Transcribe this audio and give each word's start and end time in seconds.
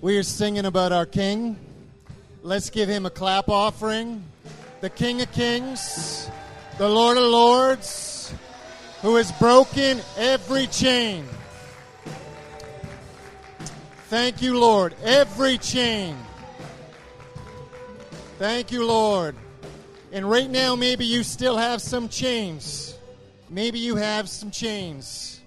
We 0.00 0.16
are 0.16 0.22
singing 0.22 0.64
about 0.64 0.92
our 0.92 1.06
King. 1.06 1.56
Let's 2.44 2.70
give 2.70 2.88
him 2.88 3.04
a 3.04 3.10
clap 3.10 3.48
offering. 3.48 4.22
The 4.80 4.90
King 4.90 5.22
of 5.22 5.32
Kings, 5.32 6.30
the 6.78 6.88
Lord 6.88 7.16
of 7.16 7.24
Lords, 7.24 8.32
who 9.02 9.16
has 9.16 9.32
broken 9.32 10.00
every 10.16 10.68
chain. 10.68 11.26
Thank 14.06 14.40
you, 14.40 14.60
Lord. 14.60 14.94
Every 15.02 15.58
chain. 15.58 16.16
Thank 18.38 18.70
you, 18.70 18.86
Lord. 18.86 19.34
And 20.12 20.30
right 20.30 20.48
now, 20.48 20.76
maybe 20.76 21.06
you 21.06 21.24
still 21.24 21.56
have 21.56 21.82
some 21.82 22.08
chains. 22.08 22.94
Maybe 23.50 23.80
you 23.80 23.96
have 23.96 24.28
some 24.28 24.52
chains. 24.52 25.40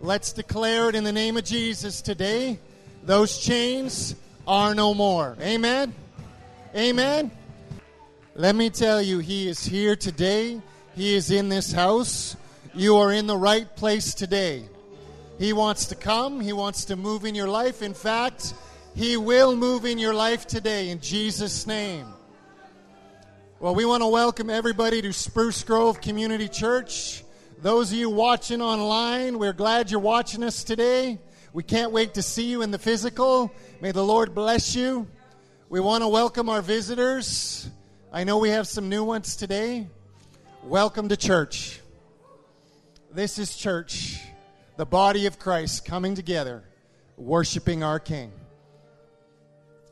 Let's 0.00 0.32
declare 0.32 0.88
it 0.88 0.94
in 0.94 1.02
the 1.02 1.12
name 1.12 1.36
of 1.36 1.42
Jesus 1.42 2.00
today. 2.00 2.60
Those 3.06 3.38
chains 3.38 4.16
are 4.48 4.74
no 4.74 4.92
more. 4.92 5.36
Amen. 5.40 5.94
Amen. 6.74 7.30
Let 8.34 8.56
me 8.56 8.68
tell 8.68 9.00
you, 9.00 9.20
He 9.20 9.48
is 9.48 9.64
here 9.64 9.94
today. 9.94 10.60
He 10.96 11.14
is 11.14 11.30
in 11.30 11.48
this 11.48 11.70
house. 11.70 12.36
You 12.74 12.96
are 12.96 13.12
in 13.12 13.28
the 13.28 13.36
right 13.36 13.74
place 13.76 14.12
today. 14.12 14.64
He 15.38 15.52
wants 15.52 15.86
to 15.86 15.94
come, 15.94 16.40
He 16.40 16.52
wants 16.52 16.86
to 16.86 16.96
move 16.96 17.24
in 17.24 17.36
your 17.36 17.46
life. 17.46 17.80
In 17.80 17.94
fact, 17.94 18.54
He 18.96 19.16
will 19.16 19.54
move 19.54 19.84
in 19.84 19.98
your 19.98 20.12
life 20.14 20.48
today 20.48 20.90
in 20.90 20.98
Jesus' 20.98 21.64
name. 21.64 22.06
Well, 23.60 23.76
we 23.76 23.84
want 23.84 24.02
to 24.02 24.08
welcome 24.08 24.50
everybody 24.50 25.00
to 25.02 25.12
Spruce 25.12 25.62
Grove 25.62 26.00
Community 26.00 26.48
Church. 26.48 27.22
Those 27.62 27.92
of 27.92 27.98
you 27.98 28.10
watching 28.10 28.60
online, 28.60 29.38
we're 29.38 29.52
glad 29.52 29.92
you're 29.92 30.00
watching 30.00 30.42
us 30.42 30.64
today. 30.64 31.20
We 31.56 31.62
can't 31.62 31.90
wait 31.90 32.12
to 32.12 32.22
see 32.22 32.50
you 32.50 32.60
in 32.60 32.70
the 32.70 32.78
physical. 32.78 33.50
May 33.80 33.90
the 33.90 34.04
Lord 34.04 34.34
bless 34.34 34.76
you. 34.76 35.06
We 35.70 35.80
want 35.80 36.02
to 36.04 36.08
welcome 36.08 36.50
our 36.50 36.60
visitors. 36.60 37.70
I 38.12 38.24
know 38.24 38.36
we 38.36 38.50
have 38.50 38.68
some 38.68 38.90
new 38.90 39.02
ones 39.02 39.36
today. 39.36 39.86
Welcome 40.64 41.08
to 41.08 41.16
church. 41.16 41.80
This 43.10 43.38
is 43.38 43.56
church, 43.56 44.20
the 44.76 44.84
body 44.84 45.24
of 45.24 45.38
Christ 45.38 45.86
coming 45.86 46.14
together, 46.14 46.62
worshiping 47.16 47.82
our 47.82 48.00
King. 48.00 48.32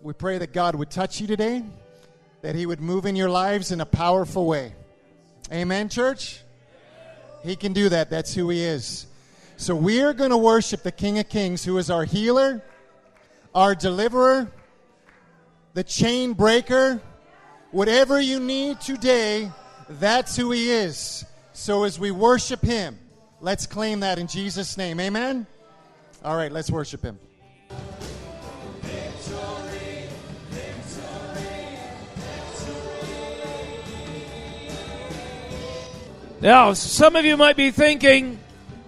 We 0.03 0.13
pray 0.13 0.37
that 0.37 0.53
God 0.53 0.75
would 0.75 0.91
touch 0.91 1.19
you 1.19 1.27
today, 1.27 1.65
that 2.43 2.55
He 2.55 2.67
would 2.67 2.83
move 2.83 3.07
in 3.07 3.17
your 3.17 3.31
lives 3.31 3.73
in 3.73 3.81
a 3.81 3.87
powerful 3.87 4.45
way. 4.45 4.75
Amen, 5.51 5.89
church? 5.89 6.43
He 7.43 7.57
can 7.57 7.73
do 7.73 7.89
that. 7.89 8.11
That's 8.11 8.35
who 8.35 8.51
He 8.51 8.63
is. 8.63 9.07
So 9.57 9.77
we 9.77 10.03
are 10.03 10.13
going 10.13 10.31
to 10.31 10.37
worship 10.37 10.83
the 10.83 10.93
King 10.93 11.19
of 11.21 11.29
Kings, 11.29 11.65
who 11.65 11.79
is 11.79 11.89
our 11.89 12.05
healer, 12.05 12.63
our 13.55 13.75
deliverer, 13.75 14.51
the 15.75 15.85
chain 15.85 16.33
breaker. 16.33 17.01
Whatever 17.71 18.21
you 18.21 18.41
need 18.41 18.81
today, 18.81 19.51
that's 19.89 20.37
who 20.37 20.51
He 20.51 20.71
is. 20.71 21.25
So 21.53 21.85
as 21.85 21.99
we 21.99 22.11
worship 22.11 22.63
Him, 22.63 22.99
let's 23.41 23.67
claim 23.67 24.01
that 24.01 24.19
in 24.19 24.27
Jesus' 24.27 24.77
name. 24.77 24.99
Amen? 24.99 25.47
All 26.25 26.37
right, 26.37 26.51
let's 26.51 26.71
worship 26.71 27.03
Him. 27.03 27.19
Now, 36.41 36.75
some 36.75 37.17
of 37.17 37.25
you 37.25 37.39
might 37.39 37.57
be 37.57 37.71
thinking, 37.71 38.39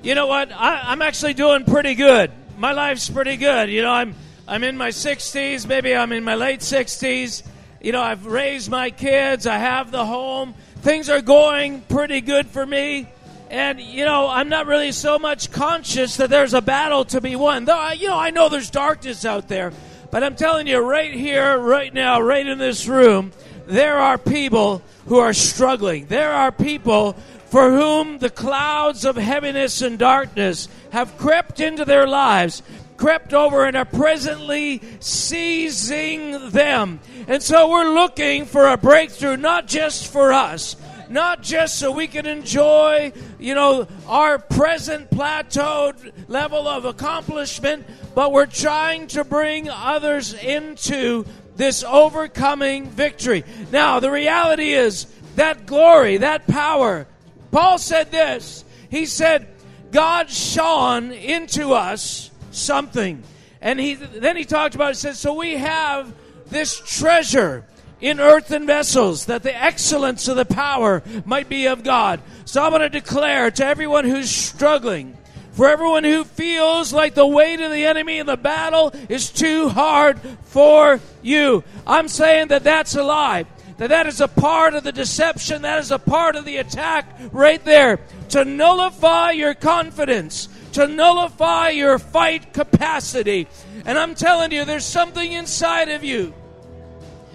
you 0.02 0.14
know 0.14 0.27
what? 0.27 0.52
I, 0.52 0.92
am 0.92 1.02
actually 1.02 1.34
doing 1.34 1.64
pretty 1.64 1.94
good. 1.94 2.30
My 2.58 2.72
life's 2.72 3.08
pretty 3.08 3.36
good. 3.36 3.70
You 3.70 3.83
know, 3.83 3.91
I'm 3.91 4.14
I'm 4.48 4.62
in 4.62 4.77
my 4.77 4.91
60s. 4.91 5.66
Maybe 5.66 5.94
I'm 5.94 6.12
in 6.12 6.22
my 6.22 6.36
late 6.36 6.61
60s. 6.61 7.42
You 7.80 7.92
know, 7.92 8.00
I've 8.00 8.27
raised 8.27 8.70
my 8.70 8.91
kids. 8.91 9.47
I 9.47 9.58
have 9.58 9.91
the 9.91 10.05
home. 10.05 10.55
Things 10.77 11.11
are 11.11 11.20
going 11.20 11.80
pretty 11.83 12.20
good 12.20 12.47
for 12.47 12.65
me. 12.65 13.09
And 13.50 13.81
you 13.81 14.04
know, 14.04 14.28
I'm 14.28 14.48
not 14.48 14.66
really 14.66 14.93
so 14.93 15.19
much 15.19 15.50
conscious 15.50 16.16
that 16.19 16.31
there's 16.31 16.54
a 16.54 16.62
battle 16.62 17.04
to 17.06 17.20
be 17.20 17.37
won. 17.37 17.65
Though, 17.65 17.78
I, 17.78 17.93
you 17.93 18.09
know, 18.09 18.19
I 18.19 18.31
know 18.31 18.49
there's 18.49 18.70
darkness 18.70 19.25
out 19.25 19.49
there. 19.49 19.72
But 20.10 20.22
I'm 20.22 20.37
telling 20.37 20.66
you, 20.66 20.78
right 20.78 21.12
here, 21.12 21.59
right 21.59 21.93
now, 21.93 22.20
right 22.20 22.47
in 22.47 22.59
this 22.59 22.87
room, 22.87 23.32
there 23.66 23.99
are 23.99 24.19
people 24.19 24.82
who 25.06 25.19
are 25.19 25.32
struggling. 25.32 26.06
There 26.06 26.32
are 26.32 26.53
people 26.53 27.16
for 27.46 27.70
whom 27.70 28.18
the 28.18 28.30
clouds 28.30 29.04
of 29.04 29.16
heaviness 29.16 29.82
and 29.82 29.98
darkness 29.98 30.68
have 30.90 31.16
crept 31.16 31.60
into 31.60 31.84
their 31.84 32.06
lives, 32.06 32.62
crept 32.96 33.32
over 33.32 33.64
and 33.64 33.76
are 33.76 33.84
presently 33.84 34.82
seizing 35.00 36.50
them. 36.50 37.00
And 37.28 37.42
so 37.42 37.70
we're 37.70 37.94
looking 37.94 38.46
for 38.46 38.66
a 38.66 38.76
breakthrough, 38.76 39.36
not 39.36 39.66
just 39.66 40.10
for 40.10 40.32
us, 40.32 40.76
not 41.08 41.42
just 41.42 41.78
so 41.78 41.92
we 41.92 42.06
can 42.08 42.26
enjoy, 42.26 43.12
you 43.38 43.54
know, 43.54 43.86
our 44.06 44.38
present 44.38 45.10
plateaued 45.10 46.12
level 46.28 46.66
of 46.66 46.84
accomplishment, 46.84 47.86
but 48.14 48.32
we're 48.32 48.46
trying 48.46 49.06
to 49.08 49.24
bring 49.24 49.68
others 49.68 50.34
into 50.34 51.24
this 51.56 51.84
overcoming 51.84 52.90
victory. 52.90 53.44
Now, 53.72 54.00
the 54.00 54.10
reality 54.10 54.72
is 54.72 55.06
that 55.36 55.66
glory, 55.66 56.18
that 56.18 56.46
power, 56.46 57.06
Paul 57.50 57.78
said 57.78 58.10
this. 58.10 58.64
He 58.90 59.06
said, 59.06 59.48
God 59.90 60.30
shone 60.30 61.12
into 61.12 61.72
us 61.72 62.30
something. 62.50 63.22
And 63.60 63.80
he 63.80 63.94
then 63.94 64.36
he 64.36 64.44
talked 64.44 64.74
about 64.74 64.92
it, 64.92 64.96
said, 64.96 65.16
So 65.16 65.34
we 65.34 65.56
have 65.56 66.14
this 66.46 66.78
treasure 66.78 67.64
in 68.00 68.20
earthen 68.20 68.66
vessels, 68.66 69.26
that 69.26 69.42
the 69.42 69.56
excellence 69.56 70.28
of 70.28 70.36
the 70.36 70.44
power 70.44 71.02
might 71.24 71.48
be 71.48 71.66
of 71.66 71.82
God. 71.82 72.20
So 72.44 72.62
I'm 72.62 72.70
going 72.70 72.82
to 72.82 72.90
declare 72.90 73.50
to 73.50 73.64
everyone 73.64 74.04
who's 74.04 74.30
struggling, 74.30 75.16
for 75.52 75.66
everyone 75.66 76.04
who 76.04 76.24
feels 76.24 76.92
like 76.92 77.14
the 77.14 77.26
weight 77.26 77.60
of 77.60 77.72
the 77.72 77.86
enemy 77.86 78.18
in 78.18 78.26
the 78.26 78.36
battle 78.36 78.92
is 79.08 79.30
too 79.30 79.70
hard 79.70 80.20
for 80.42 81.00
you. 81.22 81.64
I'm 81.86 82.08
saying 82.08 82.48
that 82.48 82.64
that's 82.64 82.94
a 82.94 83.02
lie 83.02 83.46
that 83.78 83.88
that 83.88 84.06
is 84.06 84.20
a 84.20 84.28
part 84.28 84.75
of 84.75 84.84
the 84.84 84.92
deception, 84.92 85.62
that 85.62 85.78
is 85.78 85.91
a 85.91 85.98
part 85.98 86.37
of 86.37 86.44
the 86.44 86.56
attack 86.56 87.06
right 87.32 87.62
there 87.64 88.00
to 88.31 88.44
nullify 88.44 89.32
your 89.32 89.54
confidence, 89.54 90.48
to 90.72 90.87
nullify 90.87 91.70
your 91.70 91.98
fight 91.98 92.53
capacity. 92.53 93.47
And 93.84 93.98
I'm 93.98 94.14
telling 94.14 94.53
you, 94.53 94.64
there's 94.64 94.84
something 94.84 95.32
inside 95.32 95.91
of 95.91 96.04
you 96.04 96.32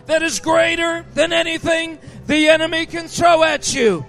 that 0.08 0.24
is 0.24 0.40
greater 0.40 1.06
than 1.14 1.32
anything 1.32 2.00
the 2.26 2.50
enemy 2.50 2.86
can 2.86 3.08
throw 3.08 3.44
at 3.44 3.74
you. 3.74 4.06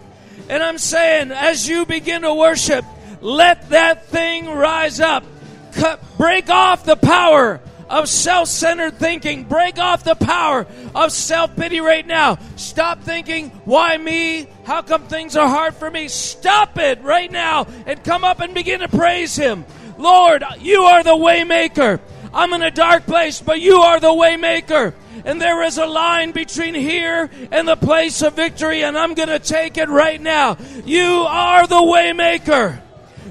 And 0.49 0.63
I'm 0.63 0.79
saying, 0.79 1.31
as 1.31 1.69
you 1.69 1.87
begin 1.87 2.23
to 2.23 2.35
worship, 2.35 2.85
let 3.21 3.71
that 3.71 4.07
thing 4.07 4.49
rise 4.49 5.01
up. 5.01 5.25
Cut, 5.73 6.03
break 6.19 6.51
off 6.51 6.85
the 6.85 6.97
power 6.97 7.61
of 7.93 8.09
self 8.09 8.49
centered 8.49 8.99
thinking. 8.99 9.45
Break 9.45 9.79
off 9.79 10.03
the 10.03 10.17
power 10.17 10.67
of 10.95 11.13
self 11.13 11.55
pity 11.55 11.81
right 11.81 12.07
now. 12.07 12.39
Stop 12.57 13.03
thinking, 13.03 13.51
why 13.65 13.97
me? 13.97 14.49
How 14.65 14.83
come 14.83 15.07
things 15.07 15.37
are 15.37 15.49
hard 15.49 15.75
for 15.75 15.91
me? 15.91 16.09
Stop 16.09 16.79
it 16.79 17.03
right 17.03 17.31
now 17.31 17.67
and 17.87 18.03
come 18.03 18.25
up 18.25 18.41
and 18.41 18.55
begin 18.55 18.81
to 18.81 18.89
praise 18.89 19.37
Him. 19.37 19.65
Lord, 19.99 20.43
you 20.59 20.81
are 20.81 21.05
the 21.05 21.11
waymaker. 21.11 22.01
I'm 22.35 22.55
in 22.55 22.63
a 22.63 22.71
dark 22.71 23.05
place, 23.05 23.43
but 23.43 23.61
you 23.61 23.77
are 23.77 24.01
the 24.01 24.09
waymaker. 24.09 24.95
And 25.25 25.41
there 25.41 25.63
is 25.63 25.77
a 25.77 25.87
line 25.87 26.33
between 26.33 26.75
here 26.75 27.31
and 27.53 27.69
the 27.69 27.77
place 27.77 28.23
of 28.23 28.35
victory, 28.35 28.83
and 28.83 28.97
I'm 28.97 29.15
going 29.15 29.29
to 29.29 29.39
take 29.39 29.77
it 29.77 29.89
right 29.89 30.21
now. 30.21 30.57
You 30.85 31.27
are 31.29 31.67
the 31.67 31.77
waymaker. 31.77 32.81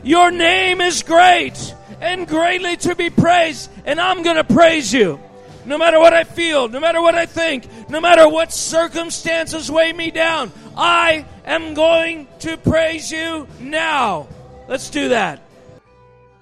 Your 0.04 0.32
name 0.32 0.82
is 0.82 1.04
great 1.04 1.76
and 2.02 2.28
greatly 2.28 2.76
to 2.78 2.96
be 2.96 3.10
praised. 3.10 3.72
And 3.86 4.02
I'm 4.02 4.24
going 4.24 4.36
to 4.36 4.44
praise 4.44 4.92
you. 4.92 5.20
No 5.64 5.78
matter 5.78 6.00
what 6.00 6.14
I 6.14 6.24
feel, 6.24 6.68
no 6.68 6.80
matter 6.80 7.00
what 7.00 7.14
I 7.14 7.28
think, 7.28 7.68
no 7.88 8.02
matter 8.02 8.28
what 8.28 8.52
circumstances 8.52 9.72
weigh 9.72 9.94
me 9.94 10.10
down, 10.10 10.52
I 10.76 11.26
am 11.46 11.76
going 11.76 12.28
to 12.40 12.58
praise 12.58 13.12
you 13.12 13.48
now. 13.60 14.28
Let's 14.68 14.90
do 14.90 15.10
that. 15.10 15.40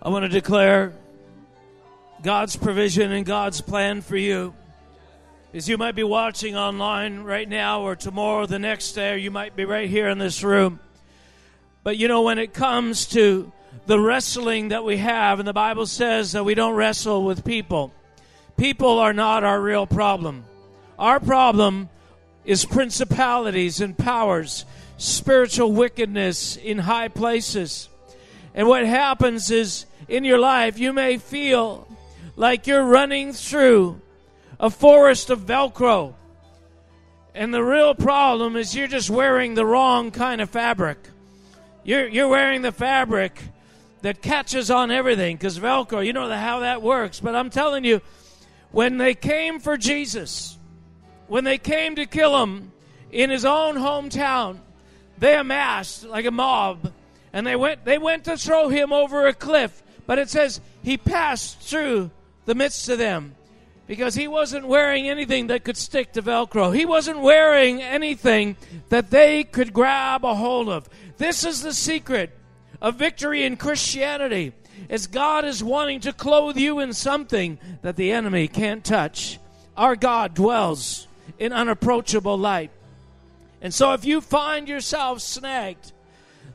I 0.02 0.08
want 0.08 0.24
to 0.24 0.30
declare 0.30 0.94
God's 2.22 2.56
provision 2.56 3.12
and 3.12 3.26
God's 3.26 3.60
plan 3.60 4.02
for 4.02 4.16
you. 4.16 4.54
As 5.54 5.68
you 5.68 5.78
might 5.78 5.96
be 5.96 6.04
watching 6.04 6.56
online 6.56 7.20
right 7.22 7.50
now, 7.50 7.82
or 7.82 7.96
tomorrow, 7.98 8.46
the 8.46 8.60
next 8.60 8.94
day, 8.94 9.14
or 9.14 9.18
you 9.18 9.32
might 9.32 9.56
be 9.56 9.66
right 9.66 9.90
here 9.90 10.08
in 10.08 10.18
this 10.18 10.44
room. 10.44 10.80
But 11.84 11.98
you 11.98 12.08
know, 12.08 12.22
when 12.22 12.38
it 12.38 12.54
comes 12.54 13.08
to 13.08 13.52
the 13.86 14.00
wrestling 14.00 14.70
that 14.70 14.84
we 14.84 14.98
have, 14.98 15.40
and 15.40 15.48
the 15.48 15.54
Bible 15.54 15.86
says 15.86 16.34
that 16.34 16.46
we 16.46 16.56
don't 16.56 16.76
wrestle 16.76 17.24
with 17.24 17.44
people. 17.44 17.92
People 18.58 19.00
are 19.00 19.14
not 19.14 19.44
our 19.44 19.60
real 19.60 19.88
problem. 19.88 20.46
Our 20.98 21.20
problem 21.20 21.90
is 22.46 22.66
principalities 22.66 23.82
and 23.82 23.98
powers, 23.98 24.66
spiritual 24.98 25.72
wickedness 25.72 26.58
in 26.58 26.78
high 26.80 27.08
places. 27.08 27.90
And 28.54 28.68
what 28.68 28.86
happens 28.86 29.50
is 29.50 29.86
in 30.08 30.24
your 30.24 30.40
life, 30.40 30.78
you 30.78 30.92
may 30.92 31.18
feel 31.18 31.88
like 32.36 32.68
you're 32.68 32.84
running 32.84 33.34
through 33.34 34.02
a 34.60 34.70
forest 34.70 35.30
of 35.30 35.42
Velcro. 35.42 36.14
And 37.34 37.54
the 37.54 37.64
real 37.64 37.96
problem 37.96 38.56
is 38.56 38.76
you're 38.76 38.88
just 38.88 39.10
wearing 39.10 39.54
the 39.54 39.66
wrong 39.66 40.12
kind 40.12 40.42
of 40.42 40.50
fabric. 40.50 40.98
You're, 41.84 42.08
you're 42.08 42.28
wearing 42.28 42.62
the 42.62 42.72
fabric 42.72 43.40
that 44.02 44.22
catches 44.22 44.72
on 44.72 44.92
everything 44.92 45.36
because 45.36 45.60
Velcro, 45.60 46.06
you 46.06 46.14
know 46.14 46.30
how 46.30 46.60
that 46.60 46.82
works. 46.82 47.20
But 47.20 47.36
I'm 47.36 47.50
telling 47.50 47.84
you, 47.84 48.02
when 48.72 48.98
they 48.98 49.14
came 49.14 49.60
for 49.60 49.78
Jesus, 49.78 50.58
when 51.28 51.44
they 51.44 51.58
came 51.58 51.96
to 51.96 52.06
kill 52.06 52.42
him 52.44 52.72
in 53.12 53.30
his 53.30 53.46
own 53.46 53.76
hometown, 53.76 54.60
they 55.18 55.36
amassed 55.36 56.06
like 56.06 56.26
a 56.26 56.32
mob 56.32 56.94
and 57.34 57.46
they 57.46 57.56
went 57.56 57.86
they 57.86 57.98
went 57.98 58.26
to 58.26 58.38
throw 58.38 58.70
him 58.70 58.94
over 58.94 59.28
a 59.28 59.34
cliff. 59.34 59.84
But 60.06 60.20
it 60.20 60.30
says 60.30 60.62
he 60.82 60.98
passed 60.98 61.60
through 61.60 62.12
the 62.46 62.56
midst 62.56 62.90
of 62.90 62.98
them 62.98 63.36
because 63.86 64.16
he 64.16 64.28
wasn't 64.28 64.68
wearing 64.68 65.10
anything 65.10 65.48
that 65.48 65.64
could 65.64 65.78
stick 65.78 66.14
to 66.14 66.22
velcro. 66.22 66.76
He 66.76 66.86
wasn't 66.86 67.20
wearing 67.20 67.82
anything 67.82 68.56
that 68.90 69.10
they 69.12 69.44
could 69.44 69.74
grab 69.74 70.24
a 70.24 70.36
hold 70.36 70.70
of. 70.70 70.90
This 71.18 71.44
is 71.44 71.62
the 71.62 71.74
secret 71.74 72.32
of 72.82 72.96
victory 72.96 73.44
in 73.44 73.58
christianity 73.58 74.54
is 74.88 75.08
god 75.08 75.46
is 75.46 75.64
wanting 75.64 76.00
to 76.00 76.14
clothe 76.14 76.58
you 76.58 76.80
in 76.80 76.94
something 76.94 77.58
that 77.82 77.96
the 77.96 78.12
enemy 78.12 78.48
can't 78.48 78.84
touch 78.84 79.40
our 79.76 79.96
god 79.96 80.34
dwells 80.34 81.08
in 81.38 81.52
unapproachable 81.52 82.38
light 82.38 82.72
and 83.62 83.74
so 83.74 83.94
if 83.94 84.06
you 84.06 84.22
find 84.22 84.68
yourself 84.68 85.22
snagged, 85.22 85.92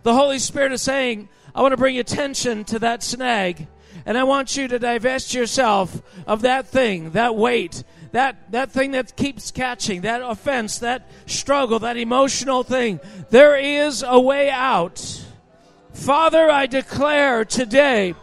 the 0.03 0.15
Holy 0.15 0.39
Spirit 0.39 0.73
is 0.73 0.83
saying, 0.83 1.29
I 1.55 1.63
want 1.63 1.73
to 1.73 1.77
bring 1.77 1.99
attention 1.99 2.65
to 2.65 2.79
that 2.81 3.03
snag. 3.03 3.67
And 4.07 4.19
I 4.19 4.25
want 4.25 4.57
you 4.57 4.69
to 4.69 4.79
divest 4.79 5.35
yourself 5.35 6.03
of 6.27 6.43
that 6.43 6.67
thing, 6.67 7.11
that 7.11 7.37
weight, 7.37 7.85
that, 8.13 8.51
that 8.53 8.71
thing 8.71 8.93
that 8.93 9.17
keeps 9.17 9.51
catching, 9.51 10.03
that 10.03 10.21
offense, 10.23 10.79
that 10.79 11.09
struggle, 11.27 11.79
that 11.81 11.97
emotional 11.97 12.63
thing. 12.63 13.01
There 13.31 13.57
is 13.57 14.05
a 14.07 14.21
way 14.21 14.51
out. 14.51 15.24
Father, 15.95 16.51
I 16.51 16.67
declare 16.67 17.45
today, 17.45 18.15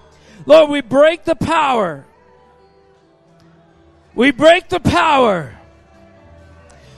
Lord, 0.46 0.70
we 0.70 0.82
break 0.82 1.24
the 1.24 1.36
power. 1.36 2.06
We 4.14 4.32
break 4.32 4.70
the 4.70 4.80
power 4.80 5.58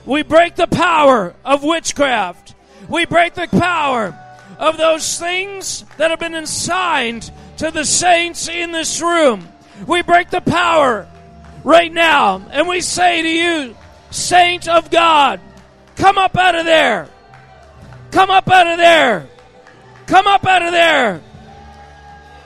we 0.06 0.22
break 0.22 0.54
the 0.56 0.66
power 0.66 1.34
of 1.44 1.62
witchcraft. 1.62 2.54
We 2.88 3.06
break 3.06 3.34
the 3.34 3.48
power 3.48 4.18
of 4.58 4.76
those 4.76 5.18
things 5.18 5.84
that 5.96 6.10
have 6.10 6.20
been 6.20 6.34
assigned 6.34 7.30
to 7.58 7.70
the 7.70 7.84
saints 7.84 8.48
in 8.48 8.72
this 8.72 9.00
room. 9.00 9.48
We 9.86 10.02
break 10.02 10.30
the 10.30 10.42
power 10.42 11.08
right 11.64 11.92
now 11.92 12.46
and 12.50 12.68
we 12.68 12.82
say 12.82 13.22
to 13.22 13.28
you, 13.28 13.76
Saint 14.10 14.68
of 14.68 14.90
God, 14.90 15.40
come 15.96 16.18
up 16.18 16.36
out 16.36 16.54
of 16.54 16.66
there. 16.66 17.08
Come 18.10 18.30
up 18.30 18.48
out 18.50 18.66
of 18.66 18.76
there. 18.76 19.28
Come 20.14 20.28
up 20.28 20.46
out 20.46 20.62
of 20.62 20.70
there. 20.70 21.20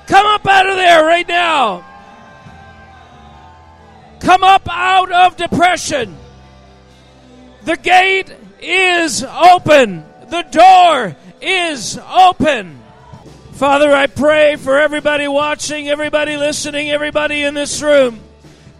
Come 0.07 0.27
up 0.27 0.47
out 0.47 0.71
of 0.71 0.77
there 0.77 1.05
right 1.05 1.29
now. 1.29 1.85
Come 4.21 4.43
up 4.43 4.67
out 4.71 5.13
of 5.13 5.37
depression. 5.37 6.17
The 7.65 7.77
gate 7.77 8.35
is 8.63 9.23
open. 9.23 10.03
The 10.31 10.47
door 10.51 11.15
is 11.43 11.99
open. 12.11 12.83
Father, 13.53 13.93
I 13.93 14.07
pray 14.07 14.57
for 14.57 14.79
everybody 14.79 15.29
watching, 15.29 15.91
everybody 15.91 16.39
listening, 16.39 16.91
everybody 16.91 17.43
in 17.43 17.53
this 17.53 17.83
room. 17.83 18.19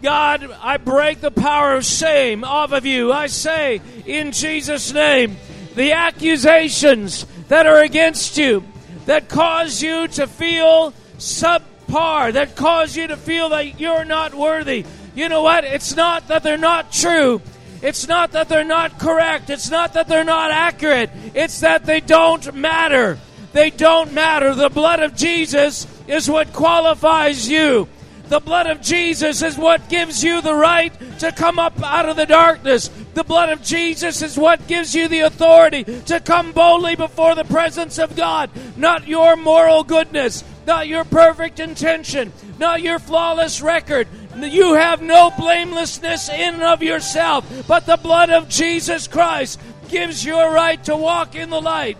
God, 0.01 0.49
I 0.63 0.77
break 0.77 1.21
the 1.21 1.29
power 1.29 1.75
of 1.75 1.85
shame 1.85 2.43
off 2.43 2.71
of 2.71 2.87
you. 2.87 3.13
I 3.13 3.27
say 3.27 3.81
in 4.07 4.31
Jesus' 4.31 4.91
name, 4.91 5.37
the 5.75 5.91
accusations 5.91 7.27
that 7.49 7.67
are 7.67 7.81
against 7.81 8.35
you, 8.39 8.63
that 9.09 9.27
cause 9.27 9.81
you 9.81 10.07
to 10.07 10.27
feel 10.27 10.93
subpar, 11.17 12.31
that 12.33 12.55
cause 12.55 12.95
you 12.95 13.07
to 13.07 13.17
feel 13.17 13.49
that 13.49 13.79
you're 13.79 14.05
not 14.05 14.35
worthy. 14.35 14.85
You 15.15 15.29
know 15.29 15.41
what? 15.41 15.63
It's 15.63 15.95
not 15.95 16.27
that 16.27 16.43
they're 16.43 16.59
not 16.59 16.91
true. 16.91 17.41
It's 17.81 18.07
not 18.07 18.33
that 18.33 18.49
they're 18.49 18.63
not 18.63 18.99
correct. 18.99 19.49
It's 19.49 19.71
not 19.71 19.93
that 19.93 20.07
they're 20.07 20.23
not 20.23 20.51
accurate. 20.51 21.09
It's 21.33 21.61
that 21.61 21.87
they 21.87 22.01
don't 22.01 22.53
matter. 22.53 23.17
They 23.51 23.71
don't 23.71 24.13
matter. 24.13 24.53
The 24.53 24.69
blood 24.69 24.99
of 24.99 25.15
Jesus 25.15 25.87
is 26.07 26.29
what 26.29 26.53
qualifies 26.53 27.49
you. 27.49 27.87
The 28.29 28.39
blood 28.39 28.67
of 28.67 28.81
Jesus 28.81 29.41
is 29.41 29.57
what 29.57 29.89
gives 29.89 30.23
you 30.23 30.41
the 30.41 30.53
right 30.53 30.93
to 31.19 31.31
come 31.31 31.59
up 31.59 31.81
out 31.83 32.07
of 32.07 32.15
the 32.15 32.25
darkness. 32.25 32.89
The 33.15 33.23
blood 33.23 33.49
of 33.49 33.63
Jesus 33.63 34.21
is 34.21 34.37
what 34.37 34.67
gives 34.67 34.93
you 34.93 35.07
the 35.07 35.21
authority 35.21 35.83
to 35.83 36.19
come 36.19 36.51
boldly 36.51 36.95
before 36.95 37.35
the 37.35 37.43
presence 37.43 37.97
of 37.97 38.15
God. 38.15 38.51
Not 38.77 39.07
your 39.07 39.35
moral 39.35 39.83
goodness, 39.83 40.43
not 40.67 40.87
your 40.87 41.03
perfect 41.03 41.59
intention, 41.59 42.31
not 42.59 42.81
your 42.83 42.99
flawless 42.99 43.61
record, 43.61 44.07
you 44.37 44.75
have 44.75 45.01
no 45.01 45.31
blamelessness 45.31 46.29
in 46.29 46.55
and 46.55 46.63
of 46.63 46.83
yourself, 46.83 47.45
but 47.67 47.85
the 47.85 47.97
blood 47.97 48.29
of 48.29 48.47
Jesus 48.47 49.07
Christ 49.07 49.59
gives 49.89 50.23
you 50.23 50.37
a 50.37 50.53
right 50.53 50.81
to 50.85 50.95
walk 50.95 51.35
in 51.35 51.49
the 51.49 51.61
light. 51.61 51.97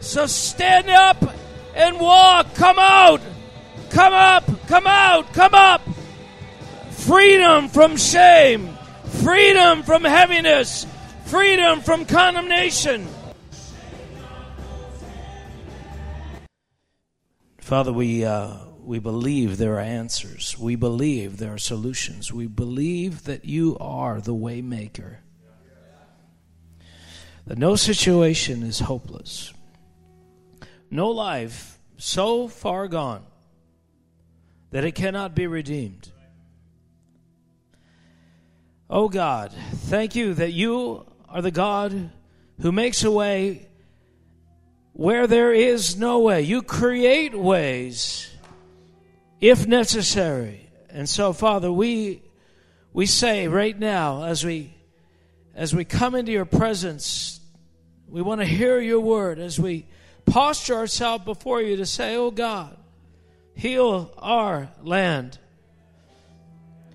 So 0.00 0.26
stand 0.26 0.88
up 0.88 1.34
and 1.74 2.00
walk. 2.00 2.54
Come 2.54 2.78
out. 2.78 3.20
Come 3.90 4.12
up. 4.12 4.66
Come 4.66 4.86
out. 4.86 5.32
Come 5.32 5.54
up. 5.54 5.82
Freedom 6.90 7.68
from 7.68 7.96
shame. 7.96 8.76
Freedom 9.22 9.82
from 9.82 10.04
heaviness. 10.04 10.86
Freedom 11.26 11.80
from 11.80 12.04
condemnation. 12.04 13.06
Father, 17.58 17.92
we. 17.92 18.24
Uh, 18.24 18.56
we 18.88 18.98
believe 18.98 19.58
there 19.58 19.74
are 19.74 19.80
answers. 19.80 20.58
We 20.58 20.74
believe 20.74 21.36
there 21.36 21.52
are 21.52 21.58
solutions. 21.58 22.32
We 22.32 22.46
believe 22.46 23.24
that 23.24 23.44
you 23.44 23.76
are 23.78 24.18
the 24.18 24.34
waymaker. 24.34 25.16
That 27.46 27.58
no 27.58 27.76
situation 27.76 28.62
is 28.62 28.80
hopeless. 28.80 29.52
No 30.90 31.10
life 31.10 31.78
so 31.98 32.48
far 32.48 32.88
gone 32.88 33.26
that 34.70 34.84
it 34.84 34.94
cannot 34.94 35.34
be 35.34 35.46
redeemed. 35.46 36.10
Oh 38.90 39.08
God, 39.08 39.52
thank 39.52 40.16
you 40.16 40.34
that 40.34 40.52
you 40.52 41.06
are 41.28 41.42
the 41.42 41.50
God 41.50 42.10
who 42.60 42.72
makes 42.72 43.04
a 43.04 43.10
way 43.10 43.68
where 44.94 45.26
there 45.26 45.52
is 45.52 45.98
no 45.98 46.20
way. 46.20 46.42
You 46.42 46.62
create 46.62 47.34
ways 47.34 48.30
if 49.40 49.66
necessary. 49.66 50.70
And 50.88 51.06
so, 51.06 51.32
Father, 51.32 51.70
we 51.70 52.22
we 52.94 53.04
say 53.04 53.46
right 53.46 53.78
now 53.78 54.24
as 54.24 54.42
we 54.42 54.74
as 55.54 55.74
we 55.74 55.84
come 55.84 56.14
into 56.14 56.32
your 56.32 56.46
presence, 56.46 57.40
we 58.08 58.22
want 58.22 58.40
to 58.40 58.46
hear 58.46 58.80
your 58.80 59.00
word 59.00 59.38
as 59.38 59.60
we 59.60 59.86
posture 60.24 60.76
ourselves 60.76 61.24
before 61.26 61.60
you 61.60 61.76
to 61.76 61.86
say, 61.86 62.16
"Oh 62.16 62.30
God, 62.30 62.77
heal 63.58 64.14
our 64.16 64.70
land." 64.82 65.38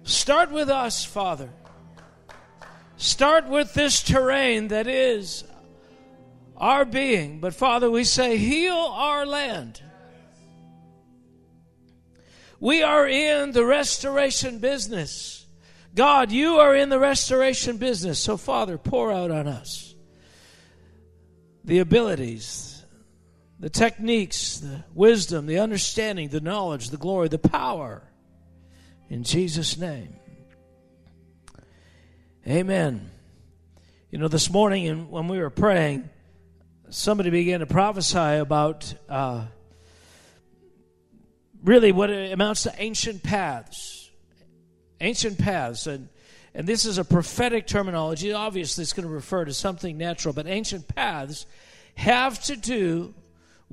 Start 0.04 0.52
with 0.52 0.70
us, 0.70 1.06
Father. 1.06 1.50
Start 2.98 3.48
with 3.48 3.74
this 3.74 4.02
terrain 4.02 4.70
that 4.70 4.88
is 4.88 5.44
our 6.56 6.86
being. 6.86 7.42
But 7.42 7.54
Father, 7.54 7.92
we 7.92 8.06
say, 8.06 8.38
heal 8.38 8.74
our 8.74 9.26
land. 9.26 9.82
We 12.60 12.82
are 12.82 13.06
in 13.06 13.52
the 13.52 13.66
restoration 13.66 14.60
business. 14.60 15.46
God, 15.94 16.32
you 16.32 16.56
are 16.60 16.74
in 16.74 16.88
the 16.88 16.98
restoration 16.98 17.78
business. 17.78 18.20
So, 18.20 18.38
Father, 18.38 18.78
pour 18.78 19.12
out 19.12 19.32
on 19.32 19.48
us 19.48 19.94
the 21.66 21.80
abilities, 21.80 22.73
the 23.64 23.70
techniques, 23.70 24.58
the 24.58 24.84
wisdom, 24.94 25.46
the 25.46 25.60
understanding, 25.60 26.28
the 26.28 26.42
knowledge, 26.42 26.90
the 26.90 26.98
glory, 26.98 27.30
the 27.30 27.40
power. 27.40 28.04
In 29.10 29.24
Jesus' 29.24 29.78
name. 29.78 30.18
Amen. 32.46 33.10
You 34.12 34.20
know, 34.20 34.28
this 34.28 34.50
morning 34.50 35.10
when 35.10 35.30
we 35.30 35.40
were 35.40 35.50
praying, 35.50 36.10
somebody 36.90 37.30
began 37.30 37.62
to 37.62 37.66
prophesy 37.66 38.18
about. 38.18 38.94
Uh, 39.08 39.46
really 41.64 41.94
what 41.94 42.10
amounts 42.10 42.64
to 42.64 42.74
ancient 42.80 43.24
paths. 43.24 44.12
Ancient 45.00 45.38
paths. 45.38 45.88
And, 45.88 46.10
and 46.54 46.68
this 46.68 46.84
is 46.84 46.98
a 46.98 47.06
prophetic 47.06 47.66
terminology. 47.66 48.34
Obviously, 48.34 48.82
it's 48.82 48.92
going 48.92 49.08
to 49.08 49.14
refer 49.14 49.46
to 49.46 49.54
something 49.54 49.98
natural, 49.98 50.34
but 50.34 50.48
ancient 50.48 50.94
paths 50.94 51.46
have 51.96 52.44
to 52.44 52.58
do 52.58 53.14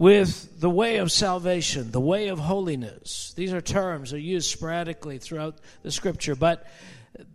with 0.00 0.58
the 0.58 0.70
way 0.70 0.96
of 0.96 1.12
salvation, 1.12 1.90
the 1.90 2.00
way 2.00 2.28
of 2.28 2.38
holiness. 2.38 3.34
These 3.36 3.52
are 3.52 3.60
terms 3.60 4.12
that 4.12 4.16
are 4.16 4.20
used 4.20 4.50
sporadically 4.50 5.18
throughout 5.18 5.58
the 5.82 5.90
scripture, 5.90 6.34
but 6.34 6.66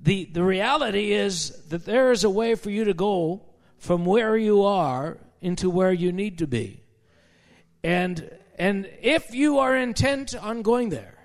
the, 0.01 0.25
the 0.25 0.43
reality 0.43 1.11
is 1.11 1.51
that 1.67 1.85
there 1.85 2.11
is 2.11 2.23
a 2.23 2.29
way 2.29 2.55
for 2.55 2.71
you 2.71 2.85
to 2.85 2.95
go 2.95 3.43
from 3.77 4.03
where 4.03 4.35
you 4.35 4.63
are 4.63 5.19
into 5.41 5.69
where 5.69 5.93
you 5.93 6.11
need 6.11 6.39
to 6.39 6.47
be. 6.47 6.81
And, 7.83 8.31
and 8.57 8.89
if 8.99 9.31
you 9.31 9.59
are 9.59 9.77
intent 9.77 10.33
on 10.33 10.63
going 10.63 10.89
there, 10.89 11.19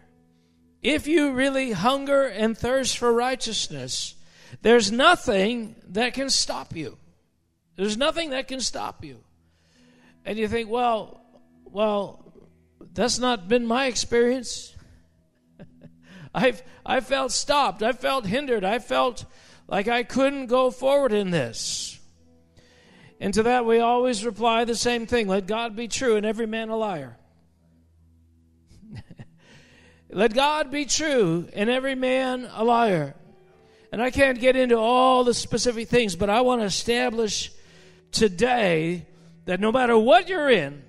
if 0.83 1.07
you 1.07 1.33
really 1.33 1.73
hunger 1.73 2.25
and 2.27 2.57
thirst 2.57 2.99
for 2.99 3.15
righteousness, 3.15 4.15
there's 4.61 4.93
nothing 4.93 5.75
that 5.89 6.13
can 6.13 6.29
stop 6.29 6.77
you. 6.77 6.99
There's 7.77 7.97
nothing 7.97 8.29
that 8.31 8.47
can 8.47 8.61
stop 8.61 9.03
you. 9.03 9.21
And 10.27 10.37
you 10.39 10.47
think, 10.47 10.69
well, 10.69 11.20
well, 11.71 12.33
that's 12.93 13.19
not 13.19 13.49
been 13.49 13.67
my 13.67 13.87
experience. 13.87 14.75
I've 16.35 16.63
I 16.85 17.01
felt 17.01 17.33
stopped. 17.33 17.83
I 17.83 17.93
felt 17.93 18.27
hindered. 18.27 18.65
I 18.65 18.79
felt 18.79 19.25
like 19.69 19.87
I 19.87 20.03
couldn't 20.03 20.47
go 20.47 20.71
forward 20.71 21.13
in 21.13 21.31
this. 21.31 21.99
And 23.21 23.35
to 23.35 23.43
that 23.45 23.67
we 23.67 23.79
always 23.79 24.25
reply 24.25 24.65
the 24.65 24.75
same 24.75 25.07
thing 25.07 25.29
let 25.29 25.47
God 25.47 25.77
be 25.77 25.89
true 25.89 26.17
and 26.17 26.27
every 26.27 26.47
man 26.47 26.71
a 26.71 26.77
liar. 26.77 27.17
let 30.11 30.35
God 30.35 30.71
be 30.71 30.87
true 30.87 31.49
and 31.53 31.69
every 31.71 31.95
man 31.95 32.49
a 32.53 32.65
liar. 32.65 33.15
And 33.93 34.01
I 34.01 34.11
can't 34.11 34.41
get 34.41 34.57
into 34.57 34.77
all 34.77 35.25
the 35.25 35.35
specific 35.35 35.89
things, 35.89 36.17
but 36.17 36.31
I 36.31 36.41
want 36.41 36.63
to 36.63 36.65
establish 36.65 37.53
today 38.13 39.07
that 39.47 39.61
no 39.61 39.73
matter 39.73 39.99
what 39.99 40.29
you're 40.29 40.49
in, 40.49 40.83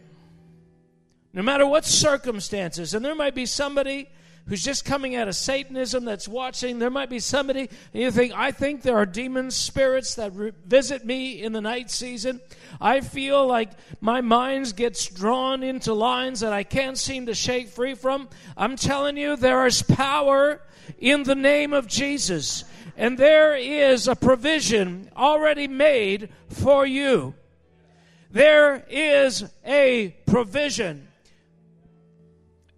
no 1.33 1.41
matter 1.41 1.65
what 1.65 1.85
circumstances. 1.85 2.93
And 2.93 3.03
there 3.03 3.15
might 3.15 3.35
be 3.35 3.45
somebody 3.45 4.09
who's 4.47 4.63
just 4.63 4.85
coming 4.85 5.15
out 5.15 5.27
of 5.27 5.35
Satanism 5.35 6.03
that's 6.03 6.27
watching. 6.27 6.79
There 6.79 6.89
might 6.89 7.09
be 7.09 7.19
somebody, 7.19 7.69
and 7.93 8.03
you 8.03 8.11
think, 8.11 8.33
I 8.35 8.51
think 8.51 8.81
there 8.81 8.97
are 8.97 9.05
demon 9.05 9.51
spirits 9.51 10.15
that 10.15 10.35
re- 10.35 10.51
visit 10.65 11.05
me 11.05 11.41
in 11.41 11.53
the 11.53 11.61
night 11.61 11.91
season. 11.91 12.41
I 12.79 13.01
feel 13.01 13.45
like 13.45 13.71
my 14.01 14.21
mind 14.21 14.75
gets 14.75 15.07
drawn 15.07 15.63
into 15.63 15.93
lines 15.93 16.39
that 16.41 16.53
I 16.53 16.63
can't 16.63 16.97
seem 16.97 17.27
to 17.27 17.35
shake 17.35 17.69
free 17.69 17.93
from. 17.93 18.29
I'm 18.57 18.75
telling 18.75 19.15
you, 19.15 19.35
there 19.35 19.65
is 19.65 19.83
power 19.83 20.61
in 20.97 21.23
the 21.23 21.35
name 21.35 21.73
of 21.73 21.87
Jesus. 21.87 22.63
And 22.97 23.17
there 23.17 23.55
is 23.55 24.07
a 24.07 24.15
provision 24.15 25.09
already 25.15 25.67
made 25.67 26.29
for 26.49 26.85
you. 26.85 27.35
There 28.31 28.85
is 28.89 29.45
a 29.65 30.15
provision. 30.25 31.07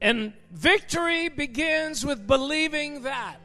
And 0.03 0.33
victory 0.51 1.29
begins 1.29 2.05
with 2.05 2.27
believing 2.27 3.03
that. 3.03 3.37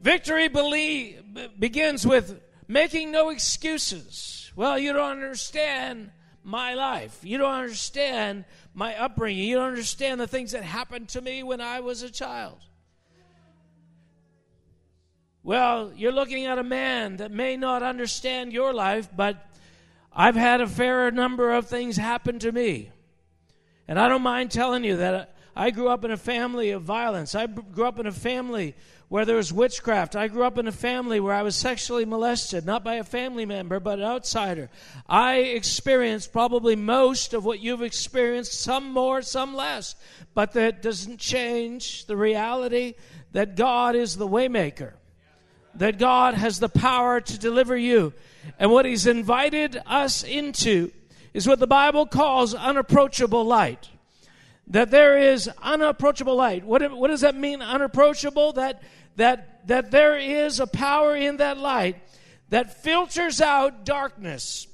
Victory 0.00 0.46
believe, 0.46 1.24
begins 1.58 2.06
with 2.06 2.40
making 2.68 3.10
no 3.10 3.30
excuses. 3.30 4.52
Well, 4.54 4.78
you 4.78 4.92
don't 4.92 5.10
understand 5.10 6.12
my 6.44 6.74
life. 6.74 7.18
You 7.24 7.38
don't 7.38 7.52
understand 7.52 8.44
my 8.74 8.94
upbringing. 8.96 9.48
You 9.48 9.56
don't 9.56 9.70
understand 9.70 10.20
the 10.20 10.28
things 10.28 10.52
that 10.52 10.62
happened 10.62 11.08
to 11.10 11.20
me 11.20 11.42
when 11.42 11.60
I 11.60 11.80
was 11.80 12.02
a 12.02 12.10
child. 12.10 12.60
Well, 15.42 15.92
you're 15.96 16.12
looking 16.12 16.46
at 16.46 16.58
a 16.58 16.62
man 16.62 17.16
that 17.16 17.32
may 17.32 17.56
not 17.56 17.82
understand 17.82 18.52
your 18.52 18.72
life, 18.72 19.08
but 19.14 19.44
I've 20.12 20.36
had 20.36 20.60
a 20.60 20.68
fair 20.68 21.10
number 21.10 21.52
of 21.52 21.66
things 21.66 21.96
happen 21.96 22.38
to 22.38 22.52
me. 22.52 22.92
And 23.86 23.98
I 23.98 24.08
don't 24.08 24.22
mind 24.22 24.50
telling 24.50 24.84
you 24.84 24.96
that 24.96 25.34
I 25.56 25.70
grew 25.70 25.88
up 25.88 26.04
in 26.04 26.10
a 26.10 26.16
family 26.16 26.70
of 26.70 26.82
violence. 26.82 27.34
I 27.34 27.46
grew 27.46 27.86
up 27.86 27.98
in 27.98 28.06
a 28.06 28.12
family 28.12 28.74
where 29.08 29.24
there 29.24 29.36
was 29.36 29.52
witchcraft. 29.52 30.16
I 30.16 30.26
grew 30.26 30.42
up 30.42 30.58
in 30.58 30.66
a 30.66 30.72
family 30.72 31.20
where 31.20 31.34
I 31.34 31.42
was 31.42 31.54
sexually 31.54 32.04
molested, 32.04 32.66
not 32.66 32.82
by 32.82 32.94
a 32.94 33.04
family 33.04 33.46
member, 33.46 33.78
but 33.78 33.98
an 33.98 34.04
outsider. 34.04 34.70
I 35.08 35.36
experienced 35.36 36.32
probably 36.32 36.74
most 36.74 37.34
of 37.34 37.44
what 37.44 37.60
you've 37.60 37.82
experienced, 37.82 38.60
some 38.60 38.90
more, 38.90 39.22
some 39.22 39.54
less. 39.54 39.94
But 40.34 40.52
that 40.54 40.82
doesn't 40.82 41.20
change 41.20 42.06
the 42.06 42.16
reality 42.16 42.94
that 43.32 43.54
God 43.54 43.94
is 43.94 44.16
the 44.16 44.26
waymaker, 44.26 44.94
that 45.76 45.98
God 45.98 46.34
has 46.34 46.58
the 46.58 46.68
power 46.68 47.20
to 47.20 47.38
deliver 47.38 47.76
you. 47.76 48.12
And 48.58 48.72
what 48.72 48.86
He's 48.86 49.06
invited 49.06 49.80
us 49.86 50.24
into 50.24 50.90
is 51.34 51.48
what 51.48 51.58
the 51.58 51.66
Bible 51.66 52.06
calls 52.06 52.54
unapproachable 52.54 53.44
light. 53.44 53.90
That 54.68 54.90
there 54.90 55.18
is 55.18 55.50
unapproachable 55.60 56.36
light. 56.36 56.64
What, 56.64 56.90
what 56.96 57.08
does 57.08 57.20
that 57.20 57.36
mean, 57.36 57.60
unapproachable? 57.60 58.52
That, 58.54 58.82
that, 59.16 59.66
that 59.66 59.90
there 59.90 60.16
is 60.16 60.60
a 60.60 60.66
power 60.66 61.14
in 61.14 61.36
that 61.38 61.58
light 61.58 61.96
that 62.48 62.82
filters 62.82 63.40
out 63.40 63.84
darkness. 63.84 64.68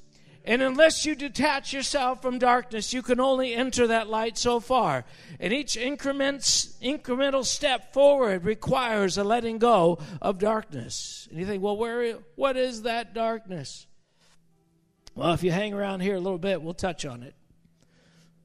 And 0.44 0.62
unless 0.62 1.04
you 1.04 1.14
detach 1.14 1.72
yourself 1.72 2.22
from 2.22 2.38
darkness, 2.38 2.92
you 2.92 3.02
can 3.02 3.20
only 3.20 3.54
enter 3.54 3.88
that 3.88 4.08
light 4.08 4.38
so 4.38 4.60
far. 4.60 5.04
And 5.38 5.52
each 5.52 5.76
increments, 5.76 6.76
incremental 6.82 7.44
step 7.44 7.92
forward 7.92 8.44
requires 8.44 9.18
a 9.18 9.24
letting 9.24 9.58
go 9.58 9.98
of 10.22 10.38
darkness. 10.38 11.26
And 11.30 11.38
you 11.38 11.46
think, 11.46 11.62
well, 11.62 11.76
where, 11.76 12.14
what 12.36 12.56
is 12.56 12.82
that 12.82 13.12
darkness? 13.12 13.86
Well, 15.14 15.32
if 15.32 15.42
you 15.42 15.50
hang 15.50 15.74
around 15.74 16.00
here 16.00 16.16
a 16.16 16.20
little 16.20 16.38
bit, 16.38 16.62
we'll 16.62 16.74
touch 16.74 17.04
on 17.04 17.22
it. 17.22 17.34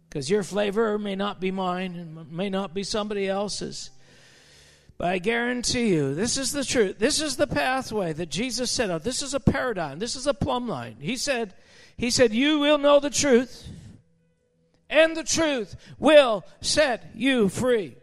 Because 0.10 0.30
your 0.30 0.44
flavor 0.44 0.98
may 0.98 1.16
not 1.16 1.40
be 1.40 1.52
mine 1.52 1.96
and 1.96 2.32
may 2.32 2.50
not 2.50 2.74
be 2.74 2.84
somebody 2.84 3.28
else's. 3.28 3.92
But 4.98 5.10
I 5.10 5.18
guarantee 5.18 5.90
you, 5.90 6.16
this 6.16 6.38
is 6.38 6.52
the 6.52 6.64
truth. 6.64 7.00
This 7.00 7.20
is 7.20 7.36
the 7.36 7.48
pathway 7.48 8.14
that 8.14 8.30
Jesus 8.30 8.72
set 8.72 8.90
out. 8.90 9.04
This 9.04 9.22
is 9.22 9.34
a 9.34 9.40
paradigm. 9.40 10.00
This 10.00 10.16
is 10.16 10.26
a 10.26 10.34
plumb 10.34 10.70
line. 10.70 10.96
He 11.00 11.18
said, 11.18 11.54
He 11.98 12.10
said, 12.10 12.34
You 12.34 12.60
will 12.60 12.78
know 12.78 13.02
the 13.02 13.10
truth, 13.10 13.68
and 14.90 15.16
the 15.16 15.24
truth 15.24 15.76
will 16.00 16.46
set 16.62 17.12
you 17.14 17.50
free. 17.50 17.98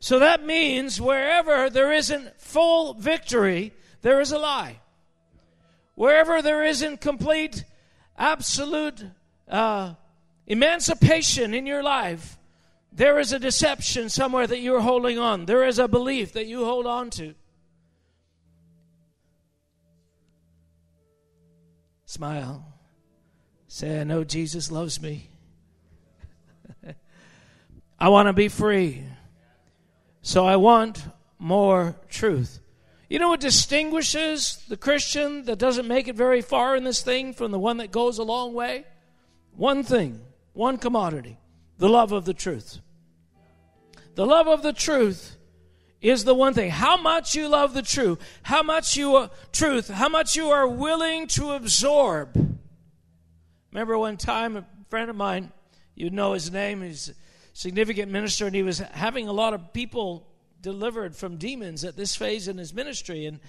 So 0.00 0.18
that 0.18 0.44
means 0.44 1.00
wherever 1.00 1.70
there 1.70 1.92
isn't 1.92 2.38
full 2.40 2.94
victory, 2.94 3.72
there 4.02 4.20
is 4.20 4.30
a 4.30 4.38
lie. 4.38 4.80
Wherever 5.98 6.40
there 6.40 6.62
isn't 6.62 7.00
complete, 7.00 7.64
absolute 8.16 9.04
uh, 9.48 9.94
emancipation 10.46 11.52
in 11.52 11.66
your 11.66 11.82
life, 11.82 12.38
there 12.92 13.18
is 13.18 13.32
a 13.32 13.38
deception 13.40 14.08
somewhere 14.08 14.46
that 14.46 14.60
you're 14.60 14.80
holding 14.80 15.18
on. 15.18 15.46
There 15.46 15.64
is 15.64 15.80
a 15.80 15.88
belief 15.88 16.34
that 16.34 16.46
you 16.46 16.64
hold 16.64 16.86
on 16.86 17.10
to. 17.10 17.34
Smile. 22.04 22.64
Say, 23.66 24.00
I 24.00 24.04
know 24.04 24.22
Jesus 24.22 24.70
loves 24.70 25.02
me. 25.02 25.28
I 27.98 28.08
want 28.08 28.28
to 28.28 28.32
be 28.32 28.46
free. 28.46 29.02
So 30.22 30.46
I 30.46 30.54
want 30.54 31.04
more 31.40 31.96
truth. 32.08 32.60
You 33.08 33.18
know 33.18 33.30
what 33.30 33.40
distinguishes 33.40 34.62
the 34.68 34.76
Christian 34.76 35.44
that 35.44 35.58
doesn't 35.58 35.88
make 35.88 36.08
it 36.08 36.14
very 36.14 36.42
far 36.42 36.76
in 36.76 36.84
this 36.84 37.02
thing 37.02 37.32
from 37.32 37.52
the 37.52 37.58
one 37.58 37.78
that 37.78 37.90
goes 37.90 38.18
a 38.18 38.22
long 38.22 38.52
way? 38.52 38.84
One 39.52 39.82
thing, 39.82 40.20
one 40.52 40.76
commodity 40.76 41.38
the 41.78 41.88
love 41.88 42.12
of 42.12 42.24
the 42.24 42.34
truth. 42.34 42.80
The 44.16 44.26
love 44.26 44.48
of 44.48 44.62
the 44.62 44.72
truth 44.72 45.36
is 46.00 46.24
the 46.24 46.34
one 46.34 46.54
thing. 46.54 46.70
How 46.70 46.96
much 46.96 47.34
you 47.34 47.48
love 47.48 47.72
the 47.72 47.82
truth, 47.82 48.18
how 48.42 48.62
much 48.62 48.96
you 48.96 49.16
uh, 49.16 49.28
truth, 49.52 49.88
how 49.88 50.08
much 50.08 50.36
you 50.36 50.50
are 50.50 50.66
willing 50.66 51.28
to 51.28 51.52
absorb. 51.52 52.58
Remember 53.72 53.98
one 53.98 54.16
time 54.16 54.56
a 54.56 54.64
friend 54.88 55.08
of 55.08 55.16
mine, 55.16 55.52
you 55.94 56.10
know 56.10 56.32
his 56.32 56.50
name, 56.50 56.82
he's 56.82 57.10
a 57.10 57.14
significant 57.52 58.10
minister, 58.10 58.46
and 58.46 58.54
he 58.54 58.62
was 58.62 58.78
having 58.78 59.28
a 59.28 59.32
lot 59.32 59.54
of 59.54 59.72
people 59.72 60.26
delivered 60.60 61.16
from 61.16 61.36
demons 61.36 61.84
at 61.84 61.96
this 61.96 62.16
phase 62.16 62.48
in 62.48 62.58
his 62.58 62.74
ministry. 62.74 63.26
And, 63.26 63.40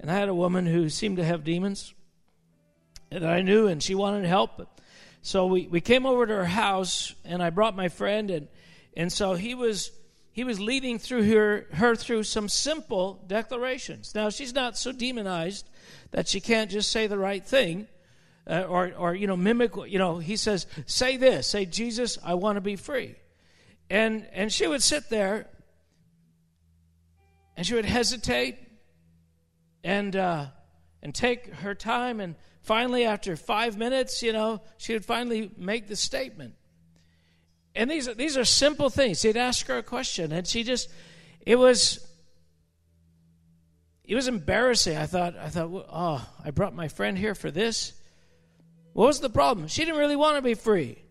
and 0.00 0.10
I 0.10 0.14
had 0.14 0.28
a 0.28 0.34
woman 0.34 0.66
who 0.66 0.88
seemed 0.88 1.16
to 1.16 1.24
have 1.24 1.44
demons 1.44 1.94
that 3.10 3.24
I 3.24 3.42
knew, 3.42 3.66
and 3.66 3.82
she 3.82 3.94
wanted 3.94 4.24
help. 4.26 4.66
So 5.22 5.46
we, 5.46 5.66
we 5.66 5.80
came 5.80 6.06
over 6.06 6.26
to 6.26 6.34
her 6.34 6.44
house, 6.44 7.14
and 7.24 7.42
I 7.42 7.50
brought 7.50 7.74
my 7.74 7.88
friend, 7.88 8.30
and, 8.30 8.48
and 8.96 9.12
so 9.12 9.34
he 9.34 9.54
was 9.54 9.90
he 10.30 10.44
was 10.44 10.60
leading 10.60 11.00
through 11.00 11.28
her, 11.28 11.66
her 11.72 11.96
through 11.96 12.22
some 12.22 12.48
simple 12.48 13.20
declarations. 13.26 14.14
Now 14.14 14.30
she's 14.30 14.54
not 14.54 14.78
so 14.78 14.92
demonized 14.92 15.68
that 16.12 16.28
she 16.28 16.38
can't 16.40 16.70
just 16.70 16.92
say 16.92 17.08
the 17.08 17.18
right 17.18 17.44
thing, 17.44 17.88
uh, 18.46 18.62
or 18.68 18.92
or 18.96 19.14
you 19.16 19.26
know 19.26 19.36
mimic. 19.36 19.72
You 19.88 19.98
know 19.98 20.18
he 20.18 20.36
says, 20.36 20.66
say 20.86 21.16
this, 21.16 21.48
say 21.48 21.64
Jesus, 21.64 22.18
I 22.24 22.34
want 22.34 22.54
to 22.56 22.60
be 22.60 22.76
free, 22.76 23.16
and 23.90 24.28
and 24.32 24.52
she 24.52 24.68
would 24.68 24.82
sit 24.82 25.10
there 25.10 25.48
and 27.58 27.66
she 27.66 27.74
would 27.74 27.84
hesitate 27.84 28.56
and 29.84 30.16
uh, 30.16 30.46
and 31.02 31.14
take 31.14 31.52
her 31.56 31.74
time 31.74 32.20
and 32.20 32.36
finally 32.62 33.04
after 33.04 33.36
five 33.36 33.76
minutes 33.76 34.22
you 34.22 34.32
know 34.32 34.62
she 34.78 34.94
would 34.94 35.04
finally 35.04 35.50
make 35.58 35.88
the 35.88 35.96
statement 35.96 36.54
and 37.78 37.88
these 37.88 38.12
these 38.16 38.36
are 38.36 38.44
simple 38.44 38.90
things. 38.90 39.22
He'd 39.22 39.36
ask 39.36 39.66
her 39.68 39.78
a 39.78 39.82
question, 39.84 40.32
and 40.32 40.46
she 40.46 40.64
just 40.64 40.90
it 41.40 41.56
was 41.56 42.04
it 44.04 44.16
was 44.16 44.26
embarrassing. 44.26 44.96
I 44.96 45.06
thought 45.06 45.36
I 45.36 45.48
thought 45.48 45.86
oh 45.88 46.28
I 46.44 46.50
brought 46.50 46.74
my 46.74 46.88
friend 46.88 47.16
here 47.16 47.36
for 47.36 47.52
this. 47.52 47.92
What 48.94 49.06
was 49.06 49.20
the 49.20 49.30
problem? 49.30 49.68
She 49.68 49.84
didn't 49.84 50.00
really 50.00 50.16
want 50.16 50.36
to 50.36 50.42
be 50.42 50.54
free. 50.54 51.04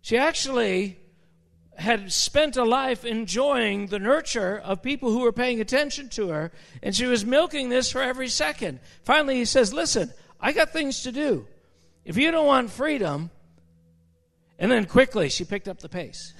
She 0.00 0.16
actually 0.16 0.98
had 1.78 2.12
spent 2.12 2.56
a 2.56 2.64
life 2.64 3.04
enjoying 3.04 3.86
the 3.86 4.00
nurture 4.00 4.58
of 4.58 4.82
people 4.82 5.12
who 5.12 5.20
were 5.20 5.32
paying 5.32 5.60
attention 5.60 6.08
to 6.08 6.28
her, 6.28 6.50
and 6.82 6.94
she 6.94 7.06
was 7.06 7.24
milking 7.24 7.68
this 7.68 7.90
for 7.90 8.02
every 8.02 8.28
second. 8.28 8.80
Finally, 9.04 9.36
he 9.36 9.44
says, 9.44 9.72
Listen, 9.72 10.12
I 10.40 10.52
got 10.52 10.72
things 10.72 11.02
to 11.04 11.12
do. 11.12 11.46
If 12.04 12.16
you 12.16 12.30
don't 12.32 12.46
want 12.46 12.70
freedom, 12.70 13.30
and 14.58 14.72
then 14.72 14.86
quickly 14.86 15.28
she 15.28 15.44
picked 15.44 15.68
up 15.68 15.78
the 15.78 15.88
pace. 15.88 16.34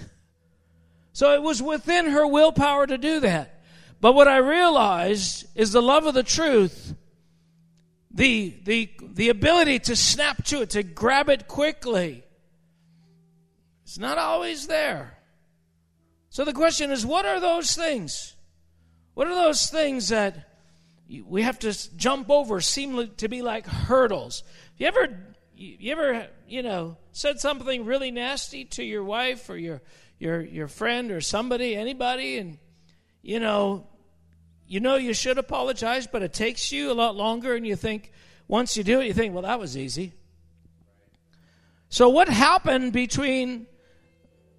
So 1.12 1.34
it 1.34 1.42
was 1.42 1.62
within 1.62 2.06
her 2.06 2.26
willpower 2.26 2.86
to 2.86 2.98
do 2.98 3.20
that. 3.20 3.60
But 4.00 4.14
what 4.14 4.28
I 4.28 4.38
realized 4.38 5.46
is 5.54 5.72
the 5.72 5.82
love 5.82 6.06
of 6.06 6.14
the 6.14 6.22
truth, 6.22 6.94
the, 8.10 8.54
the, 8.64 8.90
the 9.02 9.28
ability 9.28 9.80
to 9.80 9.96
snap 9.96 10.44
to 10.46 10.62
it, 10.62 10.70
to 10.70 10.82
grab 10.82 11.28
it 11.28 11.46
quickly, 11.46 12.24
it's 13.84 13.98
not 13.98 14.18
always 14.18 14.66
there. 14.66 15.17
So 16.30 16.44
the 16.44 16.52
question 16.52 16.90
is 16.90 17.04
what 17.06 17.24
are 17.24 17.40
those 17.40 17.74
things? 17.74 18.34
What 19.14 19.26
are 19.26 19.34
those 19.34 19.68
things 19.68 20.08
that 20.10 20.48
we 21.26 21.42
have 21.42 21.58
to 21.60 21.96
jump 21.96 22.30
over, 22.30 22.60
seem 22.60 23.10
to 23.16 23.28
be 23.28 23.42
like 23.42 23.66
hurdles? 23.66 24.44
You 24.76 24.86
ever, 24.86 25.08
you 25.56 25.90
ever, 25.90 26.28
you 26.46 26.62
know, 26.62 26.96
said 27.12 27.40
something 27.40 27.84
really 27.84 28.10
nasty 28.10 28.64
to 28.66 28.84
your 28.84 29.02
wife 29.02 29.50
or 29.50 29.56
your, 29.56 29.82
your, 30.18 30.40
your 30.40 30.68
friend 30.68 31.10
or 31.10 31.20
somebody, 31.20 31.74
anybody, 31.74 32.38
and, 32.38 32.58
you 33.22 33.40
know, 33.40 33.88
you 34.68 34.80
know 34.80 34.96
you 34.96 35.14
should 35.14 35.38
apologize, 35.38 36.06
but 36.06 36.22
it 36.22 36.32
takes 36.32 36.70
you 36.70 36.92
a 36.92 36.94
lot 36.94 37.16
longer, 37.16 37.56
and 37.56 37.66
you 37.66 37.74
think, 37.74 38.12
once 38.46 38.76
you 38.76 38.84
do 38.84 39.00
it, 39.00 39.06
you 39.06 39.14
think, 39.14 39.32
well, 39.32 39.42
that 39.42 39.58
was 39.58 39.76
easy. 39.76 40.12
So, 41.88 42.10
what 42.10 42.28
happened 42.28 42.92
between 42.92 43.66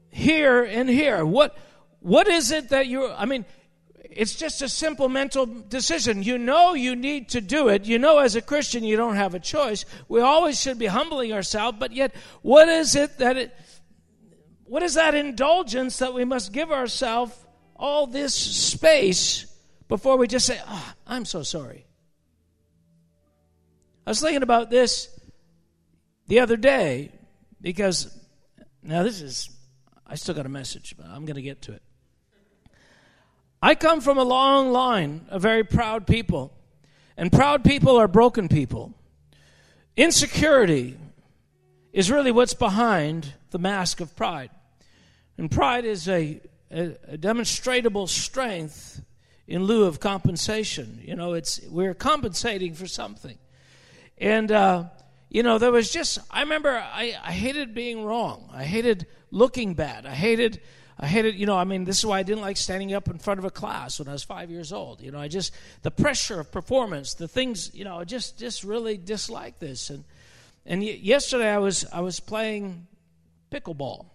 here 0.10 0.63
and 0.63 0.89
here? 0.89 1.25
What, 1.25 1.58
what 2.00 2.28
is 2.28 2.51
it 2.51 2.70
that 2.70 2.88
you, 2.88 3.10
I 3.10 3.25
mean, 3.25 3.46
it's 4.12 4.36
just 4.36 4.62
a 4.62 4.70
simple 4.70 5.08
mental 5.08 5.46
decision. 5.46 6.24
You 6.24 6.38
know 6.38 6.74
you 6.74 6.96
need 6.96 7.30
to 7.30 7.42
do 7.42 7.70
it. 7.70 7.86
You 7.86 8.00
know 8.00 8.18
as 8.20 8.36
a 8.36 8.42
Christian 8.42 8.84
you 8.84 8.98
don't 8.98 9.16
have 9.16 9.36
a 9.36 9.39
choice. 9.39 9.86
We 10.08 10.22
always 10.22 10.60
should 10.60 10.80
be 10.80 10.88
humbling 10.88 11.32
ourselves, 11.32 11.78
but 11.80 11.92
yet 11.92 12.13
what 12.42 12.68
is 12.68 12.96
it 12.96 13.18
that 13.20 13.38
it 13.38 13.56
what 14.66 14.84
is 14.84 14.96
that 14.96 15.16
indulgence 15.16 15.98
that 15.98 16.13
we 16.13 16.25
must 16.25 16.51
give 16.51 16.72
ourselves 16.72 17.34
all 17.75 18.06
this 18.06 18.36
space 18.36 19.46
before 19.88 20.18
we 20.18 20.28
just 20.28 20.46
say, 20.46 20.60
oh, 20.68 20.94
I'm 21.08 21.25
so 21.25 21.42
sorry. 21.42 21.88
I 24.06 24.12
was 24.12 24.22
thinking 24.22 24.44
about 24.44 24.70
this 24.70 25.10
the 26.28 26.42
other 26.42 26.58
day 26.58 27.12
because 27.62 28.16
now 28.84 29.04
this 29.04 29.22
is 29.22 29.50
I 30.10 30.16
still 30.16 30.34
got 30.34 30.48
a 30.48 30.50
message, 30.50 30.96
but 30.98 31.06
I'm 31.06 31.25
going 31.25 31.36
to 31.36 31.42
get 31.42 31.62
to 31.63 31.74
it. 31.74 31.84
I 33.62 33.75
come 33.75 34.01
from 34.01 34.18
a 34.18 34.24
long 34.24 34.72
line 34.72 35.28
of 35.30 35.44
very 35.44 35.63
proud 35.63 36.08
people, 36.08 36.51
and 37.16 37.32
proud 37.32 37.63
people 37.63 37.96
are 37.98 38.08
broken 38.08 38.48
people. 38.48 38.94
Insecurity 39.96 40.98
is 41.94 42.10
really 42.10 42.32
what's 42.32 42.56
behind 42.56 43.34
the 43.51 43.60
mask 43.60 44.01
of 44.01 44.16
pride. 44.16 44.50
And 45.38 45.51
pride 45.51 45.86
is 45.86 46.08
a, 46.08 46.42
a, 46.72 46.96
a 47.08 47.18
demonstrable 47.18 48.08
strength 48.08 49.04
in 49.48 49.63
lieu 49.63 49.84
of 49.84 50.00
compensation. 50.00 51.01
You 51.04 51.16
know, 51.16 51.34
it's 51.34 51.62
we're 51.70 51.94
compensating 51.94 52.74
for 52.74 52.88
something. 52.88 53.38
And 54.17 54.52
uh, 54.52 54.86
you 55.30 55.44
know, 55.44 55.58
there 55.58 55.72
was 55.72 55.92
just 55.92 56.20
I 56.30 56.42
remember 56.42 56.70
I, 56.70 57.15
I 57.24 57.32
hated 57.32 57.74
being 57.74 58.04
wrong. 58.04 58.50
I 58.54 58.63
hated 58.63 59.08
looking 59.32 59.74
bad. 59.76 60.06
I 60.06 60.13
hated 60.13 60.62
I 61.02 61.08
hated, 61.08 61.36
you 61.36 61.46
know, 61.46 61.56
I 61.56 61.63
mean, 61.63 61.86
this 61.86 62.00
is 62.00 62.06
why 62.06 62.20
I 62.20 62.24
didn't 62.24 62.42
like 62.42 62.58
standing 62.58 62.94
up 62.94 63.08
in 63.08 63.20
front 63.20 63.39
of 63.39 63.46
a 63.46 63.50
class 63.50 64.00
when 64.00 64.10
I 64.10 64.12
was 64.12 64.24
five 64.24 64.52
years 64.52 64.74
old. 64.74 65.00
You 65.02 65.12
know, 65.12 65.20
I 65.20 65.30
just, 65.30 65.54
the 65.82 65.92
pressure 65.92 66.42
of 66.42 66.52
performance, 66.52 67.13
the 67.13 67.28
things, 67.28 67.74
you 67.74 67.86
know, 67.86 67.98
I 67.98 68.04
just, 68.04 68.38
just 68.38 68.65
really 68.65 68.98
dislike 68.98 69.60
this. 69.60 69.89
And, 69.89 70.04
and 70.65 70.84
yesterday 70.84 71.50
I 71.50 71.60
was, 71.60 71.86
I 71.94 72.02
was 72.02 72.20
playing 72.20 72.86
pickleball. 73.50 74.08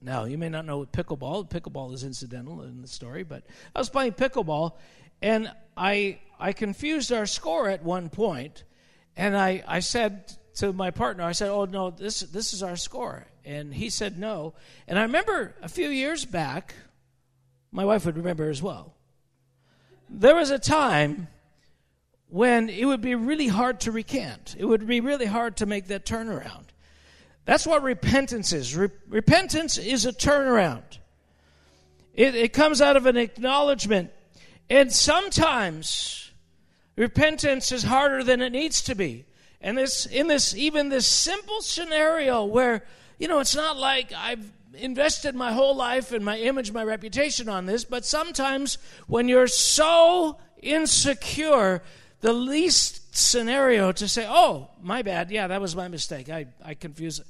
Now, 0.00 0.24
you 0.24 0.38
may 0.38 0.48
not 0.48 0.64
know 0.64 0.78
what 0.78 0.92
pickleball, 0.92 1.50
pickleball 1.50 1.92
is 1.92 2.04
incidental 2.04 2.62
in 2.62 2.80
the 2.80 2.88
story, 2.88 3.22
but 3.22 3.42
I 3.76 3.78
was 3.78 3.90
playing 3.90 4.12
pickleball 4.12 4.76
and 5.20 5.52
I, 5.76 6.20
I 6.40 6.54
confused 6.54 7.12
our 7.12 7.26
score 7.26 7.68
at 7.68 7.82
one 7.82 8.08
point, 8.08 8.64
and 9.16 9.36
I, 9.36 9.62
I 9.66 9.80
said 9.80 10.32
to 10.56 10.72
my 10.72 10.90
partner, 10.90 11.24
I 11.24 11.32
said, 11.32 11.48
"Oh 11.50 11.64
no, 11.64 11.90
this 11.90 12.20
this 12.20 12.52
is 12.52 12.62
our 12.62 12.76
score," 12.76 13.26
and 13.44 13.74
he 13.74 13.90
said 13.90 14.18
no. 14.18 14.54
And 14.86 14.98
I 14.98 15.02
remember 15.02 15.54
a 15.62 15.68
few 15.68 15.88
years 15.88 16.24
back, 16.24 16.74
my 17.72 17.84
wife 17.84 18.06
would 18.06 18.16
remember 18.16 18.48
as 18.50 18.62
well. 18.62 18.94
There 20.08 20.34
was 20.34 20.50
a 20.50 20.58
time 20.58 21.28
when 22.28 22.68
it 22.68 22.84
would 22.84 23.00
be 23.00 23.14
really 23.14 23.48
hard 23.48 23.80
to 23.80 23.92
recant. 23.92 24.56
It 24.58 24.64
would 24.64 24.86
be 24.86 25.00
really 25.00 25.26
hard 25.26 25.56
to 25.58 25.66
make 25.66 25.88
that 25.88 26.04
turnaround. 26.04 26.64
That's 27.44 27.66
what 27.66 27.82
repentance 27.82 28.52
is. 28.52 28.76
Re- 28.76 28.90
repentance 29.08 29.76
is 29.76 30.06
a 30.06 30.12
turnaround. 30.12 30.98
It, 32.14 32.34
it 32.34 32.52
comes 32.52 32.80
out 32.80 32.96
of 32.96 33.06
an 33.06 33.16
acknowledgement, 33.16 34.10
and 34.70 34.92
sometimes 34.92 36.23
repentance 36.96 37.72
is 37.72 37.84
harder 37.84 38.22
than 38.22 38.40
it 38.40 38.50
needs 38.50 38.82
to 38.82 38.94
be. 38.94 39.24
And 39.60 39.78
this, 39.78 40.06
in 40.06 40.26
this, 40.26 40.54
even 40.54 40.90
this 40.90 41.06
simple 41.06 41.60
scenario 41.62 42.44
where, 42.44 42.84
you 43.18 43.28
know, 43.28 43.40
it's 43.40 43.56
not 43.56 43.76
like 43.76 44.12
I've 44.14 44.52
invested 44.74 45.34
my 45.34 45.52
whole 45.52 45.74
life 45.74 46.12
and 46.12 46.24
my 46.24 46.38
image, 46.38 46.72
my 46.72 46.84
reputation 46.84 47.48
on 47.48 47.66
this, 47.66 47.84
but 47.84 48.04
sometimes 48.04 48.78
when 49.06 49.28
you're 49.28 49.46
so 49.46 50.38
insecure, 50.60 51.82
the 52.20 52.32
least 52.32 53.16
scenario 53.16 53.92
to 53.92 54.08
say, 54.08 54.26
oh, 54.28 54.70
my 54.82 55.02
bad, 55.02 55.30
yeah, 55.30 55.46
that 55.46 55.60
was 55.60 55.76
my 55.76 55.88
mistake. 55.88 56.28
I, 56.28 56.46
I 56.64 56.74
confused 56.74 57.20
it. 57.20 57.26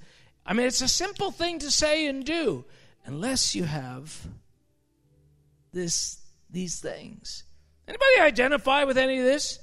I 0.47 0.53
mean, 0.53 0.67
it's 0.67 0.83
a 0.83 0.89
simple 0.89 1.31
thing 1.31 1.59
to 1.61 1.71
say 1.71 2.07
and 2.07 2.25
do, 2.25 2.65
unless 3.07 3.55
you 3.55 3.65
have 3.65 4.27
this, 5.73 6.19
these 6.51 6.81
things. 6.81 7.45
Anybody 7.87 8.21
identify 8.21 8.85
with 8.85 8.99
any 8.99 9.19
of 9.19 9.25
this? 9.25 9.59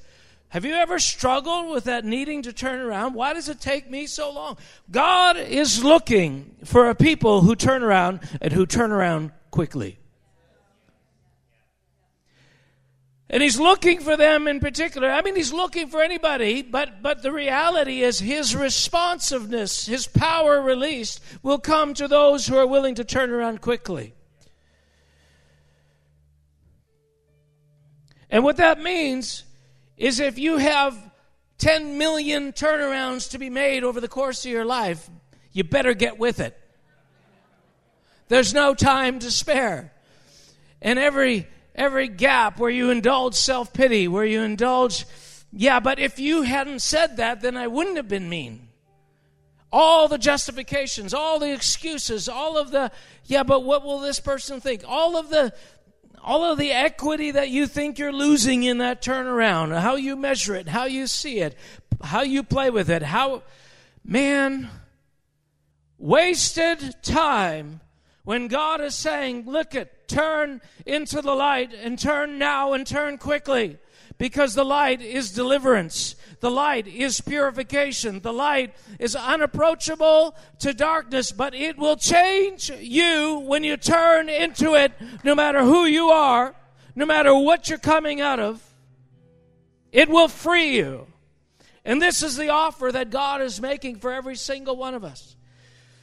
Have 0.49 0.65
you 0.65 0.73
ever 0.73 0.99
struggled 0.99 1.69
with 1.69 1.85
that 1.85 2.03
needing 2.03 2.41
to 2.41 2.51
turn 2.51 2.81
around? 2.81 3.13
Why 3.13 3.33
does 3.33 3.47
it 3.47 3.61
take 3.61 3.89
me 3.89 4.05
so 4.05 4.31
long? 4.31 4.57
God 4.91 5.37
is 5.37 5.81
looking 5.83 6.57
for 6.65 6.89
a 6.89 6.95
people 6.95 7.41
who 7.41 7.55
turn 7.55 7.83
around 7.83 8.19
and 8.41 8.51
who 8.51 8.65
turn 8.65 8.91
around 8.91 9.31
quickly. 9.49 9.97
And 13.29 13.41
he's 13.41 13.57
looking 13.57 14.01
for 14.01 14.17
them 14.17 14.45
in 14.45 14.59
particular. 14.59 15.09
I 15.09 15.21
mean, 15.21 15.37
he's 15.37 15.53
looking 15.53 15.87
for 15.87 16.01
anybody, 16.01 16.63
but, 16.63 17.01
but 17.01 17.23
the 17.23 17.31
reality 17.31 18.01
is 18.01 18.19
his 18.19 18.53
responsiveness, 18.53 19.85
his 19.85 20.05
power 20.05 20.61
released, 20.61 21.21
will 21.41 21.59
come 21.59 21.93
to 21.93 22.09
those 22.09 22.45
who 22.45 22.57
are 22.57 22.67
willing 22.67 22.95
to 22.95 23.05
turn 23.05 23.31
around 23.31 23.61
quickly. 23.61 24.15
And 28.31 28.43
what 28.43 28.57
that 28.57 28.81
means 28.81 29.43
is 29.97 30.19
if 30.19 30.39
you 30.39 30.57
have 30.57 30.97
10 31.59 31.99
million 31.99 32.53
turnarounds 32.53 33.29
to 33.31 33.37
be 33.37 33.51
made 33.51 33.83
over 33.83 34.01
the 34.01 34.07
course 34.07 34.43
of 34.45 34.51
your 34.51 34.65
life, 34.65 35.07
you 35.51 35.63
better 35.63 35.93
get 35.93 36.17
with 36.17 36.39
it. 36.39 36.57
There's 38.29 38.53
no 38.53 38.73
time 38.73 39.19
to 39.19 39.29
spare. 39.29 39.93
And 40.81 40.97
every 40.97 41.47
every 41.75 42.07
gap 42.07 42.57
where 42.57 42.69
you 42.69 42.89
indulge 42.89 43.35
self-pity, 43.35 44.07
where 44.07 44.25
you 44.25 44.41
indulge 44.41 45.05
yeah, 45.53 45.81
but 45.81 45.99
if 45.99 46.17
you 46.17 46.43
hadn't 46.43 46.81
said 46.81 47.17
that, 47.17 47.41
then 47.41 47.57
I 47.57 47.67
wouldn't 47.67 47.97
have 47.97 48.07
been 48.07 48.29
mean. 48.29 48.69
All 49.71 50.07
the 50.07 50.17
justifications, 50.17 51.13
all 51.13 51.39
the 51.39 51.53
excuses, 51.53 52.29
all 52.29 52.57
of 52.57 52.71
the, 52.71 52.91
yeah, 53.25 53.43
but 53.43 53.63
what 53.63 53.83
will 53.83 53.99
this 53.99 54.19
person 54.19 54.61
think? 54.61 54.83
All 54.87 55.17
of 55.17 55.29
the, 55.29 55.53
all 56.23 56.43
of 56.43 56.57
the 56.57 56.71
equity 56.71 57.31
that 57.31 57.49
you 57.49 57.67
think 57.67 57.97
you're 57.97 58.13
losing 58.13 58.63
in 58.63 58.77
that 58.77 59.01
turnaround, 59.01 59.79
how 59.79 59.95
you 59.95 60.15
measure 60.15 60.55
it, 60.55 60.67
how 60.67 60.85
you 60.85 61.07
see 61.07 61.39
it, 61.39 61.57
how 62.03 62.21
you 62.21 62.43
play 62.43 62.69
with 62.69 62.89
it, 62.89 63.01
how, 63.01 63.43
man, 64.05 64.69
wasted 65.97 66.95
time 67.01 67.81
when 68.23 68.47
God 68.47 68.81
is 68.81 68.95
saying, 68.95 69.45
look 69.45 69.73
at, 69.75 70.07
turn 70.07 70.61
into 70.85 71.21
the 71.21 71.33
light 71.33 71.73
and 71.73 71.97
turn 71.97 72.37
now 72.37 72.73
and 72.73 72.85
turn 72.85 73.17
quickly. 73.17 73.77
because 74.21 74.53
the 74.53 74.63
light 74.63 75.01
is 75.01 75.31
deliverance. 75.31 76.15
The 76.41 76.51
light 76.51 76.87
is 76.87 77.21
purification. 77.21 78.19
The 78.19 78.33
light 78.33 78.73
is 78.99 79.15
unapproachable 79.15 80.35
to 80.59 80.73
darkness, 80.73 81.31
but 81.31 81.53
it 81.53 81.77
will 81.77 81.95
change 81.95 82.71
you 82.79 83.43
when 83.45 83.63
you 83.63 83.77
turn 83.77 84.27
into 84.27 84.73
it, 84.73 84.91
no 85.23 85.35
matter 85.35 85.63
who 85.63 85.85
you 85.85 86.09
are, 86.09 86.55
no 86.95 87.05
matter 87.05 87.33
what 87.33 87.69
you're 87.69 87.77
coming 87.77 88.21
out 88.21 88.39
of. 88.39 88.61
It 89.91 90.09
will 90.09 90.27
free 90.27 90.75
you. 90.75 91.05
And 91.85 92.01
this 92.01 92.23
is 92.23 92.37
the 92.37 92.49
offer 92.49 92.91
that 92.91 93.11
God 93.11 93.41
is 93.41 93.61
making 93.61 93.97
for 93.97 94.11
every 94.11 94.35
single 94.35 94.75
one 94.75 94.95
of 94.95 95.03
us. 95.03 95.35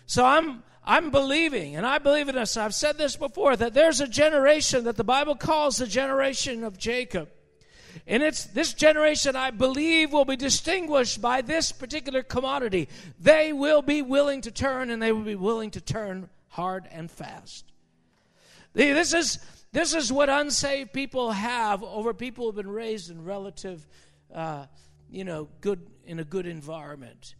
So 0.07 0.24
I'm 0.24 0.62
I'm 0.85 1.11
believing, 1.11 1.77
and 1.77 1.85
I 1.85 1.98
believe 1.98 2.31
in 2.31 2.37
this. 2.37 2.57
I've 2.57 2.74
said 2.74 2.96
this 2.96 3.14
before 3.14 3.55
that 3.57 3.74
there's 3.74 4.01
a 4.01 4.09
generation 4.09 4.85
that 4.85 4.96
the 4.96 5.05
Bible 5.05 5.35
calls 5.35 5.77
the 5.77 5.87
generation 5.87 6.64
of 6.64 6.79
Jacob. 6.79 7.29
And 8.06 8.22
it's 8.22 8.44
this 8.44 8.74
generation, 8.74 9.37
I 9.37 9.50
believe, 9.50 10.12
will 10.12 10.24
be 10.24 10.37
distinguished 10.37 11.20
by 11.20 11.42
this 11.42 11.72
particular 11.72 12.22
commodity. 12.22 12.88
They 13.20 13.52
will 13.52 13.82
be 13.82 14.02
willing 14.02 14.42
to 14.42 14.50
turn, 14.50 14.90
and 14.90 15.02
they 15.02 15.12
will 15.12 15.22
be 15.22 15.34
willing 15.34 15.70
to 15.72 15.80
turn 15.80 16.28
hard 16.48 16.88
and 16.90 17.11
fast. 17.11 17.64
This 18.74 19.12
is, 19.12 19.38
this 19.72 19.94
is 19.94 20.12
what 20.12 20.28
unsaved 20.28 20.92
people 20.92 21.32
have 21.32 21.82
over 21.82 22.14
people 22.14 22.44
who 22.44 22.48
have 22.50 22.56
been 22.56 22.70
raised 22.70 23.11
in 23.11 23.24
relative, 23.24 23.87
uh, 24.34 24.66
you 25.11 25.24
know, 25.24 25.48
good 25.61 25.80
in 26.06 26.18
a 26.18 26.24
good 26.24 26.46
environment. 26.46 27.34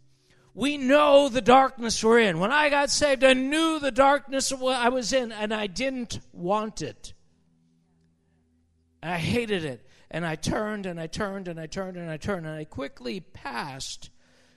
We 0.53 0.77
know 0.77 1.29
the 1.29 1.41
darkness 1.41 2.03
we're 2.03 2.19
in. 2.19 2.39
When 2.39 2.51
I 2.51 2.69
got 2.69 2.89
saved, 2.89 3.23
I 3.23 3.33
knew 3.33 3.79
the 3.79 3.91
darkness 3.91 4.51
I 4.51 4.89
was 4.89 5.13
in, 5.13 5.31
and 5.31 5.53
I 5.53 5.67
didn't 5.67 6.19
want 6.33 6.81
it. 6.81 7.13
I 9.01 9.17
hated 9.17 9.63
it. 9.63 9.85
And 10.11 10.25
I 10.25 10.35
turned 10.35 10.85
and 10.85 10.99
I 10.99 11.07
turned 11.07 11.47
and 11.47 11.59
I 11.59 11.67
turned 11.67 11.97
and 11.97 12.09
I 12.09 12.17
turned, 12.17 12.45
and 12.45 12.55
I 12.55 12.63
quickly 12.63 13.19
passed 13.19 14.09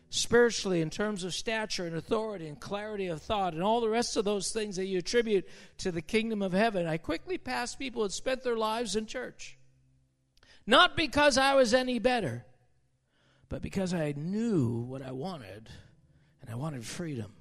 spiritually 0.08 0.82
in 0.82 0.90
terms 0.90 1.24
of 1.24 1.32
stature 1.32 1.86
and 1.86 1.96
authority 1.96 2.46
and 2.46 2.60
clarity 2.60 3.06
of 3.06 3.22
thought 3.22 3.54
and 3.54 3.62
all 3.62 3.80
the 3.80 3.88
rest 3.88 4.16
of 4.16 4.24
those 4.24 4.52
things 4.52 4.76
that 4.76 4.84
you 4.84 4.98
attribute 4.98 5.48
to 5.78 5.90
the 5.90 6.02
kingdom 6.02 6.42
of 6.42 6.52
heaven. 6.52 6.86
I 6.86 6.98
quickly 6.98 7.38
passed 7.38 7.78
people 7.78 8.00
who 8.00 8.04
had 8.04 8.12
spent 8.12 8.42
their 8.42 8.56
lives 8.56 8.94
in 8.94 9.06
church. 9.06 9.56
Not 10.66 10.96
because 10.96 11.38
I 11.38 11.54
was 11.54 11.72
any 11.72 11.98
better, 11.98 12.44
but 13.48 13.62
because 13.62 13.94
I 13.94 14.12
knew 14.16 14.82
what 14.82 15.02
I 15.02 15.12
wanted 15.12 15.68
and 16.40 16.50
I 16.50 16.56
wanted 16.56 16.84
freedom. 16.84 17.32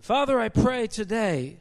Father, 0.00 0.38
I 0.38 0.48
pray 0.48 0.86
today, 0.86 1.60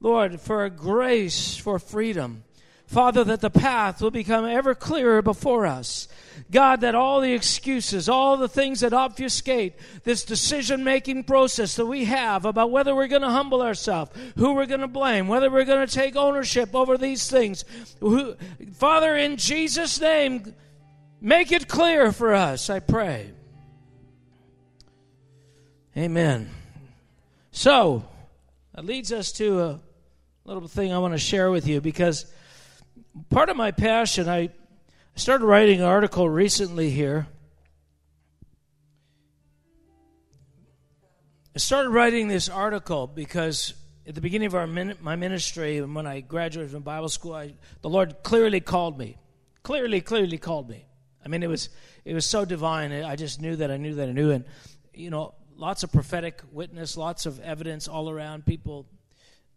Lord, 0.00 0.40
for 0.40 0.64
a 0.64 0.70
grace 0.70 1.56
for 1.56 1.78
freedom. 1.78 2.44
Father, 2.86 3.24
that 3.24 3.40
the 3.40 3.50
path 3.50 4.02
will 4.02 4.10
become 4.10 4.44
ever 4.44 4.74
clearer 4.74 5.22
before 5.22 5.66
us. 5.66 6.06
God, 6.50 6.82
that 6.82 6.94
all 6.94 7.20
the 7.20 7.32
excuses, 7.32 8.08
all 8.08 8.36
the 8.36 8.48
things 8.48 8.80
that 8.80 8.92
obfuscate 8.92 9.74
this 10.04 10.24
decision 10.24 10.84
making 10.84 11.24
process 11.24 11.76
that 11.76 11.86
we 11.86 12.04
have 12.04 12.44
about 12.44 12.70
whether 12.70 12.94
we're 12.94 13.08
going 13.08 13.22
to 13.22 13.30
humble 13.30 13.62
ourselves, 13.62 14.10
who 14.36 14.52
we're 14.52 14.66
going 14.66 14.80
to 14.80 14.88
blame, 14.88 15.28
whether 15.28 15.50
we're 15.50 15.64
going 15.64 15.86
to 15.86 15.92
take 15.92 16.14
ownership 16.14 16.74
over 16.74 16.98
these 16.98 17.28
things. 17.30 17.64
Who, 18.00 18.36
Father, 18.74 19.16
in 19.16 19.38
Jesus' 19.38 20.00
name, 20.00 20.54
make 21.20 21.52
it 21.52 21.68
clear 21.68 22.12
for 22.12 22.34
us, 22.34 22.68
I 22.68 22.80
pray. 22.80 23.30
Amen. 25.96 26.50
So, 27.50 28.04
that 28.74 28.84
leads 28.84 29.12
us 29.12 29.32
to 29.32 29.60
a 29.60 29.80
little 30.44 30.66
thing 30.68 30.92
I 30.92 30.98
want 30.98 31.14
to 31.14 31.18
share 31.18 31.50
with 31.50 31.66
you 31.66 31.80
because 31.80 32.26
part 33.30 33.48
of 33.48 33.56
my 33.56 33.70
passion, 33.70 34.28
I 34.28 34.50
started 35.14 35.44
writing 35.44 35.80
an 35.80 35.86
article 35.86 36.28
recently 36.28 36.90
here. 36.90 37.26
I 41.54 41.58
started 41.58 41.90
writing 41.90 42.26
this 42.26 42.48
article 42.48 43.06
because 43.06 43.74
at 44.06 44.14
the 44.14 44.20
beginning 44.20 44.46
of 44.46 44.54
our 44.54 44.66
my 44.66 45.16
ministry, 45.16 45.78
and 45.78 45.94
when 45.94 46.06
I 46.06 46.20
graduated 46.20 46.72
from 46.72 46.82
Bible 46.82 47.08
school, 47.08 47.34
I, 47.34 47.54
the 47.80 47.88
Lord 47.88 48.22
clearly 48.22 48.60
called 48.60 48.98
me. 48.98 49.16
Clearly, 49.62 50.00
clearly 50.00 50.36
called 50.36 50.68
me. 50.68 50.84
I 51.24 51.28
mean, 51.28 51.42
it 51.42 51.48
was 51.48 51.70
it 52.04 52.12
was 52.12 52.26
so 52.26 52.44
divine. 52.44 52.92
I 52.92 53.16
just 53.16 53.40
knew 53.40 53.56
that 53.56 53.70
I 53.70 53.76
knew 53.76 53.94
that 53.94 54.08
I 54.08 54.12
knew, 54.12 54.32
and 54.32 54.44
you 54.92 55.10
know, 55.10 55.34
lots 55.56 55.84
of 55.84 55.92
prophetic 55.92 56.42
witness, 56.52 56.96
lots 56.96 57.24
of 57.24 57.40
evidence 57.40 57.88
all 57.88 58.10
around. 58.10 58.44
People, 58.44 58.86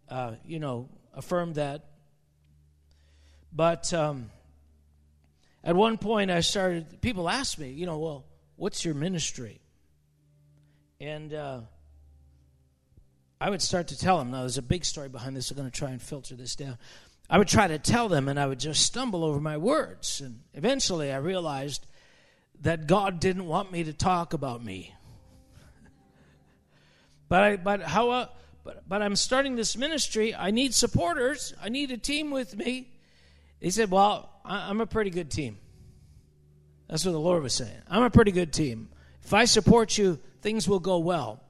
uh, 0.08 0.36
you 0.46 0.60
know, 0.60 0.89
affirmed 1.13 1.56
that. 1.56 1.84
But 3.51 3.93
um, 3.93 4.29
at 5.63 5.75
one 5.75 5.97
point, 5.97 6.31
I 6.31 6.41
started. 6.41 7.01
People 7.01 7.29
asked 7.29 7.60
me, 7.60 7.69
you 7.71 7.86
know, 7.86 7.97
well, 7.97 8.25
what's 8.55 8.86
your 8.86 8.93
ministry? 8.93 9.60
And 10.99 11.33
uh, 11.33 11.62
I 13.39 13.49
would 13.49 13.62
start 13.62 13.89
to 13.89 13.97
tell 13.97 14.17
them. 14.17 14.31
Now, 14.31 14.41
there's 14.41 14.57
a 14.57 14.63
big 14.63 14.83
story 14.86 15.10
behind 15.10 15.36
this. 15.36 15.51
I'm 15.51 15.57
going 15.57 15.69
to 15.69 15.77
try 15.77 15.91
and 15.91 16.01
filter 16.01 16.36
this 16.36 16.55
down. 16.55 16.77
I 17.29 17.38
would 17.38 17.47
try 17.47 17.67
to 17.67 17.77
tell 17.77 18.07
them, 18.07 18.29
and 18.29 18.39
I 18.39 18.45
would 18.45 18.60
just 18.60 18.83
stumble 18.83 19.23
over 19.23 19.39
my 19.39 19.57
words. 19.57 20.21
And 20.21 20.41
eventually, 20.53 21.12
I 21.12 21.17
realized 21.17 21.86
that 22.62 22.88
God 22.88 23.19
didn't 23.19 23.45
want 23.45 23.71
me 23.71 23.83
to 23.83 23.93
talk 23.93 24.33
about 24.33 24.63
me. 24.63 24.93
but 27.29 27.43
I, 27.43 27.55
but 27.57 27.81
how? 27.81 28.10
Uh, 28.10 28.27
but 28.63 28.88
but 28.88 29.01
I'm 29.01 29.15
starting 29.15 29.55
this 29.55 29.77
ministry. 29.77 30.33
I 30.33 30.51
need 30.51 30.73
supporters. 30.73 31.53
I 31.62 31.69
need 31.69 31.91
a 31.91 31.97
team 31.97 32.31
with 32.31 32.55
me. 32.55 32.89
He 33.60 33.70
said, 33.72 33.91
"Well, 33.91 34.30
I'm 34.46 34.82
a 34.82 34.86
pretty 34.86 35.10
good 35.10 35.32
team." 35.32 35.58
That's 36.88 37.06
what 37.06 37.12
the 37.12 37.20
Lord 37.20 37.43
was 37.43 37.54
saying. 37.54 37.82
I'm 37.89 38.04
a 38.04 38.10
pretty 38.10 38.32
good 38.32 38.54
team. 38.54 38.89
If 39.24 39.34
I 39.34 39.46
support 39.46 39.98
you, 39.98 40.20
things 40.41 40.67
will 40.70 40.80
go 40.80 41.00
well. 41.00 41.41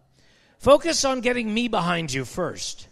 Focus 0.57 1.05
on 1.05 1.21
getting 1.21 1.53
me 1.53 1.67
behind 1.67 2.11
you 2.11 2.25
first. 2.25 2.87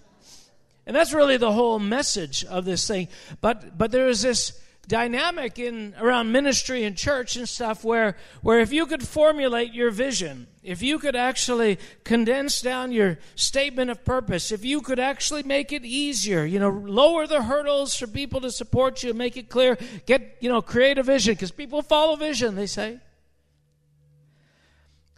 And 0.86 0.96
that's 0.96 1.14
really 1.14 1.38
the 1.38 1.52
whole 1.52 1.80
message 1.80 2.46
of 2.46 2.66
this 2.66 2.88
thing. 2.88 3.08
But 3.42 3.78
but 3.78 3.92
there 3.92 4.08
is 4.08 4.22
this 4.22 4.60
dynamic 4.88 5.60
in 5.60 5.96
around 6.00 6.32
ministry 6.32 6.84
and 6.84 6.96
church 6.96 7.36
and 7.36 7.48
stuff 7.48 7.84
where 7.84 8.16
where 8.42 8.60
if 8.60 8.72
you 8.72 8.86
could 8.86 9.06
formulate 9.08 9.74
your 9.74 9.92
vision 9.92 10.48
if 10.64 10.82
you 10.82 11.00
could 11.00 11.16
actually 11.16 11.78
condense 12.04 12.62
down 12.62 12.92
your 12.92 13.18
statement 13.36 13.90
of 13.90 14.04
purpose 14.06 14.52
if 14.52 14.64
you 14.64 14.82
could 14.82 15.00
actually 15.00 15.44
make 15.44 15.72
it 15.72 15.84
easier 15.84 16.46
you 16.46 16.60
know 16.60 16.70
lower 16.70 17.28
the 17.28 17.44
hurdles 17.44 17.96
for 17.96 18.08
people 18.08 18.42
to 18.42 18.52
support 18.52 19.04
you 19.04 19.14
make 19.14 19.38
it 19.38 19.50
clear 19.50 19.78
get 20.06 20.38
you 20.40 20.50
know 20.50 20.62
create 20.62 20.98
a 20.98 21.04
vision 21.04 21.34
because 21.34 21.52
people 21.52 21.82
follow 21.82 22.16
vision 22.16 22.56
they 22.56 22.68
say. 22.68 23.00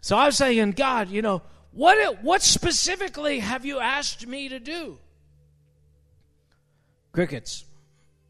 So 0.00 0.16
i 0.16 0.26
was 0.26 0.36
saying 0.36 0.72
god 0.72 1.08
you 1.08 1.22
know 1.22 1.42
what 1.78 2.22
what 2.24 2.42
specifically 2.42 3.38
have 3.38 3.64
you 3.64 3.78
asked 3.78 4.26
me 4.26 4.48
to 4.48 4.58
do? 4.58 4.98
Crickets. 7.12 7.64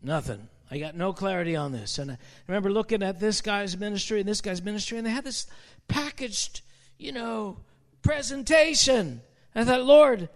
Nothing 0.02 0.48
I 0.70 0.78
got 0.78 0.94
no 0.94 1.12
clarity 1.12 1.56
on 1.56 1.72
this. 1.72 1.98
And 1.98 2.10
I 2.10 2.18
remember 2.46 2.70
looking 2.70 3.02
at 3.02 3.20
this 3.20 3.40
guy's 3.40 3.76
ministry 3.76 4.20
and 4.20 4.28
this 4.28 4.40
guy's 4.40 4.62
ministry, 4.62 4.98
and 4.98 5.06
they 5.06 5.10
had 5.10 5.24
this 5.24 5.46
packaged, 5.88 6.60
you 6.98 7.12
know, 7.12 7.60
presentation. 8.02 9.22
I 9.54 9.64
thought, 9.64 9.84
Lord, 9.84 10.28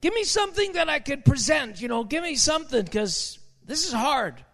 give 0.00 0.14
me 0.14 0.24
something 0.24 0.72
that 0.74 0.88
I 0.88 0.98
could 0.98 1.24
present, 1.24 1.80
you 1.80 1.88
know, 1.88 2.04
give 2.04 2.22
me 2.22 2.36
something, 2.36 2.84
because 2.84 3.38
this 3.64 3.86
is 3.86 3.92
hard. 3.92 4.44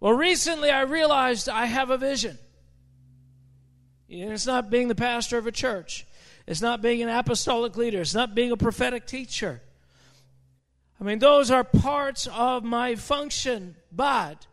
Well, 0.00 0.12
recently 0.12 0.70
I 0.70 0.82
realized 0.82 1.48
I 1.48 1.66
have 1.66 1.90
a 1.90 1.98
vision. 1.98 2.38
And 4.10 4.32
it's 4.32 4.46
not 4.46 4.70
being 4.70 4.88
the 4.88 4.94
pastor 4.94 5.38
of 5.38 5.46
a 5.46 5.52
church. 5.52 6.06
It's 6.46 6.60
not 6.60 6.82
being 6.82 7.00
an 7.00 7.08
apostolic 7.08 7.76
leader. 7.76 8.00
It's 8.00 8.14
not 8.14 8.34
being 8.34 8.50
a 8.50 8.56
prophetic 8.56 9.06
teacher. 9.06 9.62
I 11.00 11.04
mean, 11.04 11.18
those 11.18 11.50
are 11.50 11.64
parts 11.64 12.28
of 12.30 12.62
my 12.62 12.94
function. 12.94 13.76
But 13.90 14.46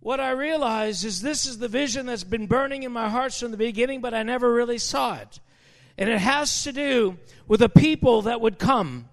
what 0.00 0.20
I 0.20 0.30
realize 0.30 1.04
is 1.04 1.22
this 1.22 1.46
is 1.46 1.58
the 1.58 1.68
vision 1.68 2.06
that's 2.06 2.24
been 2.24 2.46
burning 2.46 2.82
in 2.82 2.92
my 2.92 3.08
heart 3.08 3.32
from 3.32 3.50
the 3.50 3.56
beginning, 3.56 4.00
but 4.00 4.12
I 4.12 4.22
never 4.22 4.52
really 4.52 4.78
saw 4.78 5.16
it. 5.16 5.40
And 5.96 6.10
it 6.10 6.18
has 6.18 6.64
to 6.64 6.72
do 6.72 7.18
with 7.48 7.60
the 7.60 7.68
people 7.68 8.22
that 8.22 8.40
would 8.40 8.58
come. 8.58 9.08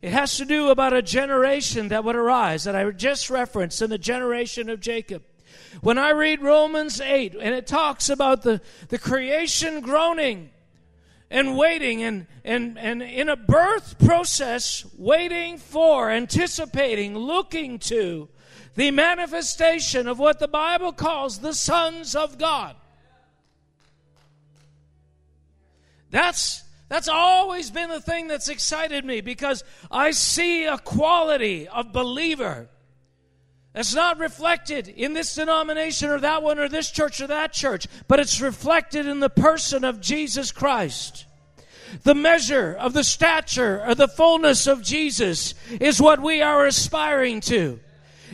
It 0.00 0.12
has 0.12 0.36
to 0.38 0.44
do 0.44 0.70
about 0.70 0.92
a 0.92 1.02
generation 1.02 1.88
that 1.88 2.04
would 2.04 2.16
arise 2.16 2.64
that 2.64 2.76
I 2.76 2.90
just 2.90 3.28
referenced 3.30 3.82
in 3.82 3.90
the 3.90 3.98
generation 3.98 4.68
of 4.70 4.80
Jacob. 4.80 5.22
When 5.80 5.98
I 5.98 6.10
read 6.10 6.42
Romans 6.42 7.00
8 7.00 7.34
and 7.34 7.54
it 7.54 7.66
talks 7.66 8.08
about 8.08 8.42
the, 8.42 8.60
the 8.88 8.98
creation 8.98 9.80
groaning, 9.80 10.50
and 11.30 11.56
waiting 11.56 12.02
and, 12.02 12.26
and, 12.44 12.78
and 12.78 13.02
in 13.02 13.28
a 13.28 13.36
birth 13.36 13.98
process, 13.98 14.86
waiting 14.96 15.58
for, 15.58 16.10
anticipating, 16.10 17.16
looking 17.16 17.78
to 17.78 18.28
the 18.74 18.90
manifestation 18.90 20.06
of 20.06 20.18
what 20.18 20.38
the 20.38 20.48
Bible 20.48 20.92
calls 20.92 21.38
the 21.38 21.52
sons 21.52 22.14
of 22.14 22.38
God. 22.38 22.76
That's 26.10 26.62
that's 26.88 27.08
always 27.08 27.70
been 27.70 27.90
the 27.90 28.00
thing 28.00 28.28
that's 28.28 28.48
excited 28.48 29.04
me 29.04 29.20
because 29.20 29.62
I 29.90 30.12
see 30.12 30.64
a 30.64 30.78
quality 30.78 31.68
of 31.68 31.92
believer 31.92 32.70
It's 33.74 33.94
not 33.94 34.18
reflected 34.18 34.88
in 34.88 35.12
this 35.12 35.34
denomination 35.34 36.10
or 36.10 36.18
that 36.20 36.42
one 36.42 36.58
or 36.58 36.68
this 36.68 36.90
church 36.90 37.20
or 37.20 37.26
that 37.28 37.52
church, 37.52 37.86
but 38.08 38.18
it's 38.18 38.40
reflected 38.40 39.06
in 39.06 39.20
the 39.20 39.30
person 39.30 39.84
of 39.84 40.00
Jesus 40.00 40.50
Christ. 40.52 41.26
The 42.02 42.14
measure 42.14 42.74
of 42.74 42.92
the 42.92 43.04
stature 43.04 43.84
or 43.86 43.94
the 43.94 44.08
fullness 44.08 44.66
of 44.66 44.82
Jesus 44.82 45.54
is 45.80 46.00
what 46.00 46.20
we 46.20 46.42
are 46.42 46.66
aspiring 46.66 47.40
to. 47.42 47.80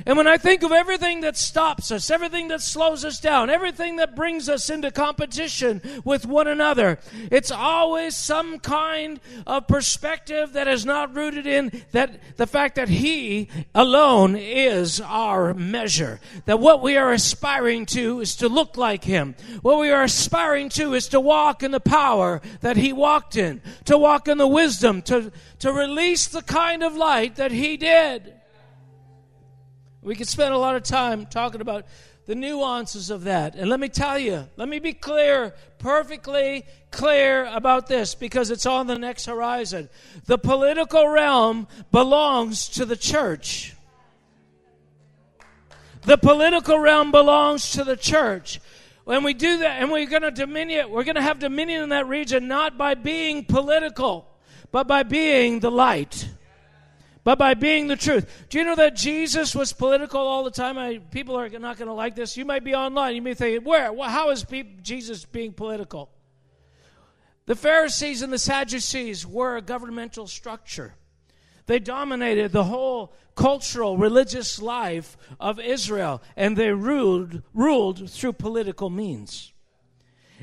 And 0.07 0.17
when 0.17 0.27
I 0.27 0.37
think 0.37 0.63
of 0.63 0.73
everything 0.73 1.21
that 1.21 1.37
stops 1.37 1.91
us, 1.91 2.11
everything 2.11 2.49
that 2.49 2.61
slows 2.61 3.05
us 3.05 3.21
down, 3.21 3.51
everything 3.51 3.97
that 3.97 4.17
brings 4.17 4.49
us 4.49 4.71
into 4.71 4.91
competition 4.91 5.81
with 6.05 6.27
one 6.27 6.47
another, 6.47 6.99
it's 7.31 7.51
always 7.51 8.17
some 8.17 8.59
kind 8.59 9.21
of 9.47 9.67
perspective 9.67 10.53
that 10.55 10.69
is 10.69 10.85
not 10.85 11.15
rooted 11.15 11.47
in 11.47 11.83
that 11.93 12.37
the 12.37 12.47
fact 12.47 12.77
that 12.77 12.89
He 12.89 13.49
alone 13.75 14.37
is 14.37 15.01
our 15.01 15.55
measure. 15.55 16.21
That 16.47 16.61
what 16.61 16.83
we 16.83 16.97
are 16.97 17.13
aspiring 17.13 17.87
to 17.87 18.21
is 18.21 18.37
to 18.37 18.49
look 18.49 18.77
like 18.77 19.05
Him. 19.05 19.35
What 19.63 19.79
we 19.79 19.91
are 19.91 20.03
aspiring 20.03 20.69
to 20.71 20.95
is 20.95 21.09
to 21.09 21.21
walk 21.21 21.63
in 21.63 21.71
the 21.71 21.81
power 21.81 22.41
that 22.61 22.77
He 22.77 22.93
walked 22.93 23.37
in, 23.37 23.63
to 23.85 23.97
walk 23.97 24.29
in 24.29 24.39
the 24.39 24.47
wisdom, 24.47 25.03
to, 25.03 25.33
to 25.61 25.73
release 25.73 26.27
the 26.27 26.43
kind 26.43 26.83
of 26.83 26.97
light 26.97 27.37
that 27.37 27.53
He 27.53 27.77
did. 27.77 28.34
We 30.05 30.15
could 30.15 30.29
spend 30.29 30.53
a 30.53 30.59
lot 30.59 30.77
of 30.77 30.83
time 30.83 31.25
talking 31.25 31.63
about 31.63 31.87
the 32.27 32.35
nuances 32.35 33.09
of 33.09 33.25
that. 33.25 33.55
And 33.55 33.71
let 33.71 33.81
me 33.81 33.89
tell 33.89 34.19
you, 34.19 34.47
let 34.57 34.69
me 34.69 34.79
be 34.79 34.93
clear, 34.93 35.55
perfectly 35.79 36.65
clear 36.91 37.47
about 37.47 37.87
this 37.87 38.15
because 38.15 38.51
it's 38.51 38.67
on 38.67 38.87
the 38.87 38.99
next 38.99 39.25
horizon. 39.25 39.89
The 40.27 40.37
political 40.37 41.09
realm 41.09 41.67
belongs 41.91 42.69
to 42.71 42.85
the 42.85 42.97
church. 42.97 43.75
The 46.03 46.19
political 46.19 46.79
realm 46.79 47.11
belongs 47.11 47.73
to 47.73 47.83
the 47.85 47.97
church. 47.97 48.61
When 49.05 49.25
we 49.25 49.33
do 49.33 49.59
that, 49.59 49.81
and 49.81 49.91
we're 49.91 50.07
going 50.07 50.23
to 50.23 50.31
dominion, 50.31 50.91
we're 50.91 51.05
going 51.05 51.17
to 51.17 51.23
have 51.23 51.39
dominion 51.39 51.83
in 51.83 51.89
that 51.91 52.09
region 52.09 52.47
not 52.47 52.77
by 52.77 52.95
being 52.95 53.45
political, 53.45 54.29
but 54.71 54.87
by 54.87 55.03
being 55.03 55.61
the 55.61 55.71
light 55.71 56.29
but 57.25 57.39
by 57.39 57.55
being 57.55 57.89
the 57.89 57.97
truth. 57.97 58.47
Do 58.51 58.59
you 58.59 58.65
know 58.65 58.77
that 58.77 58.95
Jesus 58.95 59.55
was 59.55 59.73
political 59.73 60.21
all 60.21 60.45
the 60.45 60.51
time? 60.51 60.77
I, 60.77 60.99
people 61.11 61.37
are 61.37 61.49
not 61.49 61.79
going 61.79 61.89
to 61.89 61.95
like 61.95 62.15
this. 62.15 62.37
You 62.37 62.45
might 62.45 62.65
be 62.65 62.75
online. 62.75 63.17
You 63.17 63.23
may 63.23 63.33
think, 63.33 63.67
where? 63.67 63.93
Well, 63.93 64.11
how 64.11 64.31
is 64.31 64.45
Jesus 64.83 65.25
being 65.25 65.55
political? 65.55 66.11
The 67.47 67.57
Pharisees 67.57 68.21
and 68.21 68.33
the 68.33 68.39
Sadducees 68.39 69.27
were 69.27 69.57
a 69.57 69.63
governmental 69.63 70.27
structure. 70.27 70.95
They 71.67 71.79
dominated 71.79 72.53
the 72.53 72.65
whole 72.65 73.15
cultural, 73.35 73.97
religious 73.97 74.61
life 74.61 75.17
of 75.41 75.59
Israel, 75.59 76.23
and 76.37 76.57
they 76.57 76.73
ruled, 76.73 77.43
ruled 77.55 78.11
through 78.11 78.35
political 78.35 78.91
means. 78.91 79.54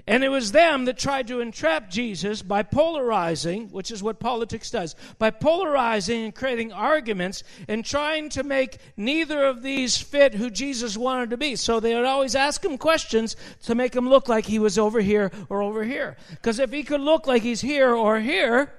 And 0.08 0.24
it 0.24 0.30
was 0.30 0.52
them 0.52 0.86
that 0.86 0.98
tried 0.98 1.28
to 1.28 1.42
entrap 1.42 1.90
Jesus 1.90 2.42
by 2.42 2.64
polarizing, 2.64 3.70
which 3.70 3.92
is 3.92 4.02
what 4.02 4.20
politics 4.20 4.72
does, 4.72 4.96
by 5.20 5.30
polarizing 5.30 6.26
and 6.26 6.36
creating 6.36 6.74
arguments 6.74 7.44
and 7.68 7.86
trying 7.86 8.30
to 8.30 8.44
make 8.44 8.78
neither 8.98 9.44
of 9.46 9.62
these 9.62 9.98
fit 9.98 10.34
who 10.34 10.50
Jesus 10.50 10.98
wanted 10.98 11.30
to 11.30 11.38
be. 11.38 11.56
So 11.56 11.80
they 11.80 11.94
would 11.96 12.06
always 12.06 12.36
ask 12.36 12.66
him 12.66 12.78
questions 12.78 13.36
to 13.64 13.76
make 13.76 13.96
him 13.96 14.10
look 14.10 14.28
like 14.28 14.46
he 14.46 14.60
was 14.60 14.78
over 14.78 15.02
here 15.02 15.32
or 15.50 15.62
over 15.62 15.84
here. 15.84 16.18
Because 16.32 16.60
if 16.60 16.72
he 16.72 16.84
could 16.84 17.02
look 17.02 17.28
like 17.28 17.44
he's 17.44 17.62
here 17.62 17.94
or 17.94 18.20
here, 18.20 18.74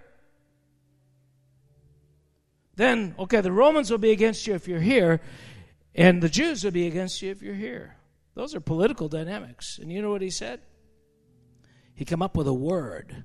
then, 2.74 3.14
okay, 3.18 3.40
the 3.40 3.52
Romans 3.52 3.90
will 3.90 3.98
be 3.98 4.10
against 4.10 4.46
you 4.46 4.54
if 4.54 4.66
you're 4.66 4.80
here, 4.80 5.20
and 5.94 6.22
the 6.22 6.28
Jews 6.28 6.64
will 6.64 6.70
be 6.70 6.86
against 6.86 7.22
you 7.22 7.30
if 7.30 7.42
you're 7.42 7.54
here. 7.54 7.96
Those 8.34 8.54
are 8.54 8.60
political 8.60 9.08
dynamics. 9.08 9.78
And 9.78 9.92
you 9.92 10.00
know 10.00 10.10
what 10.10 10.22
he 10.22 10.30
said? 10.30 10.60
He 11.94 12.04
come 12.04 12.22
up 12.22 12.36
with 12.36 12.46
a 12.46 12.54
word 12.54 13.24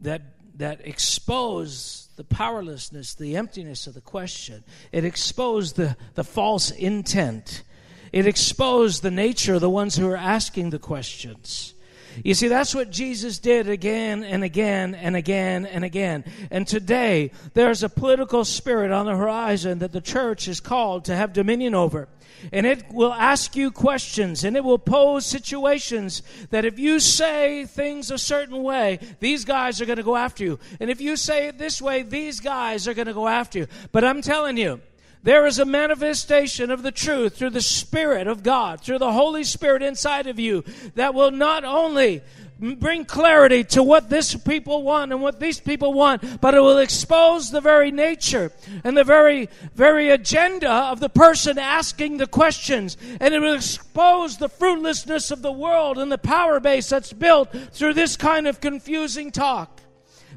that 0.00 0.22
that 0.56 0.86
exposed 0.86 2.16
the 2.16 2.24
powerlessness, 2.24 3.14
the 3.14 3.36
emptiness 3.36 3.86
of 3.86 3.94
the 3.94 4.00
question. 4.00 4.62
It 4.92 5.04
exposed 5.04 5.76
the, 5.76 5.96
the 6.14 6.24
false 6.24 6.70
intent. 6.70 7.64
It 8.12 8.26
exposed 8.26 9.02
the 9.02 9.10
nature 9.10 9.54
of 9.54 9.60
the 9.60 9.70
ones 9.70 9.96
who 9.96 10.08
are 10.08 10.16
asking 10.16 10.70
the 10.70 10.78
questions. 10.78 11.73
You 12.22 12.34
see, 12.34 12.48
that's 12.48 12.74
what 12.74 12.90
Jesus 12.90 13.38
did 13.38 13.68
again 13.68 14.22
and 14.22 14.44
again 14.44 14.94
and 14.94 15.16
again 15.16 15.66
and 15.66 15.84
again. 15.84 16.24
And 16.50 16.66
today, 16.66 17.32
there's 17.54 17.82
a 17.82 17.88
political 17.88 18.44
spirit 18.44 18.90
on 18.90 19.06
the 19.06 19.16
horizon 19.16 19.80
that 19.80 19.92
the 19.92 20.00
church 20.00 20.48
is 20.48 20.60
called 20.60 21.06
to 21.06 21.16
have 21.16 21.32
dominion 21.32 21.74
over 21.74 22.08
and 22.52 22.66
it 22.66 22.84
will 22.92 23.12
ask 23.12 23.56
you 23.56 23.70
questions 23.70 24.44
and 24.44 24.56
it 24.56 24.64
will 24.64 24.78
pose 24.78 25.26
situations 25.26 26.22
that 26.50 26.64
if 26.64 26.78
you 26.78 27.00
say 27.00 27.64
things 27.64 28.10
a 28.10 28.18
certain 28.18 28.62
way, 28.62 28.98
these 29.20 29.44
guys 29.44 29.80
are 29.80 29.86
going 29.86 29.96
to 29.96 30.02
go 30.02 30.16
after 30.16 30.44
you. 30.44 30.58
And 30.80 30.90
if 30.90 31.00
you 31.00 31.16
say 31.16 31.48
it 31.48 31.58
this 31.58 31.80
way, 31.80 32.02
these 32.02 32.40
guys 32.40 32.86
are 32.88 32.94
going 32.94 33.06
to 33.06 33.14
go 33.14 33.28
after 33.28 33.60
you. 33.60 33.66
But 33.92 34.04
I'm 34.04 34.22
telling 34.22 34.56
you, 34.56 34.80
there 35.24 35.46
is 35.46 35.58
a 35.58 35.64
manifestation 35.64 36.70
of 36.70 36.82
the 36.82 36.92
truth 36.92 37.36
through 37.36 37.50
the 37.50 37.62
Spirit 37.62 38.26
of 38.26 38.42
God, 38.42 38.82
through 38.82 38.98
the 38.98 39.12
Holy 39.12 39.42
Spirit 39.42 39.82
inside 39.82 40.26
of 40.26 40.38
you 40.38 40.62
that 40.94 41.14
will 41.14 41.30
not 41.30 41.64
only 41.64 42.22
bring 42.58 43.06
clarity 43.06 43.64
to 43.64 43.82
what 43.82 44.10
this 44.10 44.34
people 44.34 44.82
want 44.82 45.12
and 45.12 45.22
what 45.22 45.40
these 45.40 45.58
people 45.58 45.94
want, 45.94 46.40
but 46.42 46.54
it 46.54 46.60
will 46.60 46.78
expose 46.78 47.50
the 47.50 47.60
very 47.60 47.90
nature 47.90 48.52
and 48.84 48.96
the 48.96 49.02
very, 49.02 49.48
very 49.74 50.10
agenda 50.10 50.70
of 50.70 51.00
the 51.00 51.08
person 51.08 51.58
asking 51.58 52.18
the 52.18 52.26
questions. 52.26 52.96
And 53.18 53.32
it 53.32 53.40
will 53.40 53.54
expose 53.54 54.36
the 54.36 54.50
fruitlessness 54.50 55.30
of 55.30 55.40
the 55.40 55.52
world 55.52 55.98
and 55.98 56.12
the 56.12 56.18
power 56.18 56.60
base 56.60 56.90
that's 56.90 57.14
built 57.14 57.50
through 57.72 57.94
this 57.94 58.16
kind 58.16 58.46
of 58.46 58.60
confusing 58.60 59.30
talk. 59.30 59.80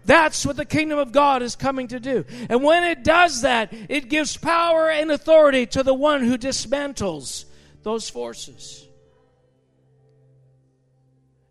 That's 0.08 0.46
what 0.46 0.56
the 0.56 0.66
kingdom 0.66 0.98
of 1.00 1.12
God 1.12 1.42
is 1.42 1.58
coming 1.58 1.90
to 1.90 2.00
do. 2.00 2.24
And 2.50 2.64
when 2.64 2.86
it 2.86 3.04
does 3.04 3.42
that, 3.42 3.74
it 3.90 4.10
gives 4.10 4.38
power 4.38 4.90
and 4.90 5.12
authority 5.12 5.66
to 5.68 5.84
the 5.84 5.94
one 5.94 6.24
who 6.24 6.38
dismantles 6.38 7.44
those 7.84 8.10
forces. 8.10 8.88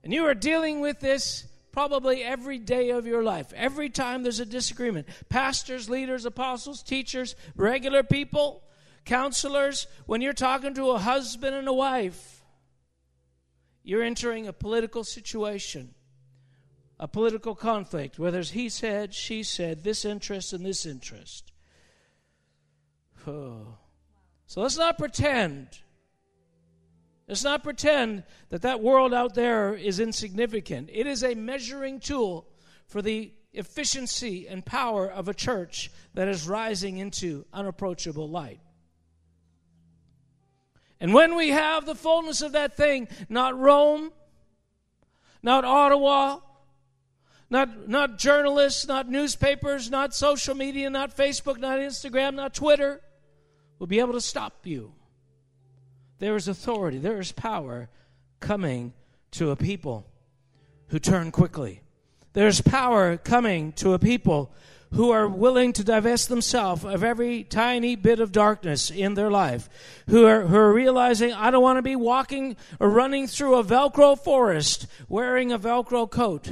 And 0.02 0.12
you 0.12 0.24
are 0.24 0.34
dealing 0.34 0.80
with 0.80 1.00
this 1.00 1.44
probably 1.70 2.22
every 2.22 2.58
day 2.58 2.90
of 2.90 3.06
your 3.06 3.22
life. 3.22 3.52
Every 3.54 3.90
time 3.90 4.22
there's 4.22 4.40
a 4.40 4.46
disagreement. 4.46 5.06
Pastors, 5.28 5.90
leaders, 5.90 6.24
apostles, 6.24 6.82
teachers, 6.82 7.36
regular 7.56 8.02
people, 8.02 8.62
counselors, 9.04 9.86
when 10.06 10.22
you're 10.22 10.32
talking 10.32 10.72
to 10.74 10.92
a 10.92 10.98
husband 10.98 11.54
and 11.54 11.68
a 11.68 11.74
wife, 11.74 12.42
you're 13.82 14.02
entering 14.02 14.46
a 14.46 14.52
political 14.54 15.04
situation, 15.04 15.94
a 16.98 17.06
political 17.06 17.54
conflict 17.54 18.18
whether 18.18 18.38
there's 18.38 18.50
he 18.52 18.68
said, 18.68 19.14
she 19.14 19.42
said, 19.42 19.84
this 19.84 20.04
interest 20.04 20.52
and 20.52 20.64
this 20.64 20.86
interest. 20.86 21.52
Oh. 23.26 23.78
So 24.46 24.60
let's 24.60 24.78
not 24.78 24.96
pretend 24.96 25.80
Let's 27.28 27.42
not 27.42 27.64
pretend 27.64 28.22
that 28.50 28.62
that 28.62 28.80
world 28.80 29.12
out 29.12 29.34
there 29.34 29.74
is 29.74 29.98
insignificant. 29.98 30.90
It 30.92 31.06
is 31.06 31.24
a 31.24 31.34
measuring 31.34 31.98
tool 31.98 32.46
for 32.86 33.02
the 33.02 33.32
efficiency 33.52 34.46
and 34.46 34.64
power 34.64 35.10
of 35.10 35.28
a 35.28 35.34
church 35.34 35.90
that 36.14 36.28
is 36.28 36.46
rising 36.46 36.98
into 36.98 37.44
unapproachable 37.52 38.28
light. 38.28 38.60
And 41.00 41.12
when 41.12 41.34
we 41.34 41.48
have 41.48 41.84
the 41.84 41.94
fullness 41.94 42.42
of 42.42 42.52
that 42.52 42.76
thing, 42.76 43.08
not 43.28 43.58
Rome, 43.58 44.12
not 45.42 45.64
Ottawa, 45.64 46.38
not, 47.48 47.88
not 47.88 48.18
journalists, 48.18 48.86
not 48.86 49.08
newspapers, 49.08 49.90
not 49.90 50.14
social 50.14 50.54
media, 50.54 50.90
not 50.90 51.16
Facebook, 51.16 51.58
not 51.58 51.78
Instagram, 51.78 52.34
not 52.34 52.54
Twitter, 52.54 53.00
will 53.78 53.86
be 53.86 54.00
able 54.00 54.14
to 54.14 54.20
stop 54.20 54.66
you. 54.66 54.92
There 56.18 56.36
is 56.36 56.48
authority, 56.48 56.98
there 56.98 57.20
is 57.20 57.32
power 57.32 57.88
coming 58.40 58.94
to 59.32 59.50
a 59.50 59.56
people 59.56 60.06
who 60.88 60.98
turn 60.98 61.30
quickly. 61.30 61.82
There's 62.32 62.60
power 62.60 63.16
coming 63.16 63.72
to 63.74 63.92
a 63.92 63.98
people 63.98 64.52
who 64.92 65.10
are 65.10 65.28
willing 65.28 65.72
to 65.74 65.84
divest 65.84 66.28
themselves 66.28 66.84
of 66.84 67.02
every 67.02 67.44
tiny 67.44 67.96
bit 67.96 68.20
of 68.20 68.32
darkness 68.32 68.90
in 68.90 69.14
their 69.14 69.30
life, 69.30 69.68
who 70.08 70.26
are, 70.26 70.42
who 70.42 70.56
are 70.56 70.72
realizing, 70.72 71.32
I 71.32 71.50
don't 71.50 71.62
want 71.62 71.78
to 71.78 71.82
be 71.82 71.96
walking 71.96 72.56
or 72.78 72.88
running 72.88 73.26
through 73.26 73.56
a 73.56 73.64
Velcro 73.64 74.18
forest 74.18 74.86
wearing 75.08 75.52
a 75.52 75.58
Velcro 75.58 76.08
coat. 76.10 76.50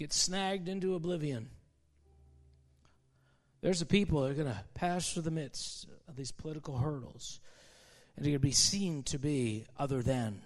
Get 0.00 0.14
snagged 0.14 0.66
into 0.66 0.94
oblivion. 0.94 1.50
There's 3.60 3.82
a 3.82 3.86
people 3.86 4.22
that 4.22 4.30
are 4.30 4.34
going 4.34 4.46
to 4.46 4.64
pass 4.72 5.12
through 5.12 5.24
the 5.24 5.30
midst 5.30 5.88
of 6.08 6.16
these 6.16 6.32
political 6.32 6.78
hurdles 6.78 7.38
and 8.16 8.24
they're 8.24 8.30
going 8.30 8.40
to 8.40 8.46
be 8.46 8.50
seen 8.50 9.02
to 9.02 9.18
be 9.18 9.66
other 9.78 10.00
than. 10.00 10.40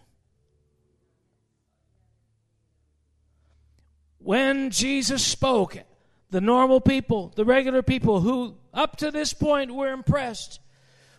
When 4.19 4.71
Jesus 4.71 5.25
spoke, 5.25 5.79
the 6.31 6.40
normal 6.40 6.81
people, 6.81 7.33
the 7.37 7.45
regular 7.45 7.83
people 7.83 8.19
who 8.19 8.57
Up 8.73 8.97
to 8.97 9.12
this 9.12 9.33
point, 9.33 9.73
we're 9.73 9.93
impressed 9.93 10.59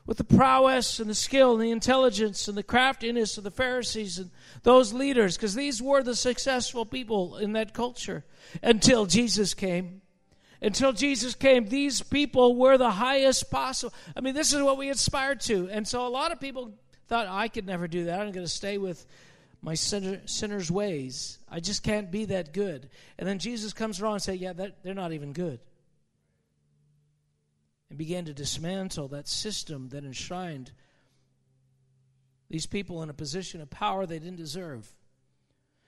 with 0.05 0.17
the 0.17 0.23
prowess 0.23 0.99
and 0.99 1.09
the 1.09 1.15
skill 1.15 1.53
and 1.53 1.61
the 1.61 1.71
intelligence 1.71 2.47
and 2.47 2.57
the 2.57 2.63
craftiness 2.63 3.37
of 3.37 3.43
the 3.43 3.51
Pharisees 3.51 4.19
and 4.19 4.29
those 4.63 4.93
leaders, 4.93 5.35
because 5.35 5.55
these 5.55 5.81
were 5.81 6.03
the 6.03 6.15
successful 6.15 6.85
people 6.85 7.37
in 7.37 7.53
that 7.53 7.73
culture 7.73 8.23
until 8.61 9.05
Jesus 9.05 9.53
came. 9.53 10.01
Until 10.61 10.93
Jesus 10.93 11.35
came, 11.35 11.67
these 11.67 12.01
people 12.01 12.55
were 12.55 12.77
the 12.77 12.91
highest 12.91 13.51
possible. 13.51 13.93
I 14.15 14.21
mean, 14.21 14.33
this 14.33 14.53
is 14.53 14.61
what 14.61 14.77
we 14.77 14.89
aspired 14.89 15.41
to. 15.41 15.69
And 15.69 15.87
so 15.87 16.07
a 16.07 16.09
lot 16.09 16.31
of 16.31 16.39
people 16.39 16.73
thought, 17.07 17.27
I 17.27 17.47
could 17.49 17.65
never 17.67 17.87
do 17.87 18.05
that. 18.05 18.19
I'm 18.19 18.31
going 18.31 18.45
to 18.45 18.51
stay 18.51 18.77
with 18.77 19.05
my 19.61 19.73
sinner, 19.73 20.21
sinner's 20.25 20.71
ways. 20.71 21.39
I 21.49 21.59
just 21.59 21.83
can't 21.83 22.09
be 22.09 22.25
that 22.25 22.53
good. 22.53 22.89
And 23.17 23.27
then 23.27 23.39
Jesus 23.39 23.73
comes 23.73 23.99
around 23.99 24.13
and 24.13 24.21
says, 24.21 24.37
Yeah, 24.37 24.53
that, 24.53 24.83
they're 24.83 24.93
not 24.93 25.11
even 25.11 25.33
good. 25.33 25.59
And 27.89 27.97
began 27.97 28.25
to 28.25 28.33
dismantle 28.33 29.09
that 29.09 29.27
system 29.27 29.89
that 29.89 30.03
enshrined 30.03 30.71
these 32.49 32.65
people 32.65 33.03
in 33.03 33.09
a 33.09 33.13
position 33.13 33.61
of 33.61 33.69
power 33.69 34.05
they 34.05 34.19
didn't 34.19 34.37
deserve. 34.37 34.91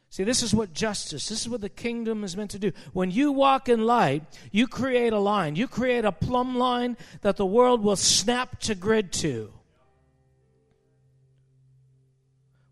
See, 0.09 0.23
this 0.23 0.41
is 0.41 0.55
what 0.55 0.73
justice, 0.73 1.27
this 1.27 1.41
is 1.41 1.49
what 1.49 1.61
the 1.61 1.69
kingdom 1.69 2.23
is 2.23 2.37
meant 2.37 2.51
to 2.51 2.59
do. 2.59 2.71
When 2.93 3.11
you 3.11 3.31
walk 3.31 3.67
in 3.67 3.85
light, 3.85 4.23
you 4.51 4.67
create 4.67 5.11
a 5.11 5.19
line. 5.19 5.55
You 5.55 5.67
create 5.67 6.05
a 6.05 6.11
plumb 6.11 6.57
line 6.57 6.97
that 7.21 7.35
the 7.35 7.45
world 7.45 7.83
will 7.83 7.97
snap 7.97 8.59
to 8.61 8.75
grid 8.75 9.11
to. 9.13 9.51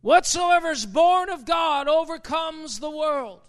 Whatsoever 0.01 0.69
is 0.69 0.85
born 0.85 1.29
of 1.29 1.45
God 1.45 1.87
overcomes 1.87 2.79
the 2.79 2.91
world. 2.91 3.41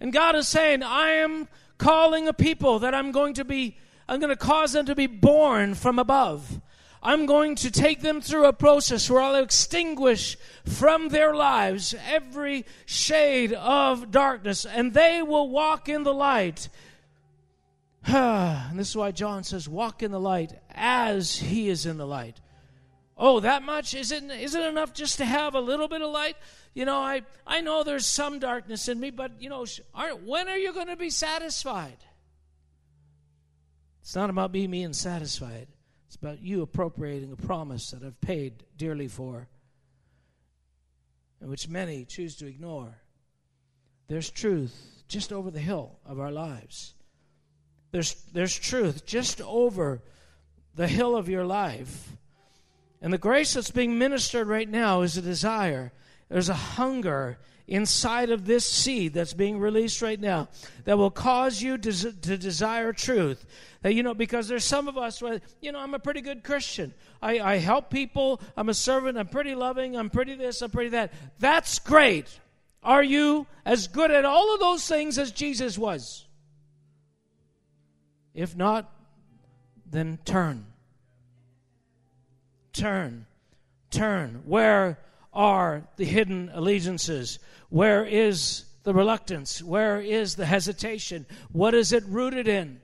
And 0.00 0.12
God 0.12 0.34
is 0.34 0.48
saying, 0.48 0.82
I 0.82 1.10
am 1.12 1.48
calling 1.78 2.28
a 2.28 2.32
people 2.32 2.80
that 2.80 2.94
I'm 2.94 3.12
going 3.12 3.34
to 3.34 3.44
be, 3.44 3.78
I'm 4.08 4.20
going 4.20 4.30
to 4.30 4.36
cause 4.36 4.72
them 4.72 4.86
to 4.86 4.94
be 4.94 5.06
born 5.06 5.74
from 5.74 5.98
above. 5.98 6.60
I'm 7.02 7.26
going 7.26 7.56
to 7.56 7.70
take 7.70 8.00
them 8.00 8.22
through 8.22 8.46
a 8.46 8.52
process 8.54 9.10
where 9.10 9.20
I'll 9.20 9.34
extinguish 9.34 10.38
from 10.64 11.10
their 11.10 11.34
lives 11.34 11.94
every 12.08 12.64
shade 12.86 13.52
of 13.52 14.10
darkness, 14.10 14.64
and 14.64 14.94
they 14.94 15.20
will 15.20 15.50
walk 15.50 15.88
in 15.90 16.02
the 16.02 16.14
light. 16.14 16.70
and 18.06 18.78
this 18.78 18.88
is 18.88 18.96
why 18.96 19.10
John 19.10 19.44
says, 19.44 19.68
Walk 19.68 20.02
in 20.02 20.12
the 20.12 20.20
light 20.20 20.52
as 20.70 21.36
he 21.36 21.68
is 21.68 21.84
in 21.84 21.98
the 21.98 22.06
light. 22.06 22.40
Oh, 23.16 23.40
that 23.40 23.62
much? 23.62 23.94
Is 23.94 24.10
it, 24.10 24.24
is 24.24 24.54
it 24.54 24.64
enough 24.64 24.92
just 24.94 25.18
to 25.18 25.24
have 25.26 25.54
a 25.54 25.60
little 25.60 25.88
bit 25.88 26.00
of 26.00 26.10
light? 26.10 26.36
You 26.72 26.86
know, 26.86 26.98
I, 26.98 27.22
I 27.46 27.60
know 27.60 27.84
there's 27.84 28.06
some 28.06 28.38
darkness 28.38 28.88
in 28.88 28.98
me, 28.98 29.10
but, 29.10 29.40
you 29.40 29.48
know, 29.48 29.66
aren't, 29.94 30.26
when 30.26 30.48
are 30.48 30.56
you 30.56 30.72
going 30.72 30.88
to 30.88 30.96
be 30.96 31.10
satisfied? 31.10 31.98
It's 34.04 34.14
not 34.14 34.28
about 34.28 34.52
me 34.52 34.66
being 34.66 34.92
satisfied. 34.92 35.66
It's 36.06 36.16
about 36.16 36.42
you 36.42 36.60
appropriating 36.60 37.32
a 37.32 37.36
promise 37.36 37.90
that 37.92 38.02
I've 38.02 38.20
paid 38.20 38.62
dearly 38.76 39.08
for 39.08 39.48
and 41.40 41.48
which 41.48 41.70
many 41.70 42.04
choose 42.04 42.36
to 42.36 42.46
ignore. 42.46 42.98
There's 44.08 44.28
truth 44.28 45.02
just 45.08 45.32
over 45.32 45.50
the 45.50 45.58
hill 45.58 45.98
of 46.04 46.20
our 46.20 46.30
lives. 46.30 46.92
There's, 47.92 48.12
there's 48.34 48.54
truth 48.54 49.06
just 49.06 49.40
over 49.40 50.02
the 50.74 50.86
hill 50.86 51.16
of 51.16 51.30
your 51.30 51.46
life 51.46 52.10
and 53.00 53.10
the 53.10 53.16
grace 53.16 53.54
that's 53.54 53.70
being 53.70 53.96
ministered 53.96 54.48
right 54.48 54.68
now 54.68 55.00
is 55.00 55.16
a 55.16 55.22
desire. 55.22 55.92
There's 56.28 56.50
a 56.50 56.54
hunger 56.54 57.38
inside 57.66 58.30
of 58.30 58.44
this 58.44 58.68
seed 58.68 59.14
that's 59.14 59.32
being 59.32 59.58
released 59.58 60.02
right 60.02 60.20
now 60.20 60.48
that 60.84 60.98
will 60.98 61.10
cause 61.10 61.62
you 61.62 61.78
to, 61.78 62.12
to 62.12 62.36
desire 62.36 62.92
truth. 62.92 63.46
That, 63.82 63.94
you 63.94 64.02
know, 64.02 64.14
because 64.14 64.48
there's 64.48 64.64
some 64.64 64.88
of 64.88 64.96
us 64.98 65.20
where, 65.22 65.40
you 65.60 65.72
know, 65.72 65.78
I'm 65.78 65.94
a 65.94 65.98
pretty 65.98 66.20
good 66.20 66.44
Christian. 66.44 66.94
I, 67.22 67.40
I 67.40 67.56
help 67.56 67.90
people. 67.90 68.40
I'm 68.56 68.68
a 68.68 68.74
servant. 68.74 69.18
I'm 69.18 69.28
pretty 69.28 69.54
loving. 69.54 69.96
I'm 69.96 70.10
pretty 70.10 70.34
this. 70.34 70.62
I'm 70.62 70.70
pretty 70.70 70.90
that. 70.90 71.12
That's 71.38 71.78
great. 71.78 72.40
Are 72.82 73.02
you 73.02 73.46
as 73.64 73.88
good 73.88 74.10
at 74.10 74.24
all 74.24 74.54
of 74.54 74.60
those 74.60 74.86
things 74.86 75.18
as 75.18 75.32
Jesus 75.32 75.78
was? 75.78 76.26
If 78.34 78.56
not, 78.56 78.92
then 79.90 80.18
turn 80.24 80.66
turn, 82.74 83.26
turn. 83.90 84.42
Where 84.44 84.98
are 85.34 85.84
the 85.96 86.04
hidden 86.04 86.50
allegiances? 86.52 87.38
Where 87.68 88.04
is 88.04 88.64
the 88.84 88.94
reluctance? 88.94 89.62
Where 89.62 90.00
is 90.00 90.36
the 90.36 90.46
hesitation? 90.46 91.26
What 91.52 91.74
is 91.74 91.92
it 91.92 92.04
rooted 92.06 92.48
in? 92.48 92.80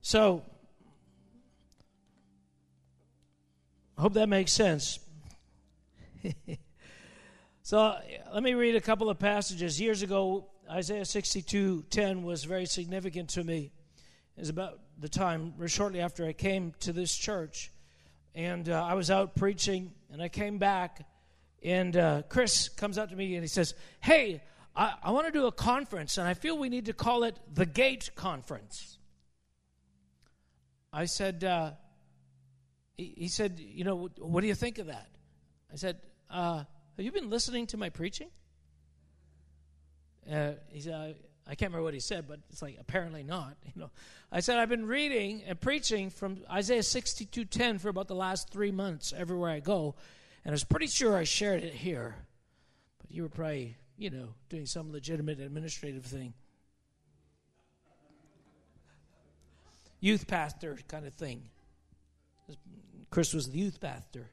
So, 0.00 0.42
I 3.96 4.02
hope 4.02 4.12
that 4.14 4.28
makes 4.28 4.52
sense. 4.52 4.98
so, 7.62 7.96
let 8.32 8.42
me 8.42 8.52
read 8.52 8.76
a 8.76 8.80
couple 8.80 9.08
of 9.08 9.18
passages. 9.18 9.80
Years 9.80 10.02
ago, 10.02 10.50
Isaiah 10.70 11.04
62:10 11.04 12.22
was 12.22 12.44
very 12.44 12.66
significant 12.66 13.30
to 13.30 13.44
me 13.44 13.72
is 14.36 14.48
about 14.48 14.80
the 14.98 15.08
time 15.08 15.54
shortly 15.66 16.00
after 16.00 16.26
I 16.26 16.32
came 16.32 16.72
to 16.80 16.92
this 16.92 17.14
church. 17.14 17.70
And 18.34 18.68
uh, 18.68 18.84
I 18.84 18.94
was 18.94 19.10
out 19.10 19.36
preaching, 19.36 19.92
and 20.12 20.20
I 20.20 20.28
came 20.28 20.58
back, 20.58 21.06
and 21.62 21.96
uh, 21.96 22.22
Chris 22.28 22.68
comes 22.68 22.98
up 22.98 23.10
to 23.10 23.16
me 23.16 23.34
and 23.34 23.44
he 23.44 23.48
says, 23.48 23.74
Hey, 24.00 24.42
I, 24.76 24.94
I 25.02 25.10
want 25.12 25.26
to 25.26 25.32
do 25.32 25.46
a 25.46 25.52
conference, 25.52 26.18
and 26.18 26.26
I 26.26 26.34
feel 26.34 26.58
we 26.58 26.68
need 26.68 26.86
to 26.86 26.92
call 26.92 27.24
it 27.24 27.38
the 27.52 27.66
Gate 27.66 28.10
Conference. 28.16 28.98
I 30.92 31.06
said, 31.06 31.42
uh, 31.44 31.72
he, 32.96 33.14
he, 33.16 33.28
said, 33.28 33.58
You 33.60 33.84
know, 33.84 34.10
what 34.18 34.40
do 34.40 34.46
you 34.46 34.54
think 34.54 34.78
of 34.78 34.86
that? 34.88 35.08
I 35.72 35.76
said, 35.76 35.98
uh, 36.28 36.64
Have 36.96 37.04
you 37.04 37.12
been 37.12 37.30
listening 37.30 37.66
to 37.68 37.76
my 37.76 37.88
preaching? 37.88 38.28
Uh, 40.30 40.52
he 40.68 40.80
said, 40.80 41.16
I 41.46 41.54
can't 41.54 41.70
remember 41.70 41.84
what 41.84 41.94
he 41.94 42.00
said, 42.00 42.26
but 42.26 42.40
it's 42.50 42.62
like 42.62 42.76
apparently 42.80 43.22
not. 43.22 43.56
You 43.74 43.82
know, 43.82 43.90
I 44.30 44.40
said 44.40 44.58
I've 44.58 44.68
been 44.68 44.86
reading 44.86 45.42
and 45.46 45.60
preaching 45.60 46.10
from 46.10 46.38
Isaiah 46.50 46.82
62:10 46.82 47.80
for 47.80 47.88
about 47.88 48.08
the 48.08 48.14
last 48.14 48.50
three 48.50 48.70
months 48.70 49.12
everywhere 49.16 49.50
I 49.50 49.60
go, 49.60 49.94
and 50.44 50.52
I 50.52 50.54
was 50.54 50.64
pretty 50.64 50.86
sure 50.86 51.16
I 51.16 51.24
shared 51.24 51.62
it 51.62 51.74
here, 51.74 52.14
but 53.00 53.10
you 53.10 53.22
were 53.22 53.28
probably 53.28 53.76
you 53.98 54.10
know 54.10 54.28
doing 54.48 54.66
some 54.66 54.92
legitimate 54.92 55.40
administrative 55.40 56.04
thing, 56.04 56.34
youth 60.00 60.26
pastor 60.26 60.78
kind 60.88 61.06
of 61.06 61.14
thing. 61.14 61.50
Chris 63.10 63.34
was 63.34 63.50
the 63.50 63.58
youth 63.58 63.80
pastor. 63.80 64.30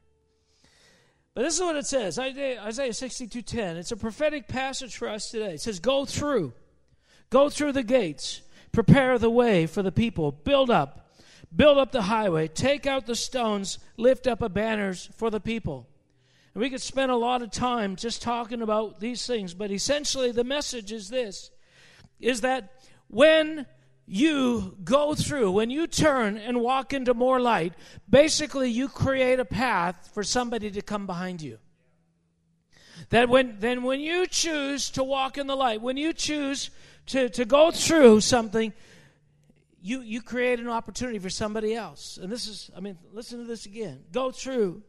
But 1.34 1.44
this 1.44 1.56
is 1.56 1.62
what 1.62 1.76
it 1.76 1.86
says 1.86 2.20
Isaiah 2.20 2.94
62:10. 2.94 3.78
It's 3.78 3.92
a 3.92 3.98
prophetic 3.98 4.48
passage 4.48 4.98
for 4.98 5.08
us 5.08 5.32
today. 5.32 5.56
It 5.56 5.62
says, 5.62 5.80
"Go 5.80 6.06
through." 6.06 6.54
Go 7.32 7.50
through 7.50 7.72
the 7.72 7.82
gates, 7.82 8.42
prepare 8.72 9.18
the 9.18 9.30
way 9.30 9.66
for 9.66 9.82
the 9.82 9.92
people, 9.92 10.32
build 10.32 10.70
up, 10.70 11.16
build 11.56 11.78
up 11.78 11.92
the 11.92 12.04
highway, 12.04 12.48
take 12.48 12.86
out 12.86 13.08
the 13.08 13.16
stones, 13.16 13.80
lift 13.98 14.28
up 14.28 14.42
a 14.42 14.50
banners 14.50 15.10
for 15.16 15.30
the 15.30 15.40
people. 15.40 15.88
And 16.54 16.62
we 16.62 16.70
could 16.70 16.82
spend 16.82 17.10
a 17.10 17.16
lot 17.16 17.42
of 17.42 17.50
time 17.50 17.96
just 17.96 18.22
talking 18.22 18.62
about 18.62 19.00
these 19.00 19.26
things, 19.26 19.54
but 19.54 19.72
essentially 19.72 20.32
the 20.32 20.44
message 20.44 20.92
is 20.92 21.10
this 21.10 21.50
is 22.20 22.42
that 22.42 22.74
when 23.08 23.66
you 24.06 24.78
go 24.84 25.16
through, 25.16 25.52
when 25.52 25.70
you 25.70 25.88
turn 25.88 26.38
and 26.38 26.62
walk 26.62 26.94
into 26.94 27.14
more 27.14 27.40
light, 27.40 27.74
basically 28.10 28.70
you 28.70 28.88
create 28.88 29.40
a 29.40 29.46
path 29.46 30.12
for 30.14 30.22
somebody 30.22 30.70
to 30.70 30.82
come 30.82 31.08
behind 31.08 31.42
you. 31.42 31.58
That 33.10 33.30
when 33.30 33.58
then 33.60 33.84
when 33.84 34.00
you 34.00 34.28
choose 34.28 34.90
to 34.92 35.04
walk 35.04 35.38
in 35.38 35.48
the 35.48 35.56
light, 35.56 35.82
when 35.82 35.98
you 35.98 36.14
choose 36.14 36.70
to, 37.12 37.30
to 37.30 37.46
go 37.46 37.72
through 37.72 38.22
something, 38.22 38.74
you, 39.82 40.02
you 40.02 40.22
create 40.22 40.60
an 40.60 40.70
opportunity 40.70 41.20
for 41.20 41.30
somebody 41.30 41.76
else. 41.76 42.18
And 42.22 42.32
this 42.32 42.48
is, 42.48 42.72
I 42.76 42.80
mean, 42.80 42.98
listen 43.12 43.40
to 43.40 43.46
this 43.46 43.66
again. 43.66 44.04
Go 44.12 44.32
through. 44.32 44.84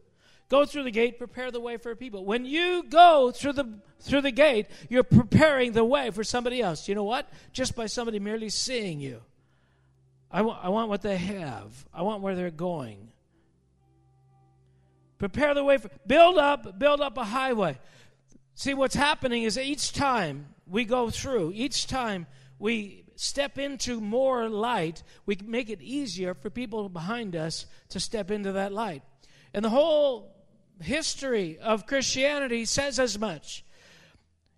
Go 0.49 0.65
through 0.65 0.85
the 0.85 0.91
gate, 0.91 1.19
prepare 1.19 1.51
the 1.51 1.61
way 1.61 1.79
for 1.79 1.97
people. 1.97 2.25
When 2.25 2.45
you 2.45 2.85
go 2.89 3.31
through 3.31 3.55
the 3.55 3.79
through 4.01 4.21
the 4.21 4.33
gate, 4.33 4.67
you're 4.91 5.05
preparing 5.05 5.73
the 5.73 5.85
way 5.85 6.11
for 6.11 6.25
somebody 6.25 6.61
else. 6.61 6.89
You 6.89 6.95
know 6.95 7.05
what? 7.05 7.29
Just 7.53 7.75
by 7.75 7.87
somebody 7.87 8.19
merely 8.19 8.51
seeing 8.51 9.01
you. 9.01 9.23
I, 10.31 10.41
I 10.41 10.69
want 10.69 10.89
what 10.91 11.03
they 11.03 11.17
have. 11.17 11.87
I 11.95 12.03
want 12.03 12.21
where 12.21 12.35
they're 12.35 12.51
going. 12.51 13.09
Prepare 15.19 15.55
the 15.55 15.65
way 15.65 15.79
for 15.79 15.89
build 16.07 16.37
up, 16.37 16.79
build 16.79 17.01
up 17.01 17.17
a 17.17 17.25
highway. 17.25 17.79
See 18.55 18.75
what's 18.75 18.95
happening 18.95 19.43
is 19.43 19.59
each 19.59 19.93
time 19.93 20.55
we 20.67 20.85
go 20.85 21.11
through, 21.11 21.53
each 21.55 21.87
time 21.87 22.27
we 22.59 23.05
step 23.17 23.59
into 23.59 24.01
more 24.01 24.49
light, 24.49 25.03
we 25.27 25.39
make 25.45 25.71
it 25.71 25.81
easier 25.81 26.35
for 26.35 26.51
people 26.51 26.89
behind 26.89 27.37
us 27.37 27.67
to 27.91 28.01
step 28.01 28.31
into 28.31 28.53
that 28.53 28.73
light. 28.73 29.03
And 29.55 29.65
the 29.65 29.71
whole 29.71 30.35
history 30.81 31.59
of 31.59 31.87
Christianity 31.87 32.65
says 32.65 32.99
as 32.99 33.19
much. 33.19 33.65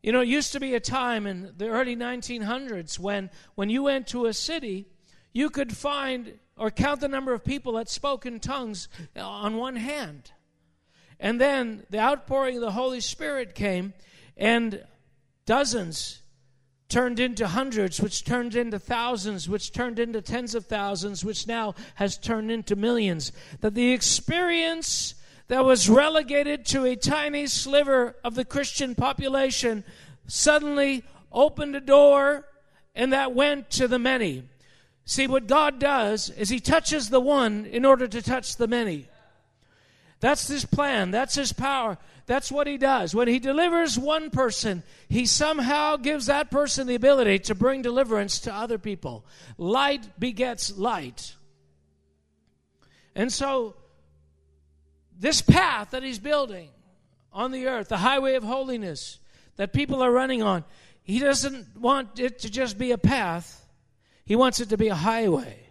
You 0.03 0.13
know, 0.13 0.21
it 0.21 0.29
used 0.29 0.53
to 0.53 0.61
be 0.61 0.75
a 0.75 0.81
time 0.81 1.27
in 1.27 1.55
the 1.57 1.69
early 1.69 1.97
1900s 1.97 2.99
when, 2.99 3.31
when 3.55 3.71
you 3.71 3.85
went 3.85 4.07
to 4.09 4.27
a 4.27 4.35
city, 4.35 4.87
you 5.33 5.51
could 5.51 5.75
find 5.75 6.39
or 6.57 6.71
count 6.71 7.01
the 7.01 7.09
number 7.09 7.33
of 7.33 7.45
people 7.45 7.73
that 7.75 7.89
spoke 7.89 8.27
in 8.27 8.39
tongues 8.39 8.89
on 9.17 9.57
one 9.57 9.77
hand. 9.77 10.31
And 11.25 11.41
then 11.41 11.87
the 11.89 12.01
outpouring 12.01 12.57
of 12.57 12.61
the 12.61 12.73
Holy 12.73 13.01
Spirit 13.01 13.55
came, 13.55 13.95
and 14.37 14.85
dozens 15.47 16.21
turned 16.91 17.19
into 17.19 17.47
hundreds, 17.47 17.99
which 17.99 18.27
turned 18.27 18.55
into 18.55 18.79
thousands, 18.79 19.49
which 19.49 19.73
turned 19.73 19.99
into 19.99 20.21
tens 20.21 20.55
of 20.55 20.67
thousands, 20.67 21.25
which 21.25 21.47
now 21.47 21.75
has 21.95 22.19
turned 22.19 22.51
into 22.51 22.77
millions. 22.77 23.33
That 23.63 23.73
the 23.73 23.93
experience 23.93 25.15
that 25.49 25.65
was 25.65 25.89
relegated 25.89 26.67
to 26.67 26.85
a 26.85 26.95
tiny 26.95 27.47
sliver 27.47 28.17
of 28.23 28.35
the 28.35 28.45
Christian 28.45 28.95
population 28.95 29.83
suddenly 30.27 31.05
opened 31.33 31.75
a 31.75 31.81
door 31.81 32.45
and 32.95 33.15
that 33.15 33.35
went 33.35 33.71
to 33.71 33.89
the 33.89 33.99
many. 33.99 34.43
See, 35.07 35.27
what 35.27 35.47
God 35.47 35.79
does 35.79 36.29
is 36.29 36.51
He 36.51 36.61
touches 36.61 37.09
the 37.09 37.19
one 37.19 37.65
in 37.65 37.87
order 37.87 38.07
to 38.07 38.21
touch 38.21 38.57
the 38.57 38.69
many. 38.69 39.09
That's 40.25 40.49
His 40.49 40.65
plan, 40.65 41.11
that's 41.11 41.35
His 41.35 41.53
power. 41.53 41.99
That's 42.25 42.51
what 42.51 42.67
He 42.67 42.79
does. 42.79 43.15
When 43.15 43.29
He 43.29 43.39
delivers 43.39 43.99
one 43.99 44.31
person, 44.31 44.83
He 45.07 45.27
somehow 45.27 45.97
gives 45.97 46.27
that 46.27 46.51
person 46.51 46.87
the 46.87 46.95
ability 46.95 47.41
to 47.41 47.55
bring 47.55 47.83
deliverance 47.83 48.39
to 48.41 48.55
other 48.55 48.79
people. 48.79 49.27
Light 49.59 50.19
begets 50.19 50.79
light. 50.79 51.35
And 53.15 53.31
so, 53.31 53.77
this 55.21 55.43
path 55.43 55.91
that 55.91 56.03
He's 56.03 56.19
building 56.19 56.71
on 57.31 57.53
the 57.53 57.67
earth, 57.67 57.89
the 57.89 57.99
highway 57.99 58.37
of 58.37 58.45
holiness 58.45 59.19
that 59.57 59.75
people 59.75 60.03
are 60.03 60.11
running 60.11 60.43
on, 60.43 60.65
He 61.03 61.19
doesn't 61.19 61.77
want 61.77 62.19
it 62.19 62.39
to 62.39 62.51
just 62.51 62.79
be 62.79 62.93
a 62.93 62.99
path. 62.99 63.63
He 64.25 64.37
wants 64.37 64.59
it 64.61 64.71
to 64.71 64.79
be 64.79 64.89
a 64.89 64.95
highway. 64.95 65.65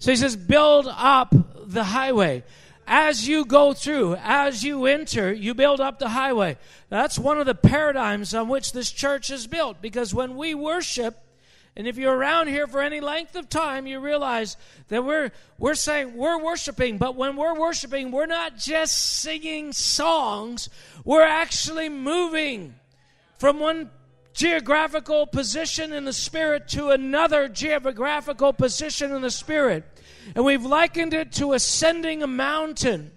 So 0.00 0.10
he 0.10 0.16
says, 0.16 0.36
build 0.36 0.86
up 0.86 1.34
the 1.66 1.84
highway. 1.84 2.42
As 2.86 3.26
you 3.26 3.44
go 3.44 3.72
through, 3.72 4.16
as 4.16 4.62
you 4.62 4.86
enter, 4.86 5.32
you 5.32 5.54
build 5.54 5.80
up 5.80 5.98
the 5.98 6.10
highway. 6.10 6.58
That's 6.90 7.18
one 7.18 7.38
of 7.38 7.46
the 7.46 7.54
paradigms 7.54 8.34
on 8.34 8.48
which 8.48 8.72
this 8.72 8.90
church 8.90 9.30
is 9.30 9.46
built 9.46 9.80
because 9.80 10.12
when 10.12 10.36
we 10.36 10.54
worship, 10.54 11.16
and 11.76 11.86
if 11.88 11.96
you're 11.96 12.14
around 12.14 12.48
here 12.48 12.66
for 12.66 12.82
any 12.82 13.00
length 13.00 13.36
of 13.36 13.48
time, 13.48 13.86
you 13.86 14.00
realize 14.00 14.56
that 14.88 15.04
we're, 15.04 15.32
we're 15.58 15.74
saying 15.74 16.16
we're 16.16 16.42
worshiping, 16.42 16.98
but 16.98 17.16
when 17.16 17.36
we're 17.36 17.58
worshiping, 17.58 18.10
we're 18.10 18.26
not 18.26 18.58
just 18.58 18.96
singing 18.96 19.72
songs, 19.72 20.68
we're 21.04 21.22
actually 21.22 21.88
moving 21.88 22.74
from 23.38 23.60
one 23.60 23.90
geographical 24.34 25.26
position 25.26 25.92
in 25.92 26.04
the 26.04 26.12
Spirit 26.12 26.68
to 26.68 26.90
another 26.90 27.48
geographical 27.48 28.52
position 28.52 29.12
in 29.12 29.22
the 29.22 29.30
Spirit. 29.30 29.84
And 30.34 30.44
we've 30.44 30.64
likened 30.64 31.14
it 31.14 31.32
to 31.32 31.52
ascending 31.52 32.22
a 32.22 32.26
mountain. 32.26 33.12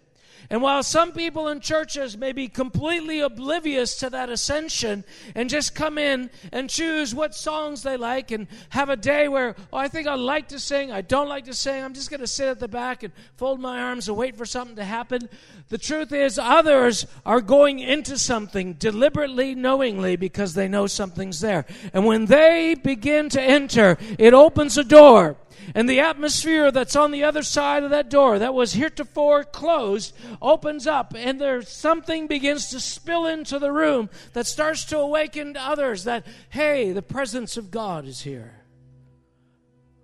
And 0.49 0.61
while 0.61 0.81
some 0.81 1.11
people 1.11 1.49
in 1.49 1.59
churches 1.59 2.17
may 2.17 2.31
be 2.31 2.47
completely 2.47 3.19
oblivious 3.19 3.97
to 3.97 4.09
that 4.11 4.29
ascension 4.29 5.03
and 5.35 5.49
just 5.49 5.75
come 5.75 5.97
in 5.97 6.29
and 6.53 6.69
choose 6.69 7.13
what 7.13 7.35
songs 7.35 7.83
they 7.83 7.97
like 7.97 8.31
and 8.31 8.47
have 8.69 8.89
a 8.89 8.95
day 8.95 9.27
where, 9.27 9.55
oh, 9.73 9.77
I 9.77 9.89
think 9.89 10.07
I 10.07 10.15
like 10.15 10.47
to 10.49 10.59
sing, 10.59 10.89
I 10.89 11.01
don't 11.01 11.27
like 11.27 11.45
to 11.45 11.53
sing, 11.53 11.83
I'm 11.83 11.93
just 11.93 12.09
going 12.09 12.21
to 12.21 12.27
sit 12.27 12.47
at 12.47 12.59
the 12.59 12.69
back 12.69 13.03
and 13.03 13.11
fold 13.35 13.59
my 13.59 13.81
arms 13.81 14.07
and 14.07 14.15
wait 14.15 14.37
for 14.37 14.45
something 14.45 14.77
to 14.77 14.85
happen. 14.85 15.27
The 15.67 15.77
truth 15.77 16.13
is, 16.13 16.39
others 16.39 17.05
are 17.25 17.41
going 17.41 17.79
into 17.79 18.17
something 18.17 18.73
deliberately, 18.73 19.53
knowingly, 19.53 20.15
because 20.15 20.53
they 20.53 20.69
know 20.69 20.87
something's 20.87 21.41
there. 21.41 21.65
And 21.93 22.05
when 22.05 22.25
they 22.25 22.73
begin 22.81 23.27
to 23.29 23.41
enter, 23.41 23.97
it 24.17 24.33
opens 24.33 24.77
a 24.77 24.83
door 24.85 25.35
and 25.75 25.89
the 25.89 25.99
atmosphere 25.99 26.71
that's 26.71 26.95
on 26.95 27.11
the 27.11 27.23
other 27.23 27.43
side 27.43 27.83
of 27.83 27.89
that 27.91 28.09
door 28.09 28.39
that 28.39 28.53
was 28.53 28.73
heretofore 28.73 29.43
closed 29.43 30.13
opens 30.41 30.87
up, 30.87 31.13
and 31.15 31.39
there's 31.39 31.69
something 31.69 32.27
begins 32.27 32.67
to 32.69 32.79
spill 32.79 33.25
into 33.25 33.59
the 33.59 33.71
room 33.71 34.09
that 34.33 34.47
starts 34.47 34.85
to 34.85 34.97
awaken 34.97 35.57
others 35.57 36.03
that, 36.05 36.25
hey, 36.49 36.91
the 36.91 37.01
presence 37.01 37.57
of 37.57 37.71
God 37.71 38.05
is 38.05 38.21
here. 38.21 38.53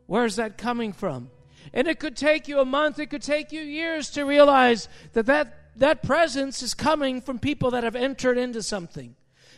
Where's 0.06 0.36
that 0.36 0.58
coming 0.58 0.93
from? 0.93 1.30
And 1.74 1.88
it 1.88 1.99
could 1.99 2.16
take 2.16 2.47
you 2.47 2.60
a 2.60 2.66
month, 2.66 2.99
it 2.99 3.10
could 3.10 3.24
take 3.24 3.51
you 3.51 3.62
years 3.62 4.10
to 4.12 4.24
realize 4.24 4.88
that 5.14 5.26
that, 5.26 5.72
that 5.78 6.04
presence 6.04 6.62
is 6.62 6.74
coming 6.74 7.22
from 7.22 7.39
people 7.39 7.72
that 7.72 7.84
have 7.84 7.95
entered 7.95 8.38
into 8.38 8.62
something 8.62 9.16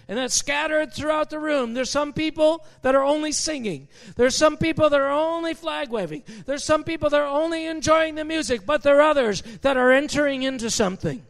and 0.08 0.18
that's 0.18 0.34
scattered 0.34 0.94
throughout 0.94 1.30
the 1.30 1.40
room. 1.40 1.74
There's 1.74 1.90
some 1.90 2.14
people 2.14 2.66
that 2.82 2.96
are 2.96 3.04
only 3.04 3.32
singing. 3.32 3.88
There's 4.16 4.36
some 4.36 4.58
people 4.58 4.90
that 4.90 5.00
are 5.00 5.10
only 5.10 5.54
flag 5.54 5.90
waving. 5.90 6.24
There's 6.46 6.64
some 6.64 6.84
people 6.84 7.10
that 7.10 7.20
are 7.20 7.28
only 7.28 7.66
enjoying 7.66 8.16
the 8.16 8.26
music, 8.26 8.66
but 8.66 8.84
there 8.84 9.00
are 9.00 9.10
others 9.10 9.42
that 9.62 9.78
are 9.78 9.92
entering 9.92 10.44
into 10.44 10.70
something. 10.70 11.24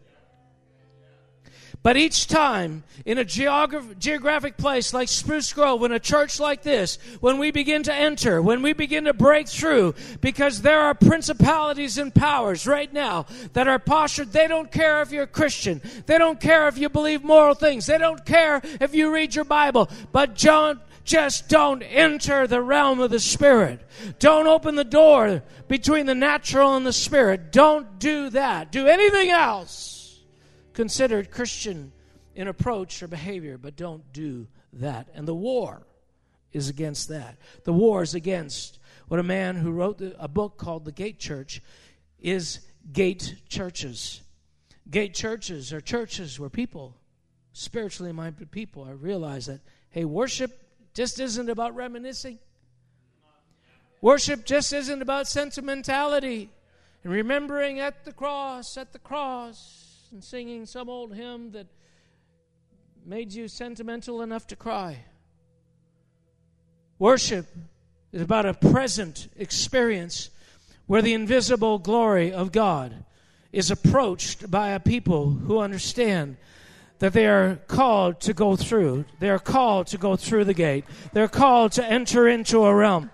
But 1.85 1.97
each 1.97 2.25
time 2.25 2.83
in 3.05 3.19
a 3.19 3.23
geograph- 3.23 3.99
geographic 3.99 4.57
place 4.57 4.91
like 4.91 5.07
Spruce 5.07 5.53
Grove, 5.53 5.83
in 5.83 5.91
a 5.91 5.99
church 5.99 6.39
like 6.39 6.63
this, 6.63 6.97
when 7.19 7.37
we 7.37 7.51
begin 7.51 7.83
to 7.83 7.93
enter, 7.93 8.41
when 8.41 8.63
we 8.63 8.73
begin 8.73 9.03
to 9.03 9.13
break 9.13 9.47
through, 9.47 9.93
because 10.19 10.63
there 10.63 10.81
are 10.81 10.95
principalities 10.95 11.99
and 11.99 12.11
powers 12.11 12.65
right 12.65 12.91
now 12.91 13.27
that 13.53 13.67
are 13.67 13.77
postured, 13.77 14.31
they 14.31 14.47
don't 14.47 14.71
care 14.71 15.03
if 15.03 15.11
you're 15.11 15.25
a 15.25 15.27
Christian. 15.27 15.79
They 16.07 16.17
don't 16.17 16.39
care 16.39 16.67
if 16.67 16.79
you 16.79 16.89
believe 16.89 17.23
moral 17.23 17.53
things. 17.53 17.85
They 17.85 17.99
don't 17.99 18.25
care 18.25 18.61
if 18.81 18.95
you 18.95 19.13
read 19.13 19.35
your 19.35 19.45
Bible. 19.45 19.87
But 20.11 20.39
don't, 20.39 20.79
just 21.03 21.49
don't 21.49 21.83
enter 21.83 22.47
the 22.47 22.63
realm 22.63 22.99
of 22.99 23.11
the 23.11 23.19
Spirit. 23.19 23.79
Don't 24.17 24.47
open 24.47 24.73
the 24.73 24.83
door 24.83 25.43
between 25.67 26.07
the 26.07 26.15
natural 26.15 26.77
and 26.77 26.83
the 26.83 26.93
Spirit. 26.93 27.51
Don't 27.51 27.99
do 27.99 28.31
that. 28.31 28.71
Do 28.71 28.87
anything 28.87 29.29
else 29.29 29.94
considered 30.75 31.31
Christian 31.31 31.91
in 32.35 32.47
approach 32.47 33.01
or 33.01 33.07
behavior, 33.07 33.57
but 33.57 33.75
don't 33.75 34.03
do 34.13 34.47
that. 34.73 35.07
And 35.15 35.27
the 35.27 35.33
war 35.33 35.87
is 36.51 36.69
against 36.69 37.07
that. 37.07 37.37
The 37.63 37.73
war 37.73 38.03
is 38.03 38.13
against 38.13 38.79
what 39.07 39.19
a 39.19 39.23
man 39.23 39.55
who 39.55 39.71
wrote 39.71 40.01
a 40.19 40.27
book 40.27 40.57
called 40.57 40.85
The 40.85 40.91
Gate 40.91 41.17
Church 41.17 41.61
is 42.19 42.59
gate 42.91 43.35
churches. 43.49 44.21
Gate 44.91 45.13
churches 45.13 45.73
are 45.73 45.81
churches 45.81 46.39
where 46.39 46.49
people, 46.49 46.95
spiritually 47.53 48.11
minded 48.11 48.51
people, 48.51 48.83
I 48.83 48.91
realize 48.91 49.45
that, 49.47 49.61
hey, 49.89 50.05
worship 50.05 50.61
just 50.93 51.19
isn't 51.19 51.49
about 51.49 51.75
reminiscing. 51.75 52.37
Worship 54.01 54.45
just 54.45 54.73
isn't 54.73 55.01
about 55.01 55.27
sentimentality 55.27 56.49
and 57.03 57.13
remembering 57.13 57.79
at 57.79 58.05
the 58.05 58.11
cross, 58.11 58.77
at 58.77 58.93
the 58.93 58.99
cross 58.99 59.84
and 60.15 60.23
singing 60.23 60.65
some 60.65 60.87
old 60.87 61.13
hymn 61.13 61.51
that 61.51 61.67
made 63.05 63.33
you 63.33 63.49
sentimental 63.49 64.21
enough 64.21 64.47
to 64.47 64.55
cry. 64.55 64.97
Worship 66.97 67.45
is 68.13 68.21
about 68.21 68.45
a 68.45 68.53
present 68.53 69.27
experience 69.35 70.29
where 70.85 71.01
the 71.01 71.13
invisible 71.13 71.79
glory 71.79 72.31
of 72.31 72.53
God 72.53 73.03
is 73.51 73.69
approached 73.69 74.49
by 74.49 74.69
a 74.69 74.79
people 74.79 75.31
who 75.31 75.59
understand 75.59 76.37
that 76.99 77.11
they 77.11 77.27
are 77.27 77.59
called 77.67 78.21
to 78.21 78.33
go 78.33 78.55
through. 78.55 79.03
They 79.19 79.29
are 79.29 79.37
called 79.37 79.87
to 79.87 79.97
go 79.97 80.15
through 80.15 80.45
the 80.45 80.53
gate. 80.53 80.85
They're 81.11 81.27
called 81.27 81.73
to 81.73 81.85
enter 81.85 82.25
into 82.25 82.63
a 82.63 82.73
realm. 82.73 83.11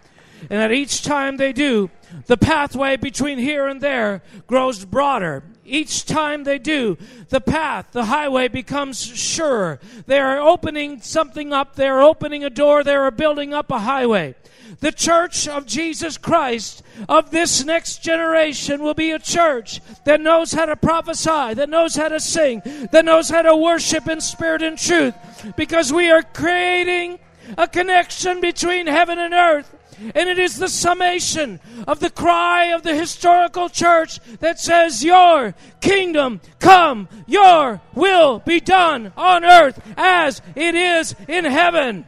And 0.52 0.60
that 0.60 0.72
each 0.72 1.02
time 1.02 1.38
they 1.38 1.52
do, 1.52 1.90
the 2.28 2.38
pathway 2.38 2.96
between 2.98 3.40
here 3.40 3.68
and 3.68 3.82
there 3.82 4.22
grows 4.46 4.86
broader. 4.86 5.44
Each 5.64 6.06
time 6.06 6.44
they 6.44 6.58
do, 6.58 6.98
the 7.30 7.42
path, 7.42 7.88
the 7.92 8.06
highway 8.06 8.48
becomes 8.48 9.00
surer. 9.02 9.80
They 10.08 10.20
are 10.20 10.40
opening 10.40 11.02
something 11.02 11.54
up. 11.54 11.76
They 11.76 11.88
are 11.88 12.02
opening 12.02 12.44
a 12.44 12.50
door. 12.50 12.84
They 12.84 12.96
are 12.96 13.12
building 13.12 13.54
up 13.54 13.72
a 13.72 13.80
highway. 13.80 14.36
The 14.80 14.92
church 14.92 15.48
of 15.48 15.68
Jesus 15.68 16.18
Christ 16.18 16.82
of 17.08 17.30
this 17.30 17.64
next 17.64 18.02
generation 18.02 18.82
will 18.82 18.94
be 18.94 19.12
a 19.12 19.20
church 19.20 19.82
that 20.06 20.22
knows 20.22 20.54
how 20.54 20.66
to 20.66 20.76
prophesy, 20.76 21.54
that 21.54 21.70
knows 21.70 21.96
how 21.96 22.08
to 22.08 22.20
sing, 22.20 22.62
that 22.92 23.06
knows 23.06 23.30
how 23.30 23.44
to 23.44 23.56
worship 23.56 24.08
in 24.08 24.22
spirit 24.22 24.64
and 24.64 24.78
truth, 24.78 25.14
because 25.56 25.92
we 25.94 26.10
are 26.10 26.24
creating 26.24 27.20
a 27.58 27.68
connection 27.68 28.40
between 28.42 28.88
heaven 28.88 29.20
and 29.20 29.34
earth 29.34 29.76
and 30.16 30.30
it 30.30 30.40
is 30.40 30.58
the 30.58 30.68
summation 30.68 31.60
of 31.88 32.00
the 32.00 32.10
cry 32.10 32.66
of 32.74 32.84
the 32.84 32.96
historical 32.96 33.70
church 33.70 34.20
that 34.40 34.60
says, 34.60 35.04
Your 35.04 35.54
kingdom 35.80 36.42
come, 36.60 37.08
your 37.28 37.82
will 37.94 38.40
be 38.40 38.60
done 38.60 39.14
on 39.16 39.44
earth 39.44 39.82
as 39.98 40.42
it 40.56 40.76
is 40.76 41.16
in 41.28 41.46
heaven. 41.46 42.06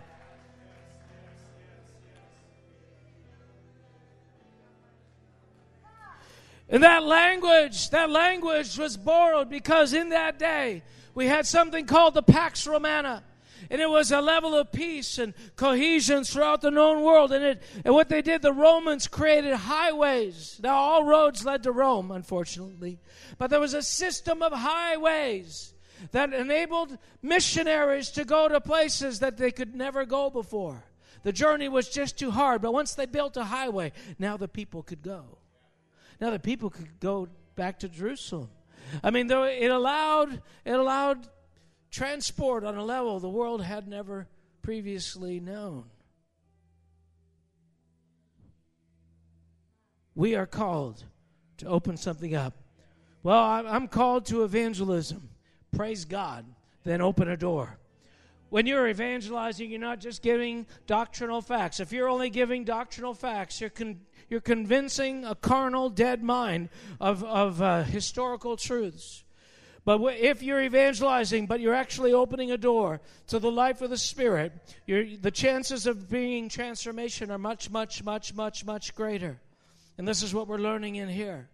And 6.70 6.82
that 6.82 7.04
language, 7.04 7.91
that 7.91 8.10
language 8.10 8.80
was 8.80 8.98
borrowed 8.98 9.48
because 9.48 9.94
in 9.94 10.10
that 10.10 10.39
day 10.39 10.82
we 11.14 11.28
had 11.28 11.46
something 11.46 11.86
called 11.86 12.16
the 12.16 12.24
Pax 12.24 12.66
Romana. 12.66 13.24
And 13.70 13.82
it 13.82 13.89
was 13.89 14.11
a 14.11 14.22
level 14.22 14.55
of 14.55 14.72
peace 14.72 15.18
and 15.18 15.34
cohesion 15.55 16.24
throughout 16.24 16.61
the 16.61 16.72
known 16.72 17.03
world. 17.03 17.32
And, 17.32 17.43
it, 17.43 17.64
and 17.86 17.93
what 17.93 18.09
they 18.09 18.22
did, 18.22 18.41
the 18.41 18.53
Romans 18.53 19.07
created 19.07 19.53
highways. 19.53 20.59
Now, 20.61 20.76
all 20.76 21.03
roads 21.03 21.45
led 21.45 21.64
to 21.64 21.72
Rome, 21.72 22.11
unfortunately, 22.11 22.99
but 23.38 23.49
there 23.49 23.59
was 23.59 23.74
a 23.74 23.82
system 23.82 24.41
of 24.41 24.53
highways 24.53 25.74
that 26.11 26.34
enabled 26.34 26.97
missionaries 27.22 28.09
to 28.11 28.26
go 28.26 28.47
to 28.47 28.59
places 28.59 29.20
that 29.20 29.38
they 29.38 29.51
could 29.51 29.76
never 29.76 30.05
go 30.05 30.30
before. 30.30 30.84
The 31.24 31.32
journey 31.32 31.70
was 31.70 31.88
just 31.89 32.20
too 32.20 32.32
hard, 32.32 32.61
but 32.61 32.74
once 32.74 32.93
they 32.93 33.05
built 33.05 33.38
a 33.38 33.45
highway, 33.45 33.93
now 34.20 34.36
the 34.36 34.49
people 34.49 34.84
could 34.84 35.01
go. 35.01 35.38
Now 36.20 36.30
the 36.32 36.39
people 36.39 36.70
could 36.70 36.99
go 36.99 37.30
back 37.55 37.80
to 37.80 37.89
Jerusalem. 37.89 38.49
I 39.03 39.11
mean, 39.11 39.28
though 39.28 39.45
it 39.45 39.72
allowed 39.72 40.41
it 40.66 40.74
allowed 40.74 41.28
transport 41.94 42.64
on 42.64 42.76
a 42.76 42.84
level 42.84 43.20
the 43.20 43.30
world 43.30 43.64
had 43.64 43.88
never 43.88 44.28
previously 44.64 45.39
known. 45.39 45.86
We 50.16 50.36
are 50.36 50.48
called 50.48 51.04
to 51.58 51.68
open 51.68 51.98
something 51.98 52.36
up. 52.36 52.56
Well, 53.22 53.39
I'm 53.39 53.88
called 53.88 54.26
to 54.28 54.44
evangelism. 54.44 55.30
Praise 55.76 56.04
God. 56.04 56.46
Then 56.84 57.00
open 57.00 57.30
a 57.30 57.38
door. 57.38 57.78
When 58.50 58.68
you're 58.68 58.88
evangelizing, 58.88 59.72
you're 59.72 59.80
not 59.80 60.00
just 60.00 60.22
giving 60.22 60.66
doctrinal 60.86 61.41
facts. 61.41 61.80
If 61.80 61.91
you're 61.91 62.10
only 62.10 62.30
giving 62.30 62.64
doctrinal 62.64 63.14
facts, 63.14 63.62
you're, 63.62 63.70
con- 63.70 64.02
you're 64.30 64.41
convincing 64.41 65.26
a 65.26 65.36
carnal, 65.36 65.89
dead 65.89 66.24
mind 66.24 66.70
of, 67.00 67.24
of 67.24 67.62
uh, 67.62 67.84
historical 67.84 68.58
truths. 68.58 69.22
But 69.86 70.02
if 70.16 70.42
you're 70.42 70.62
evangelizing, 70.62 71.46
but 71.46 71.60
you're 71.60 71.74
actually 71.74 72.14
opening 72.14 72.52
a 72.52 72.58
door 72.58 73.02
to 73.28 73.40
the 73.40 73.52
life 73.52 73.82
of 73.82 73.90
the 73.90 73.98
Spirit, 73.98 74.54
the 74.88 75.32
chances 75.32 75.88
of 75.88 76.10
being 76.10 76.48
transformation 76.48 77.30
are 77.32 77.38
much, 77.38 77.70
much, 77.70 78.04
much, 78.04 78.34
much, 78.34 78.66
much 78.66 78.96
greater. 78.96 79.42
And 79.98 80.08
this 80.08 80.24
is 80.24 80.34
what 80.34 80.48
we're 80.48 80.58
learning 80.58 80.96
in 80.96 81.10
here 81.10 81.50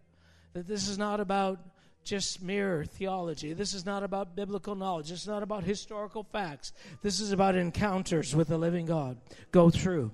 that 0.54 0.68
this 0.68 0.88
is 0.88 0.98
not 0.98 1.20
about 1.20 1.60
just 2.04 2.42
mere 2.42 2.86
theology. 2.86 3.54
This 3.54 3.74
is 3.74 3.86
not 3.86 4.04
about 4.04 4.36
biblical 4.36 4.74
knowledge. 4.76 5.12
It's 5.12 5.28
not 5.28 5.44
about 5.44 5.64
historical 5.64 6.24
facts. 6.24 6.74
This 7.04 7.20
is 7.20 7.32
about 7.32 7.56
encounters 7.56 8.36
with 8.36 8.48
the 8.48 8.58
living 8.58 8.88
God. 8.88 9.18
Go 9.52 9.70
through. 9.70 10.12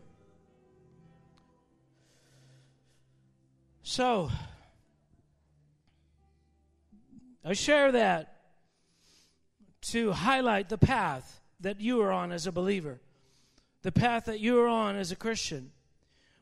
So, 3.83 4.29
I 7.47 7.53
share 7.53 7.91
that 7.91 8.33
to 9.91 10.11
highlight 10.11 10.67
the 10.67 10.79
path 10.79 11.41
that 11.59 11.79
you 11.79 12.01
are 12.01 12.11
on 12.11 12.31
as 12.31 12.47
a 12.47 12.51
believer, 12.51 12.99
the 13.83 13.91
path 13.91 14.25
that 14.25 14.39
you 14.39 14.59
are 14.59 14.67
on 14.67 14.95
as 14.95 15.11
a 15.11 15.15
Christian. 15.15 15.71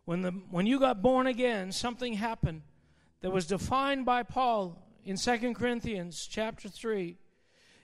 When, 0.06 0.22
the, 0.22 0.32
when 0.50 0.66
you 0.66 0.80
got 0.80 1.02
born 1.02 1.28
again, 1.28 1.74
something 1.74 2.14
happened 2.14 2.62
that 3.20 3.32
was 3.32 3.48
defined 3.48 4.06
by 4.06 4.24
Paul 4.24 4.82
in 5.04 5.18
2 5.18 5.54
Corinthians 5.56 6.26
chapter 6.26 6.70
3. 6.70 7.18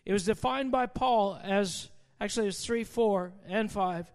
It 0.06 0.14
was 0.14 0.24
defined 0.24 0.72
by 0.72 0.86
Paul 0.86 1.38
as 1.44 1.90
actually 2.22 2.48
it's 2.48 2.66
3, 2.66 2.86
4, 2.86 3.34
and 3.50 3.70
5. 3.70 4.12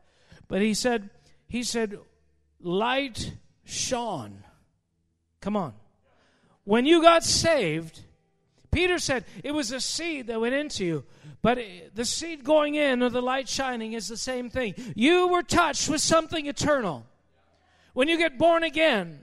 But 0.48 0.62
he 0.62 0.72
said, 0.72 1.10
he 1.46 1.62
said, 1.62 1.98
light 2.58 3.34
shone. 3.64 4.44
Come 5.42 5.56
on. 5.56 5.74
When 6.64 6.86
you 6.86 7.02
got 7.02 7.22
saved, 7.22 8.00
Peter 8.74 8.98
said 8.98 9.24
it 9.44 9.52
was 9.52 9.70
a 9.70 9.80
seed 9.80 10.26
that 10.26 10.40
went 10.40 10.54
into 10.54 10.84
you, 10.84 11.04
but 11.42 11.58
the 11.94 12.04
seed 12.04 12.42
going 12.42 12.74
in 12.74 13.02
or 13.02 13.08
the 13.08 13.22
light 13.22 13.48
shining 13.48 13.92
is 13.92 14.08
the 14.08 14.16
same 14.16 14.50
thing. 14.50 14.74
You 14.96 15.28
were 15.28 15.44
touched 15.44 15.88
with 15.88 16.00
something 16.00 16.46
eternal. 16.46 17.06
When 17.92 18.08
you 18.08 18.18
get 18.18 18.36
born 18.36 18.64
again, 18.64 19.20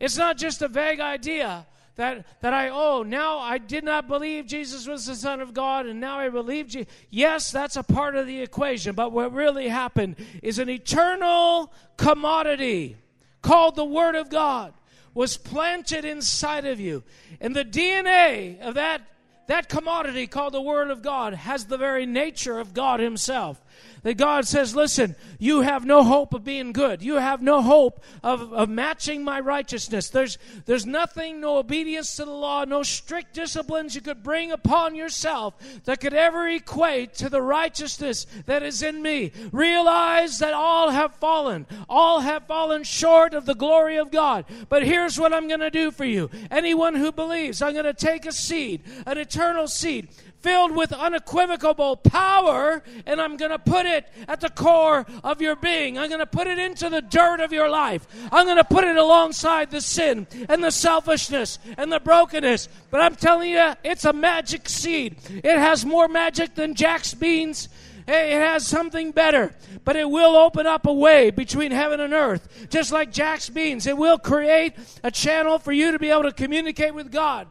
it's 0.00 0.16
not 0.16 0.38
just 0.38 0.62
a 0.62 0.68
vague 0.68 1.00
idea 1.00 1.66
that, 1.96 2.40
that 2.40 2.54
I, 2.54 2.70
oh, 2.70 3.02
now 3.02 3.38
I 3.38 3.58
did 3.58 3.84
not 3.84 4.08
believe 4.08 4.46
Jesus 4.46 4.86
was 4.86 5.06
the 5.06 5.14
Son 5.14 5.42
of 5.42 5.52
God, 5.52 5.84
and 5.86 6.00
now 6.00 6.18
I 6.18 6.30
believe 6.30 6.68
Jesus. 6.68 6.92
Yes, 7.10 7.50
that's 7.52 7.76
a 7.76 7.82
part 7.82 8.16
of 8.16 8.26
the 8.26 8.40
equation, 8.40 8.94
but 8.94 9.12
what 9.12 9.32
really 9.32 9.68
happened 9.68 10.16
is 10.42 10.58
an 10.58 10.70
eternal 10.70 11.70
commodity 11.98 12.96
called 13.42 13.76
the 13.76 13.84
Word 13.84 14.14
of 14.14 14.30
God 14.30 14.72
was 15.14 15.36
planted 15.36 16.04
inside 16.04 16.66
of 16.66 16.80
you. 16.80 17.02
And 17.40 17.54
the 17.54 17.64
DNA 17.64 18.60
of 18.60 18.74
that, 18.74 19.02
that 19.46 19.68
commodity 19.68 20.26
called 20.26 20.54
the 20.54 20.60
Word 20.60 20.90
of 20.90 21.02
God 21.02 21.34
has 21.34 21.66
the 21.66 21.78
very 21.78 22.04
nature 22.04 22.58
of 22.58 22.74
God 22.74 23.00
Himself 23.00 23.63
that 24.02 24.18
God 24.18 24.46
says, 24.46 24.76
listen, 24.76 25.16
you 25.38 25.62
have 25.62 25.84
no 25.84 26.04
hope 26.04 26.34
of 26.34 26.44
being 26.44 26.72
good. 26.72 27.02
You 27.02 27.14
have 27.14 27.42
no 27.42 27.62
hope 27.62 28.04
of, 28.22 28.52
of 28.52 28.68
matching 28.68 29.24
my 29.24 29.40
righteousness. 29.40 30.10
There's, 30.10 30.38
there's 30.66 30.84
nothing, 30.84 31.40
no 31.40 31.56
obedience 31.56 32.16
to 32.16 32.24
the 32.24 32.30
law, 32.30 32.64
no 32.64 32.82
strict 32.82 33.34
disciplines 33.34 33.94
you 33.94 34.02
could 34.02 34.22
bring 34.22 34.52
upon 34.52 34.94
yourself 34.94 35.54
that 35.84 36.00
could 36.00 36.14
ever 36.14 36.46
equate 36.48 37.14
to 37.14 37.28
the 37.28 37.40
righteousness 37.40 38.26
that 38.46 38.62
is 38.62 38.82
in 38.82 39.00
me. 39.00 39.32
Realize 39.52 40.38
that 40.38 40.52
all 40.54 40.90
have 40.90 41.14
fallen. 41.16 41.66
All 41.88 42.20
have 42.20 42.46
fallen 42.46 42.84
short 42.84 43.32
of 43.32 43.46
the 43.46 43.54
glory 43.54 43.96
of 43.96 44.10
God. 44.10 44.44
But 44.68 44.84
here's 44.84 45.18
what 45.18 45.32
I'm 45.32 45.48
going 45.48 45.60
to 45.60 45.70
do 45.70 45.90
for 45.90 46.04
you. 46.04 46.30
Anyone 46.50 46.94
who 46.94 47.10
believes, 47.10 47.62
I'm 47.62 47.72
going 47.72 47.84
to 47.84 47.94
take 47.94 48.26
a 48.26 48.32
seed, 48.32 48.82
an 49.06 49.16
eternal 49.16 49.66
seed, 49.66 50.08
filled 50.44 50.76
with 50.76 50.92
unequivocal 50.92 51.96
power, 51.96 52.82
and 53.06 53.18
I'm 53.18 53.38
going 53.38 53.50
to 53.50 53.58
put 53.58 53.86
it 53.86 54.06
at 54.28 54.42
the 54.42 54.50
core 54.50 55.06
of 55.24 55.40
your 55.40 55.56
being. 55.56 55.96
I'm 55.96 56.10
going 56.10 56.20
to 56.20 56.26
put 56.26 56.46
it 56.46 56.58
into 56.58 56.90
the 56.90 57.00
dirt 57.00 57.40
of 57.40 57.50
your 57.50 57.70
life. 57.70 58.06
I'm 58.30 58.44
going 58.44 58.58
to 58.58 58.64
put 58.64 58.84
it 58.84 58.98
alongside 58.98 59.70
the 59.70 59.80
sin 59.80 60.26
and 60.50 60.62
the 60.62 60.70
selfishness 60.70 61.58
and 61.78 61.90
the 61.90 61.98
brokenness. 61.98 62.68
But 62.90 63.00
I'm 63.00 63.16
telling 63.16 63.52
you, 63.52 63.72
it's 63.82 64.04
a 64.04 64.12
magic 64.12 64.68
seed. 64.68 65.16
It 65.30 65.58
has 65.58 65.86
more 65.86 66.08
magic 66.08 66.54
than 66.54 66.74
Jack's 66.74 67.14
beans. 67.14 67.70
It 68.06 68.32
has 68.32 68.66
something 68.66 69.12
better, 69.12 69.54
but 69.82 69.96
it 69.96 70.10
will 70.10 70.36
open 70.36 70.66
up 70.66 70.84
a 70.84 70.92
way 70.92 71.30
between 71.30 71.72
heaven 71.72 72.00
and 72.00 72.12
earth. 72.12 72.68
Just 72.68 72.92
like 72.92 73.12
Jack's 73.12 73.48
beans, 73.48 73.86
it 73.86 73.96
will 73.96 74.18
create 74.18 74.74
a 75.02 75.10
channel 75.10 75.58
for 75.58 75.72
you 75.72 75.92
to 75.92 75.98
be 75.98 76.10
able 76.10 76.24
to 76.24 76.32
communicate 76.32 76.94
with 76.94 77.10
God. 77.10 77.48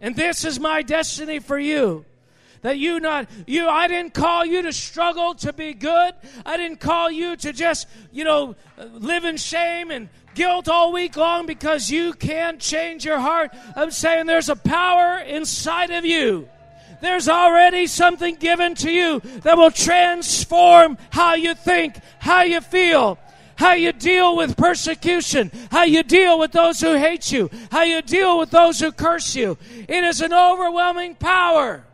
And 0.00 0.14
this 0.14 0.44
is 0.44 0.60
my 0.60 0.82
destiny 0.82 1.38
for 1.38 1.58
you. 1.58 2.04
That 2.62 2.78
you 2.78 3.00
not, 3.00 3.28
you, 3.46 3.68
I 3.68 3.86
didn't 3.86 4.14
call 4.14 4.44
you 4.44 4.62
to 4.62 4.72
struggle 4.72 5.34
to 5.36 5.52
be 5.52 5.72
good. 5.72 6.14
I 6.44 6.56
didn't 6.56 6.80
call 6.80 7.10
you 7.10 7.36
to 7.36 7.52
just, 7.52 7.86
you 8.12 8.24
know, 8.24 8.56
live 8.76 9.24
in 9.24 9.36
shame 9.36 9.90
and 9.90 10.08
guilt 10.34 10.68
all 10.68 10.92
week 10.92 11.16
long 11.16 11.46
because 11.46 11.90
you 11.90 12.12
can't 12.12 12.60
change 12.60 13.04
your 13.04 13.18
heart. 13.18 13.52
I'm 13.76 13.90
saying 13.90 14.26
there's 14.26 14.48
a 14.48 14.56
power 14.56 15.18
inside 15.18 15.90
of 15.90 16.04
you. 16.04 16.48
There's 17.00 17.28
already 17.28 17.86
something 17.86 18.36
given 18.36 18.74
to 18.76 18.90
you 18.90 19.20
that 19.42 19.56
will 19.56 19.70
transform 19.70 20.98
how 21.10 21.34
you 21.34 21.54
think, 21.54 21.98
how 22.18 22.42
you 22.42 22.60
feel, 22.60 23.18
how 23.56 23.72
you 23.72 23.92
deal 23.92 24.36
with 24.36 24.56
persecution, 24.56 25.50
how 25.70 25.82
you 25.82 26.02
deal 26.02 26.38
with 26.38 26.52
those 26.52 26.80
who 26.80 26.94
hate 26.94 27.32
you, 27.32 27.50
how 27.70 27.82
you 27.82 28.02
deal 28.02 28.38
with 28.38 28.50
those 28.50 28.80
who 28.80 28.92
curse 28.92 29.34
you. 29.34 29.58
It 29.88 30.04
is 30.04 30.20
an 30.20 30.32
overwhelming 30.32 31.14
power. 31.16 31.84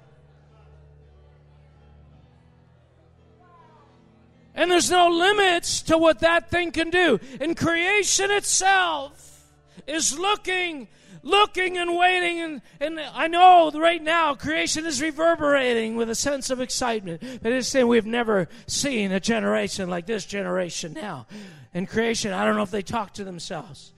And 4.54 4.70
there's 4.70 4.90
no 4.90 5.08
limits 5.08 5.82
to 5.82 5.96
what 5.96 6.20
that 6.20 6.50
thing 6.50 6.72
can 6.72 6.90
do. 6.90 7.18
And 7.40 7.56
creation 7.56 8.30
itself 8.30 9.48
is 9.86 10.18
looking 10.18 10.88
looking 11.22 11.78
and 11.78 11.96
waiting. 11.96 12.40
And, 12.40 12.62
and 12.80 13.00
I 13.00 13.28
know 13.28 13.70
right 13.70 14.02
now 14.02 14.34
creation 14.34 14.86
is 14.86 15.00
reverberating 15.00 15.96
with 15.96 16.10
a 16.10 16.14
sense 16.14 16.50
of 16.50 16.60
excitement. 16.60 17.22
But 17.42 17.52
it's 17.52 17.68
saying 17.68 17.86
we've 17.86 18.06
never 18.06 18.48
seen 18.66 19.12
a 19.12 19.20
generation 19.20 19.88
like 19.88 20.06
this 20.06 20.24
generation 20.24 20.92
now. 20.92 21.26
In 21.74 21.86
creation, 21.86 22.32
I 22.32 22.44
don't 22.44 22.56
know 22.56 22.62
if 22.62 22.70
they 22.70 22.82
talk 22.82 23.14
to 23.14 23.24
themselves. 23.24 23.92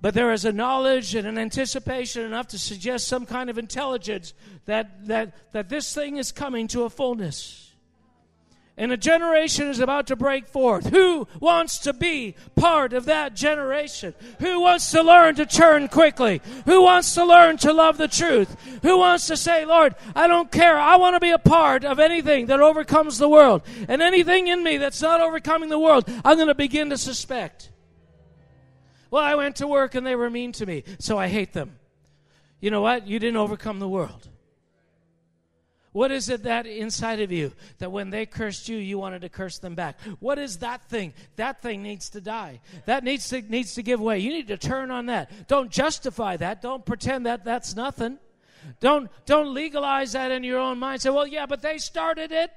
But 0.00 0.12
there 0.12 0.32
is 0.32 0.44
a 0.44 0.52
knowledge 0.52 1.14
and 1.14 1.26
an 1.26 1.38
anticipation 1.38 2.24
enough 2.24 2.48
to 2.48 2.58
suggest 2.58 3.08
some 3.08 3.24
kind 3.24 3.48
of 3.48 3.56
intelligence 3.56 4.34
that, 4.66 5.06
that, 5.06 5.52
that 5.52 5.70
this 5.70 5.94
thing 5.94 6.18
is 6.18 6.30
coming 6.30 6.68
to 6.68 6.82
a 6.82 6.90
fullness 6.90 7.63
and 8.76 8.90
a 8.90 8.96
generation 8.96 9.68
is 9.68 9.78
about 9.78 10.08
to 10.08 10.16
break 10.16 10.48
forth. 10.48 10.88
Who 10.88 11.28
wants 11.38 11.78
to 11.80 11.92
be 11.92 12.34
part 12.56 12.92
of 12.92 13.04
that 13.04 13.34
generation? 13.34 14.14
Who 14.40 14.60
wants 14.60 14.90
to 14.90 15.02
learn 15.02 15.36
to 15.36 15.46
turn 15.46 15.86
quickly? 15.86 16.42
Who 16.64 16.82
wants 16.82 17.14
to 17.14 17.24
learn 17.24 17.56
to 17.58 17.72
love 17.72 17.98
the 17.98 18.08
truth? 18.08 18.56
Who 18.82 18.98
wants 18.98 19.28
to 19.28 19.36
say, 19.36 19.64
Lord, 19.64 19.94
I 20.16 20.26
don't 20.26 20.50
care. 20.50 20.76
I 20.76 20.96
want 20.96 21.14
to 21.14 21.20
be 21.20 21.30
a 21.30 21.38
part 21.38 21.84
of 21.84 22.00
anything 22.00 22.46
that 22.46 22.60
overcomes 22.60 23.18
the 23.18 23.28
world. 23.28 23.62
And 23.88 24.02
anything 24.02 24.48
in 24.48 24.64
me 24.64 24.76
that's 24.78 25.02
not 25.02 25.20
overcoming 25.20 25.68
the 25.68 25.78
world, 25.78 26.08
I'm 26.24 26.36
going 26.36 26.48
to 26.48 26.54
begin 26.54 26.90
to 26.90 26.98
suspect. 26.98 27.70
Well, 29.08 29.22
I 29.22 29.36
went 29.36 29.56
to 29.56 29.68
work 29.68 29.94
and 29.94 30.04
they 30.04 30.16
were 30.16 30.30
mean 30.30 30.50
to 30.52 30.66
me, 30.66 30.82
so 30.98 31.16
I 31.16 31.28
hate 31.28 31.52
them. 31.52 31.76
You 32.60 32.72
know 32.72 32.82
what? 32.82 33.06
You 33.06 33.20
didn't 33.20 33.36
overcome 33.36 33.78
the 33.78 33.88
world. 33.88 34.28
What 35.94 36.10
is 36.10 36.28
it 36.28 36.42
that 36.42 36.66
inside 36.66 37.20
of 37.20 37.30
you 37.30 37.52
that 37.78 37.92
when 37.92 38.10
they 38.10 38.26
cursed 38.26 38.68
you, 38.68 38.76
you 38.76 38.98
wanted 38.98 39.22
to 39.22 39.28
curse 39.28 39.58
them 39.58 39.76
back? 39.76 39.96
What 40.18 40.40
is 40.40 40.58
that 40.58 40.82
thing? 40.88 41.14
That 41.36 41.62
thing 41.62 41.84
needs 41.84 42.10
to 42.10 42.20
die. 42.20 42.62
That 42.86 43.04
needs 43.04 43.28
to 43.28 43.40
needs 43.42 43.74
to 43.74 43.82
give 43.84 44.00
way. 44.00 44.18
You 44.18 44.30
need 44.30 44.48
to 44.48 44.56
turn 44.56 44.90
on 44.90 45.06
that. 45.06 45.46
Don't 45.46 45.70
justify 45.70 46.36
that. 46.38 46.60
Don't 46.60 46.84
pretend 46.84 47.26
that 47.26 47.44
that's 47.44 47.76
nothing. 47.76 48.18
Don't 48.80 49.08
don't 49.24 49.54
legalize 49.54 50.14
that 50.14 50.32
in 50.32 50.42
your 50.42 50.58
own 50.58 50.80
mind. 50.80 51.00
Say, 51.00 51.10
well, 51.10 51.28
yeah, 51.28 51.46
but 51.46 51.62
they 51.62 51.78
started 51.78 52.32
it. 52.32 52.50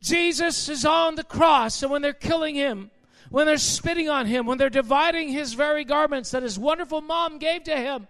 Jesus 0.00 0.70
is 0.70 0.86
on 0.86 1.16
the 1.16 1.24
cross, 1.24 1.82
and 1.82 1.92
when 1.92 2.00
they're 2.00 2.14
killing 2.14 2.54
him, 2.54 2.90
when 3.28 3.44
they're 3.44 3.58
spitting 3.58 4.08
on 4.08 4.24
him, 4.24 4.46
when 4.46 4.56
they're 4.56 4.70
dividing 4.70 5.28
his 5.28 5.52
very 5.52 5.84
garments 5.84 6.30
that 6.30 6.42
his 6.42 6.58
wonderful 6.58 7.02
mom 7.02 7.36
gave 7.36 7.64
to 7.64 7.76
him. 7.76 8.08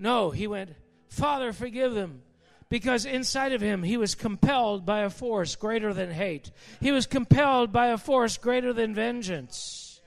No, 0.00 0.30
he 0.30 0.46
went, 0.46 0.70
Father, 1.08 1.52
forgive 1.52 1.92
them. 1.92 2.22
Because 2.70 3.04
inside 3.04 3.52
of 3.52 3.60
him, 3.60 3.82
he 3.82 3.96
was 3.96 4.14
compelled 4.14 4.86
by 4.86 5.00
a 5.00 5.10
force 5.10 5.56
greater 5.56 5.92
than 5.92 6.10
hate. 6.10 6.50
He 6.80 6.90
was 6.90 7.06
compelled 7.06 7.72
by 7.72 7.88
a 7.88 7.98
force 7.98 8.38
greater 8.38 8.72
than 8.72 8.94
vengeance. 8.94 10.00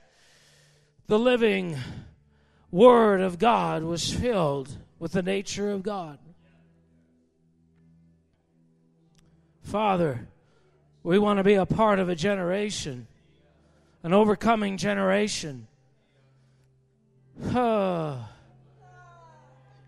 The 1.06 1.18
living 1.18 1.76
Word 2.70 3.20
of 3.20 3.38
God 3.38 3.84
was 3.84 4.12
filled 4.12 4.76
with 4.98 5.12
the 5.12 5.22
nature 5.22 5.70
of 5.70 5.82
God. 5.82 6.18
Father, 9.62 10.26
we 11.02 11.18
want 11.18 11.36
to 11.36 11.44
be 11.44 11.54
a 11.54 11.66
part 11.66 11.98
of 11.98 12.08
a 12.08 12.16
generation, 12.16 13.06
an 14.02 14.12
overcoming 14.12 14.76
generation. 14.76 15.68
Ah. 17.54 18.33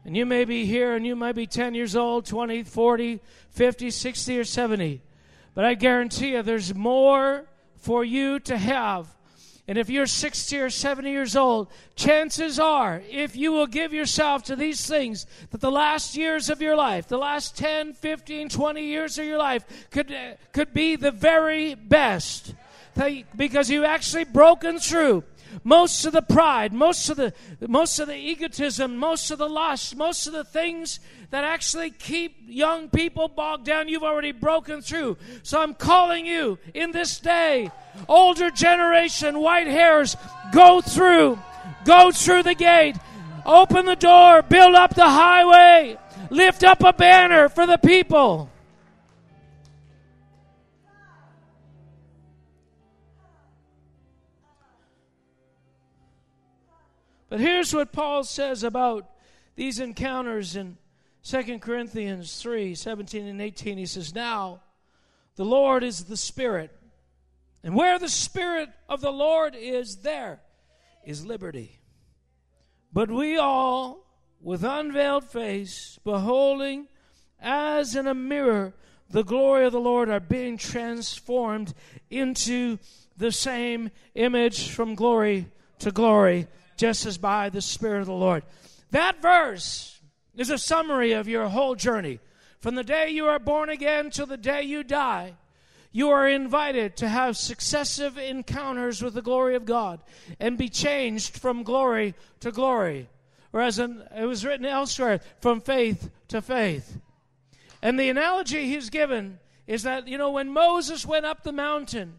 And 0.07 0.17
you 0.17 0.25
may 0.25 0.47
be 0.47 0.65
here 0.65 0.95
and 0.95 1.05
you 1.05 1.15
might 1.15 1.35
be 1.35 1.47
10 1.47 1.75
years 1.75 1.95
old, 1.95 2.25
20, 2.25 2.63
40, 2.63 3.21
50, 3.51 3.91
60, 3.91 4.39
or 4.39 4.45
70. 4.45 5.03
But 5.55 5.65
I 5.65 5.75
guarantee 5.75 6.33
you 6.33 6.43
there's 6.43 6.75
more 6.75 7.45
for 7.77 8.05
you 8.05 8.39
to 8.41 8.57
have 8.57 9.17
and 9.69 9.79
if 9.79 9.91
you're 9.91 10.07
60 10.07 10.59
or 10.61 10.71
70 10.71 11.11
years 11.11 11.35
old, 11.35 11.69
chances 11.97 12.61
are, 12.61 13.03
if 13.11 13.35
you 13.35 13.51
will 13.51 13.67
give 13.67 13.93
yourself 13.93 14.45
to 14.45 14.55
these 14.55 14.87
things, 14.87 15.27
that 15.51 15.61
the 15.61 15.73
last 15.73 16.17
years 16.17 16.51
of 16.51 16.63
your 16.63 16.77
life, 16.77 17.09
the 17.09 17.19
last 17.19 17.57
10, 17.59 17.95
15, 17.95 18.49
20 18.49 18.83
years 18.83 19.19
of 19.19 19.25
your 19.25 19.39
life, 19.39 19.65
could, 19.91 20.13
uh, 20.13 20.35
could 20.53 20.73
be 20.73 20.95
the 20.95 21.11
very 21.11 21.75
best. 21.75 22.55
Because 23.37 23.69
you've 23.69 23.85
actually 23.85 24.25
broken 24.25 24.79
through 24.79 25.25
most 25.65 26.05
of 26.05 26.13
the 26.13 26.23
pride, 26.23 26.73
most 26.73 27.09
of 27.09 27.17
the 27.17 27.33
most 27.67 27.99
of 27.99 28.09
the 28.09 28.17
egotism, 28.17 28.97
most 28.97 29.31
of 29.31 29.39
the 29.39 29.49
lust, 29.49 29.97
most 29.97 30.27
of 30.27 30.33
the 30.33 30.45
things 30.45 31.01
that 31.31 31.45
actually 31.45 31.91
keep 31.91 32.37
young 32.47 32.89
people 32.89 33.29
bogged 33.29 33.65
down, 33.65 33.89
you've 33.89 34.03
already 34.03 34.33
broken 34.33 34.81
through. 34.81 35.17
So 35.43 35.61
I'm 35.61 35.75
calling 35.75 36.27
you 36.27 36.59
in 36.75 36.93
this 36.93 37.19
day, 37.19 37.71
older 38.09 38.51
generation, 38.51 39.41
white 39.41 39.67
hairs, 39.67 40.17
go 40.53 40.81
through, 40.81 41.39
go 41.85 42.13
through 42.13 42.45
the 42.45 42.55
gate, 42.55 42.97
open 43.45 43.87
the 43.87 43.97
door, 43.97 44.43
build 44.43 44.75
up 44.75 44.95
the 44.95 45.09
highway, 45.09 45.99
lift 46.31 46.65
up 46.65 46.83
a 46.83 46.93
banner 46.93 47.49
for 47.49 47.67
the 47.67 47.79
people. 47.79 48.51
But 57.37 57.43
here's 57.43 57.75
what 57.75 57.93
Paul 57.93 58.25
says 58.25 58.63
about 58.63 59.11
these 59.57 59.79
encounters 59.79 60.57
in 60.57 60.79
2 61.23 61.59
Corinthians 61.59 62.41
3 62.41 62.75
17 62.75 63.27
and 63.27 63.43
18. 63.43 63.77
He 63.77 63.85
says, 63.85 64.15
Now 64.15 64.63
the 65.35 65.45
Lord 65.45 65.85
is 65.85 66.05
the 66.05 66.17
Spirit, 66.17 66.71
and 67.63 67.75
where 67.75 67.99
the 67.99 68.09
Spirit 68.09 68.71
of 68.89 69.03
the 69.03 69.11
Lord 69.11 69.55
is, 69.55 69.97
there 69.97 70.41
is 71.05 71.27
liberty. 71.27 71.79
But 72.91 73.11
we 73.11 73.37
all, 73.37 74.07
with 74.41 74.65
unveiled 74.65 75.25
face, 75.25 75.99
beholding 76.05 76.89
as 77.39 77.95
in 77.95 78.07
a 78.07 78.15
mirror 78.15 78.73
the 79.11 79.25
glory 79.25 79.67
of 79.67 79.73
the 79.73 79.79
Lord, 79.79 80.09
are 80.09 80.21
being 80.21 80.57
transformed 80.57 81.75
into 82.09 82.79
the 83.19 83.31
same 83.31 83.91
image 84.15 84.71
from 84.71 84.95
glory 84.95 85.49
to 85.81 85.91
glory 85.91 86.49
just 86.77 87.07
as 87.07 87.19
by 87.19 87.49
the 87.49 87.63
Spirit 87.63 88.01
of 88.01 88.07
the 88.07 88.13
Lord. 88.13 88.43
That 88.91 89.21
verse 89.21 90.01
is 90.37 90.51
a 90.51 90.59
summary 90.59 91.13
of 91.13 91.29
your 91.29 91.49
whole 91.49 91.75
journey. 91.75 92.21
From 92.61 92.75
the 92.75 92.85
day 92.85 93.11
you 93.11 93.27
are 93.27 93.39
born 93.39 93.69
again 93.69 94.11
till 94.11 94.27
the 94.27 94.37
day 94.37 94.63
you 94.63 94.83
die, 94.83 95.35
you 95.93 96.11
are 96.11 96.29
invited 96.29 96.97
to 96.97 97.09
have 97.09 97.37
successive 97.37 98.19
encounters 98.19 99.03
with 99.03 99.15
the 99.15 99.23
glory 99.23 99.57
of 99.57 99.65
God 99.65 100.01
and 100.39 100.59
be 100.59 100.69
changed 100.69 101.39
from 101.39 101.63
glory 101.63 102.15
to 102.41 102.53
glory. 102.53 103.09
Whereas 103.51 103.79
in, 103.79 104.03
it 104.15 104.27
was 104.27 104.45
written 104.45 104.67
elsewhere, 104.67 105.21
from 105.41 105.61
faith 105.61 106.11
to 106.29 106.43
faith. 106.43 106.99
And 107.81 107.99
the 107.99 108.11
analogy 108.11 108.67
he's 108.67 108.91
given 108.91 109.39
is 109.67 109.85
that, 109.85 110.09
you 110.09 110.19
know, 110.19 110.31
when 110.31 110.51
Moses 110.51 111.07
went 111.07 111.25
up 111.25 111.43
the 111.43 111.53
mountain, 111.53 112.15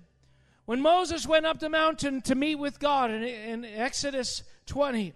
when 0.67 0.81
Moses 0.81 1.25
went 1.25 1.45
up 1.45 1.59
the 1.59 1.69
mountain 1.69 2.21
to 2.23 2.35
meet 2.35 2.55
with 2.55 2.77
God 2.77 3.09
in, 3.09 3.23
in 3.23 3.63
Exodus 3.63 4.43
20, 4.65 5.13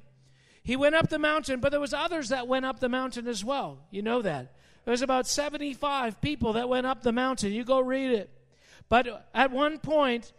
he 0.64 0.78
went 0.78 0.96
up 0.96 1.10
the 1.10 1.20
mountain, 1.20 1.60
but 1.60 1.72
there 1.72 1.80
was 1.82 1.94
others 1.94 2.30
that 2.30 2.48
went 2.48 2.66
up 2.66 2.80
the 2.80 2.88
mountain 2.88 3.28
as 3.28 3.44
well. 3.44 3.80
You 3.92 4.02
know 4.02 4.22
that. 4.22 4.56
There 4.86 4.94
was 4.94 5.02
about 5.02 5.28
75 5.28 6.22
people 6.22 6.54
that 6.54 6.70
went 6.70 6.88
up 6.88 7.04
the 7.04 7.12
mountain. 7.12 7.52
You 7.52 7.66
go 7.66 7.82
read 7.82 8.12
it. 8.12 8.30
But 8.88 9.28
at 9.34 9.52
one 9.52 9.78
point, 9.80 10.32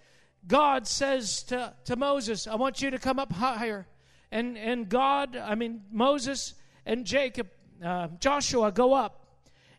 God 0.46 0.88
says 0.88 1.42
to, 1.44 1.74
to 1.84 1.96
Moses, 1.96 2.46
I 2.46 2.54
want 2.54 2.80
you 2.80 2.90
to 2.90 2.98
come 2.98 3.18
up 3.18 3.32
higher. 3.32 3.86
And, 4.30 4.56
and 4.56 4.88
God, 4.88 5.36
I 5.36 5.56
mean, 5.56 5.82
Moses 5.92 6.54
and 6.86 7.04
Jacob, 7.04 7.48
uh, 7.84 8.08
Joshua 8.18 8.72
go 8.72 8.94
up. 8.94 9.26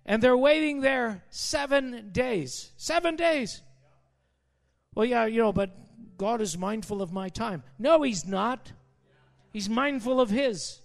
And 0.05 0.21
they're 0.21 0.37
waiting 0.37 0.81
there 0.81 1.23
seven 1.31 2.09
days. 2.11 2.69
Seven 2.77 3.15
days. 3.15 3.63
Well, 4.95 5.05
yeah, 5.05 5.25
you 5.25 5.41
know, 5.41 5.53
but 5.53 5.75
God 6.17 6.41
is 6.41 6.57
mindful 6.57 7.01
of 7.01 7.11
my 7.11 7.29
time. 7.29 7.63
No, 7.79 8.01
He's 8.03 8.25
not. 8.25 8.71
He's 9.51 9.69
mindful 9.69 10.21
of 10.21 10.29
His. 10.29 10.81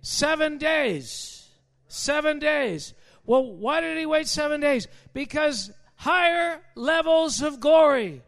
Seven 0.00 0.58
days. 0.58 1.48
Seven 1.88 2.38
days. 2.38 2.94
Well, 3.24 3.44
why 3.44 3.80
did 3.80 3.98
He 3.98 4.06
wait 4.06 4.26
seven 4.26 4.60
days? 4.60 4.88
Because 5.12 5.70
higher 5.96 6.60
levels 6.74 7.42
of 7.42 7.60
glory 7.60 8.22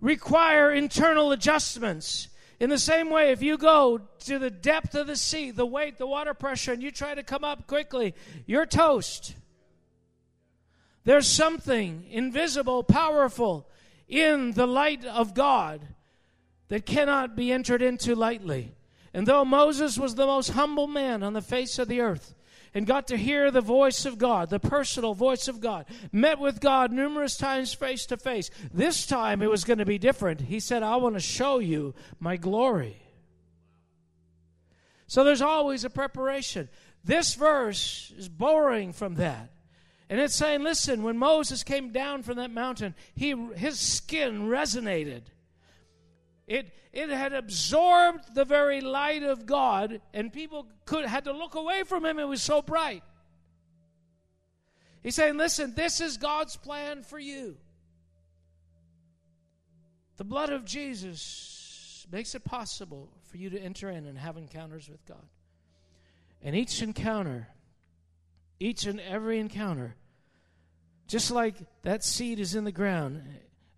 require 0.00 0.72
internal 0.72 1.32
adjustments. 1.32 2.28
In 2.58 2.70
the 2.70 2.78
same 2.78 3.10
way, 3.10 3.32
if 3.32 3.42
you 3.42 3.58
go 3.58 4.00
to 4.20 4.38
the 4.38 4.50
depth 4.50 4.94
of 4.94 5.06
the 5.06 5.16
sea, 5.16 5.50
the 5.50 5.66
weight, 5.66 5.98
the 5.98 6.06
water 6.06 6.32
pressure, 6.32 6.72
and 6.72 6.82
you 6.82 6.90
try 6.90 7.14
to 7.14 7.22
come 7.22 7.44
up 7.44 7.66
quickly, 7.66 8.14
you're 8.46 8.64
toast. 8.64 9.34
There's 11.06 11.28
something 11.28 12.04
invisible, 12.10 12.82
powerful 12.82 13.70
in 14.08 14.52
the 14.52 14.66
light 14.66 15.04
of 15.04 15.34
God 15.34 15.80
that 16.66 16.84
cannot 16.84 17.36
be 17.36 17.52
entered 17.52 17.80
into 17.80 18.16
lightly. 18.16 18.74
And 19.14 19.24
though 19.24 19.44
Moses 19.44 19.96
was 19.96 20.16
the 20.16 20.26
most 20.26 20.50
humble 20.50 20.88
man 20.88 21.22
on 21.22 21.32
the 21.32 21.40
face 21.40 21.78
of 21.78 21.86
the 21.86 22.00
earth, 22.00 22.34
and 22.74 22.88
got 22.88 23.06
to 23.06 23.16
hear 23.16 23.52
the 23.52 23.60
voice 23.60 24.04
of 24.04 24.18
God, 24.18 24.50
the 24.50 24.58
personal 24.58 25.14
voice 25.14 25.46
of 25.46 25.60
God, 25.60 25.86
met 26.10 26.40
with 26.40 26.60
God 26.60 26.90
numerous 26.90 27.36
times 27.36 27.72
face 27.72 28.04
to 28.06 28.16
face. 28.16 28.50
This 28.74 29.06
time 29.06 29.42
it 29.42 29.48
was 29.48 29.62
going 29.62 29.78
to 29.78 29.86
be 29.86 29.98
different. 29.98 30.40
He 30.40 30.58
said, 30.58 30.82
I 30.82 30.96
want 30.96 31.14
to 31.14 31.20
show 31.20 31.60
you 31.60 31.94
my 32.18 32.36
glory. 32.36 33.00
So 35.06 35.22
there's 35.22 35.40
always 35.40 35.84
a 35.84 35.90
preparation. 35.90 36.68
This 37.04 37.36
verse 37.36 38.12
is 38.18 38.28
borrowing 38.28 38.92
from 38.92 39.14
that. 39.14 39.52
And 40.08 40.20
it's 40.20 40.36
saying, 40.36 40.62
listen, 40.62 41.02
when 41.02 41.18
Moses 41.18 41.64
came 41.64 41.90
down 41.90 42.22
from 42.22 42.36
that 42.36 42.50
mountain, 42.50 42.94
he, 43.14 43.34
his 43.56 43.78
skin 43.78 44.48
resonated. 44.48 45.22
It, 46.46 46.72
it 46.92 47.10
had 47.10 47.32
absorbed 47.32 48.34
the 48.34 48.44
very 48.44 48.80
light 48.80 49.24
of 49.24 49.46
God, 49.46 50.00
and 50.14 50.32
people 50.32 50.66
could, 50.84 51.04
had 51.04 51.24
to 51.24 51.32
look 51.32 51.56
away 51.56 51.82
from 51.82 52.04
him. 52.04 52.20
It 52.20 52.28
was 52.28 52.40
so 52.40 52.62
bright. 52.62 53.02
He's 55.02 55.16
saying, 55.16 55.36
listen, 55.36 55.74
this 55.74 56.00
is 56.00 56.16
God's 56.16 56.56
plan 56.56 57.02
for 57.02 57.18
you. 57.18 57.56
The 60.16 60.24
blood 60.24 60.50
of 60.50 60.64
Jesus 60.64 62.06
makes 62.10 62.34
it 62.34 62.44
possible 62.44 63.08
for 63.24 63.36
you 63.36 63.50
to 63.50 63.58
enter 63.60 63.90
in 63.90 64.06
and 64.06 64.16
have 64.16 64.36
encounters 64.36 64.88
with 64.88 65.04
God. 65.06 65.26
And 66.42 66.54
each 66.54 66.80
encounter 66.80 67.48
each 68.58 68.86
and 68.86 69.00
every 69.00 69.38
encounter. 69.38 69.96
Just 71.06 71.30
like 71.30 71.56
that 71.82 72.02
seed 72.02 72.40
is 72.40 72.54
in 72.54 72.64
the 72.64 72.72
ground, 72.72 73.22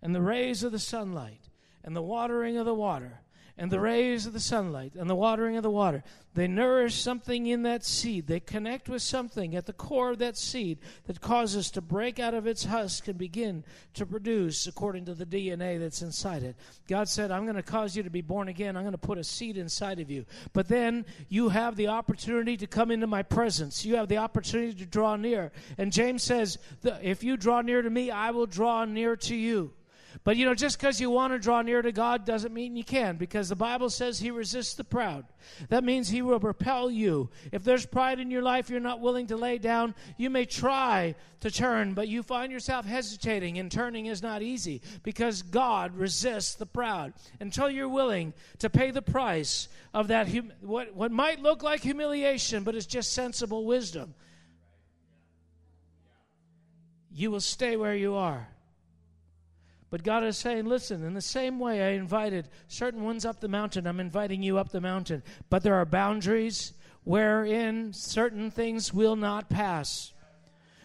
and 0.01 0.15
the 0.15 0.21
rays 0.21 0.63
of 0.63 0.71
the 0.71 0.79
sunlight, 0.79 1.49
and 1.83 1.95
the 1.95 2.01
watering 2.01 2.57
of 2.57 2.65
the 2.65 2.73
water, 2.73 3.21
and 3.59 3.69
the 3.69 3.79
rays 3.79 4.25
of 4.25 4.31
the 4.31 4.39
sunlight 4.39 4.93
and 4.95 5.09
the 5.09 5.15
watering 5.15 5.57
of 5.57 5.63
the 5.63 5.69
water. 5.69 6.01
They 6.33 6.47
nourish 6.47 6.95
something 6.95 7.45
in 7.45 7.63
that 7.63 7.83
seed. 7.83 8.25
They 8.25 8.39
connect 8.39 8.87
with 8.87 9.01
something 9.01 9.53
at 9.53 9.65
the 9.65 9.73
core 9.73 10.11
of 10.11 10.19
that 10.19 10.37
seed 10.37 10.79
that 11.07 11.19
causes 11.19 11.69
to 11.71 11.81
break 11.81 12.19
out 12.19 12.33
of 12.33 12.47
its 12.47 12.63
husk 12.63 13.09
and 13.09 13.17
begin 13.17 13.65
to 13.95 14.05
produce 14.05 14.65
according 14.65 15.05
to 15.05 15.13
the 15.13 15.25
DNA 15.25 15.77
that's 15.77 16.01
inside 16.01 16.43
it. 16.43 16.55
God 16.87 17.09
said, 17.09 17.31
I'm 17.31 17.43
going 17.43 17.57
to 17.57 17.63
cause 17.63 17.97
you 17.97 18.03
to 18.03 18.09
be 18.09 18.21
born 18.21 18.47
again. 18.47 18.77
I'm 18.77 18.83
going 18.83 18.93
to 18.93 18.97
put 18.97 19.17
a 19.17 19.23
seed 19.25 19.57
inside 19.57 19.99
of 19.99 20.09
you. 20.09 20.25
But 20.53 20.69
then 20.69 21.05
you 21.27 21.49
have 21.49 21.75
the 21.75 21.89
opportunity 21.89 22.55
to 22.57 22.67
come 22.67 22.91
into 22.91 23.07
my 23.07 23.23
presence. 23.23 23.83
You 23.83 23.97
have 23.97 24.07
the 24.07 24.17
opportunity 24.17 24.73
to 24.75 24.85
draw 24.85 25.17
near. 25.17 25.51
And 25.77 25.91
James 25.91 26.23
says, 26.23 26.59
If 26.83 27.25
you 27.25 27.35
draw 27.35 27.59
near 27.59 27.81
to 27.81 27.89
me, 27.89 28.09
I 28.09 28.31
will 28.31 28.47
draw 28.47 28.85
near 28.85 29.17
to 29.17 29.35
you. 29.35 29.73
But 30.29 30.37
you 30.37 30.45
know, 30.45 30.53
just 30.53 30.77
because 30.77 31.01
you 31.01 31.09
want 31.09 31.33
to 31.33 31.39
draw 31.39 31.63
near 31.63 31.81
to 31.81 31.91
God 31.91 32.23
doesn't 32.23 32.53
mean 32.53 32.75
you 32.75 32.83
can, 32.83 33.15
because 33.15 33.49
the 33.49 33.55
Bible 33.55 33.89
says 33.89 34.19
He 34.19 34.29
resists 34.29 34.75
the 34.75 34.83
proud. 34.83 35.25
That 35.69 35.83
means 35.83 36.07
He 36.07 36.21
will 36.21 36.37
repel 36.37 36.91
you. 36.91 37.31
If 37.51 37.63
there's 37.63 37.87
pride 37.87 38.19
in 38.19 38.29
your 38.29 38.43
life 38.43 38.69
you're 38.69 38.79
not 38.79 38.99
willing 38.99 39.25
to 39.25 39.37
lay 39.37 39.57
down, 39.57 39.95
you 40.17 40.29
may 40.29 40.45
try 40.45 41.15
to 41.39 41.49
turn, 41.49 41.95
but 41.95 42.09
you 42.09 42.21
find 42.21 42.51
yourself 42.51 42.85
hesitating, 42.85 43.57
and 43.57 43.71
turning 43.71 44.05
is 44.05 44.21
not 44.21 44.43
easy 44.43 44.83
because 45.01 45.41
God 45.41 45.95
resists 45.95 46.53
the 46.53 46.67
proud. 46.67 47.13
Until 47.39 47.67
you're 47.67 47.89
willing 47.89 48.35
to 48.59 48.69
pay 48.69 48.91
the 48.91 49.01
price 49.01 49.67
of 49.95 50.09
that, 50.09 50.31
hum- 50.31 50.53
what, 50.61 50.93
what 50.93 51.11
might 51.11 51.41
look 51.41 51.63
like 51.63 51.81
humiliation, 51.81 52.63
but 52.63 52.75
is 52.75 52.85
just 52.85 53.13
sensible 53.13 53.65
wisdom, 53.65 54.13
you 57.11 57.31
will 57.31 57.41
stay 57.41 57.75
where 57.75 57.95
you 57.95 58.13
are. 58.13 58.47
But 59.89 60.03
God 60.03 60.23
is 60.23 60.37
saying, 60.37 60.65
listen, 60.65 61.03
in 61.03 61.13
the 61.13 61.21
same 61.21 61.59
way 61.59 61.81
I 61.81 61.91
invited 61.93 62.47
certain 62.67 63.03
ones 63.03 63.25
up 63.25 63.39
the 63.39 63.47
mountain, 63.47 63.87
I'm 63.87 63.99
inviting 63.99 64.43
you 64.43 64.57
up 64.59 64.69
the 64.69 64.81
mountain. 64.81 65.23
But 65.49 65.63
there 65.63 65.75
are 65.75 65.85
boundaries 65.85 66.73
wherein 67.03 67.91
certain 67.93 68.51
things 68.51 68.93
will 68.93 69.15
not 69.15 69.49
pass. 69.49 70.13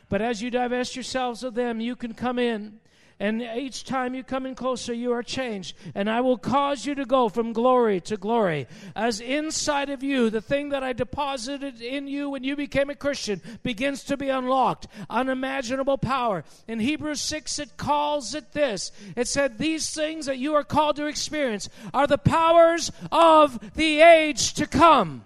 But 0.09 0.23
as 0.23 0.41
you 0.41 0.51
divest 0.51 0.97
yourselves 0.97 1.43
of 1.43 1.55
them, 1.55 1.81
you 1.81 1.97
can 1.97 2.15
come 2.15 2.39
in 2.39 2.81
and 3.21 3.43
each 3.43 3.85
time 3.85 4.15
you 4.15 4.25
come 4.25 4.45
in 4.45 4.55
closer, 4.55 4.93
you 4.93 5.13
are 5.13 5.23
changed. 5.23 5.77
And 5.95 6.11
I 6.11 6.21
will 6.21 6.37
cause 6.37 6.85
you 6.85 6.95
to 6.97 7.05
go 7.05 7.29
from 7.29 7.53
glory 7.53 8.01
to 8.03 8.17
glory. 8.17 8.67
As 8.97 9.21
inside 9.21 9.89
of 9.89 10.03
you, 10.03 10.31
the 10.31 10.41
thing 10.41 10.71
that 10.71 10.83
I 10.83 10.93
deposited 10.93 11.81
in 11.81 12.09
you 12.09 12.31
when 12.31 12.43
you 12.43 12.57
became 12.57 12.91
a 12.91 12.95
Christian 12.95 13.41
begins 13.63 14.03
to 14.05 14.17
be 14.17 14.29
unlocked. 14.29 14.89
Unimaginable 15.09 15.99
power. 15.99 16.45
In 16.67 16.81
Hebrews 16.81 17.21
6, 17.21 17.59
it 17.61 17.77
calls 17.77 18.35
it 18.35 18.53
this 18.53 18.91
it 19.17 19.29
said, 19.29 19.59
These 19.59 19.91
things 19.91 20.27
that 20.27 20.39
you 20.39 20.55
are 20.55 20.65
called 20.65 20.97
to 20.97 21.07
experience 21.07 21.69
are 21.93 22.07
the 22.07 22.19
powers 22.19 22.91
of 23.13 23.75
the 23.75 24.01
age 24.01 24.55
to 24.55 24.67
come. 24.67 25.25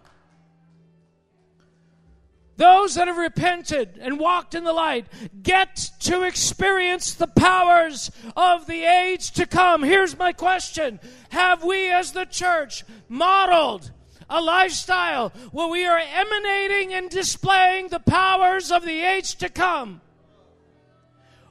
Those 2.59 2.97
that 2.97 3.07
have 3.07 3.17
repented 3.17 3.99
and 4.01 4.19
walked 4.19 4.57
in 4.57 4.65
the 4.65 4.73
light 4.73 5.07
get 5.45 5.77
to 6.01 6.25
experience 6.25 7.15
the 7.15 7.29
powers 7.29 8.11
of 8.37 8.67
the 8.67 8.83
age 8.83 9.31
to 9.33 9.47
come. 9.47 9.85
Here's 9.85 10.19
my 10.19 10.33
question 10.33 10.99
Have 11.31 11.63
we 11.63 11.89
as 11.91 12.13
the 12.13 12.25
church 12.25 12.85
modeled 13.09 13.93
a 14.29 14.43
lifestyle 14.43 15.31
where 15.53 15.69
we 15.69 15.87
are 15.87 16.01
emanating 16.01 16.93
and 16.95 17.09
displaying 17.09 17.89
the 17.89 18.01
powers 18.01 18.73
of 18.73 18.85
the 18.85 19.03
age 19.03 19.37
to 19.37 19.49
come? 19.49 20.01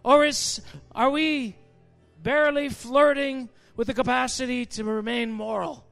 Or 0.04 0.26
is, 0.26 0.60
are 0.92 1.10
we 1.10 1.56
barely 2.22 2.68
flirting 2.68 3.48
with 3.78 3.88
the 3.88 3.94
capacity 3.94 4.66
to 4.66 4.84
remain 4.84 5.32
moral? 5.32 5.87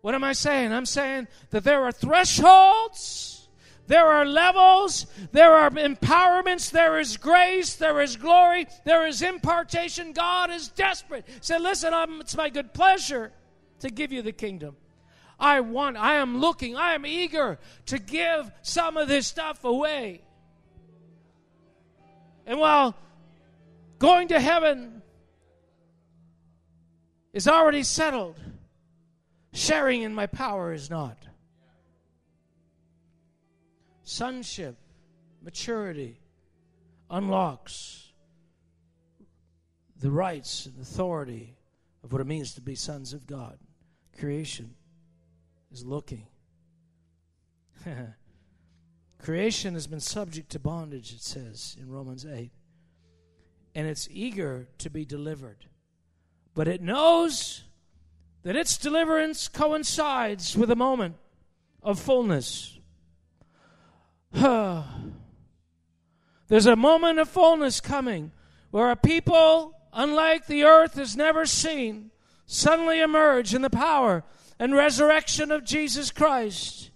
What 0.00 0.14
am 0.14 0.24
I 0.24 0.32
saying? 0.32 0.72
I'm 0.72 0.86
saying 0.86 1.28
that 1.50 1.64
there 1.64 1.82
are 1.82 1.92
thresholds, 1.92 3.48
there 3.88 4.06
are 4.06 4.24
levels, 4.24 5.06
there 5.32 5.54
are 5.54 5.70
empowerments, 5.70 6.70
there 6.70 6.98
is 7.00 7.16
grace, 7.16 7.74
there 7.74 8.00
is 8.00 8.16
glory, 8.16 8.66
there 8.84 9.06
is 9.06 9.22
impartation. 9.22 10.12
God 10.12 10.50
is 10.50 10.68
desperate. 10.68 11.26
Say, 11.40 11.58
listen, 11.58 11.94
I'm, 11.94 12.20
it's 12.20 12.36
my 12.36 12.50
good 12.50 12.74
pleasure 12.74 13.32
to 13.80 13.90
give 13.90 14.12
you 14.12 14.22
the 14.22 14.32
kingdom. 14.32 14.76
I 15.40 15.60
want, 15.60 15.96
I 15.96 16.16
am 16.16 16.38
looking, 16.38 16.76
I 16.76 16.94
am 16.94 17.06
eager 17.06 17.58
to 17.86 17.98
give 17.98 18.50
some 18.62 18.96
of 18.96 19.08
this 19.08 19.26
stuff 19.26 19.64
away. 19.64 20.22
And 22.44 22.58
while 22.58 22.96
going 23.98 24.28
to 24.28 24.40
heaven 24.40 25.02
is 27.32 27.46
already 27.46 27.84
settled, 27.84 28.38
Sharing 29.58 30.02
in 30.02 30.14
my 30.14 30.26
power 30.26 30.72
is 30.72 30.88
not. 30.88 31.18
Sonship, 34.04 34.76
maturity 35.42 36.20
unlocks 37.10 38.12
the 39.98 40.12
rights 40.12 40.66
and 40.66 40.80
authority 40.80 41.56
of 42.04 42.12
what 42.12 42.20
it 42.20 42.26
means 42.28 42.54
to 42.54 42.60
be 42.60 42.76
sons 42.76 43.12
of 43.12 43.26
God. 43.26 43.58
Creation 44.16 44.76
is 45.72 45.84
looking. 45.84 46.28
Creation 49.18 49.74
has 49.74 49.88
been 49.88 49.98
subject 49.98 50.50
to 50.50 50.60
bondage, 50.60 51.12
it 51.12 51.22
says 51.22 51.76
in 51.80 51.90
Romans 51.90 52.24
8. 52.24 52.52
And 53.74 53.88
it's 53.88 54.06
eager 54.12 54.68
to 54.78 54.88
be 54.88 55.04
delivered. 55.04 55.66
But 56.54 56.68
it 56.68 56.80
knows 56.80 57.64
that 58.42 58.56
its 58.56 58.76
deliverance 58.78 59.48
coincides 59.48 60.56
with 60.56 60.70
a 60.70 60.76
moment 60.76 61.16
of 61.82 61.98
fullness. 61.98 62.78
There's 64.32 64.84
a 66.66 66.76
moment 66.76 67.18
of 67.18 67.28
fullness 67.28 67.80
coming 67.80 68.32
where 68.70 68.90
a 68.90 68.96
people, 68.96 69.74
unlike 69.92 70.46
the 70.46 70.64
earth 70.64 70.94
has 70.94 71.16
never 71.16 71.46
seen, 71.46 72.10
suddenly 72.46 73.00
emerge 73.00 73.54
in 73.54 73.62
the 73.62 73.70
power 73.70 74.24
and 74.58 74.74
resurrection 74.74 75.50
of 75.50 75.64
Jesus 75.64 76.10
Christ. 76.10 76.90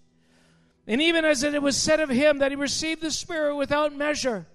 And 0.86 1.01
even 1.01 1.24
as 1.24 1.43
it 1.43 1.62
was 1.62 1.76
said 1.76 2.01
of 2.01 2.09
him 2.09 2.38
that 2.38 2.51
he 2.51 2.57
received 2.57 3.03
the 3.03 3.11
Spirit 3.11 3.57
without 3.57 3.95
measure, 3.95 4.47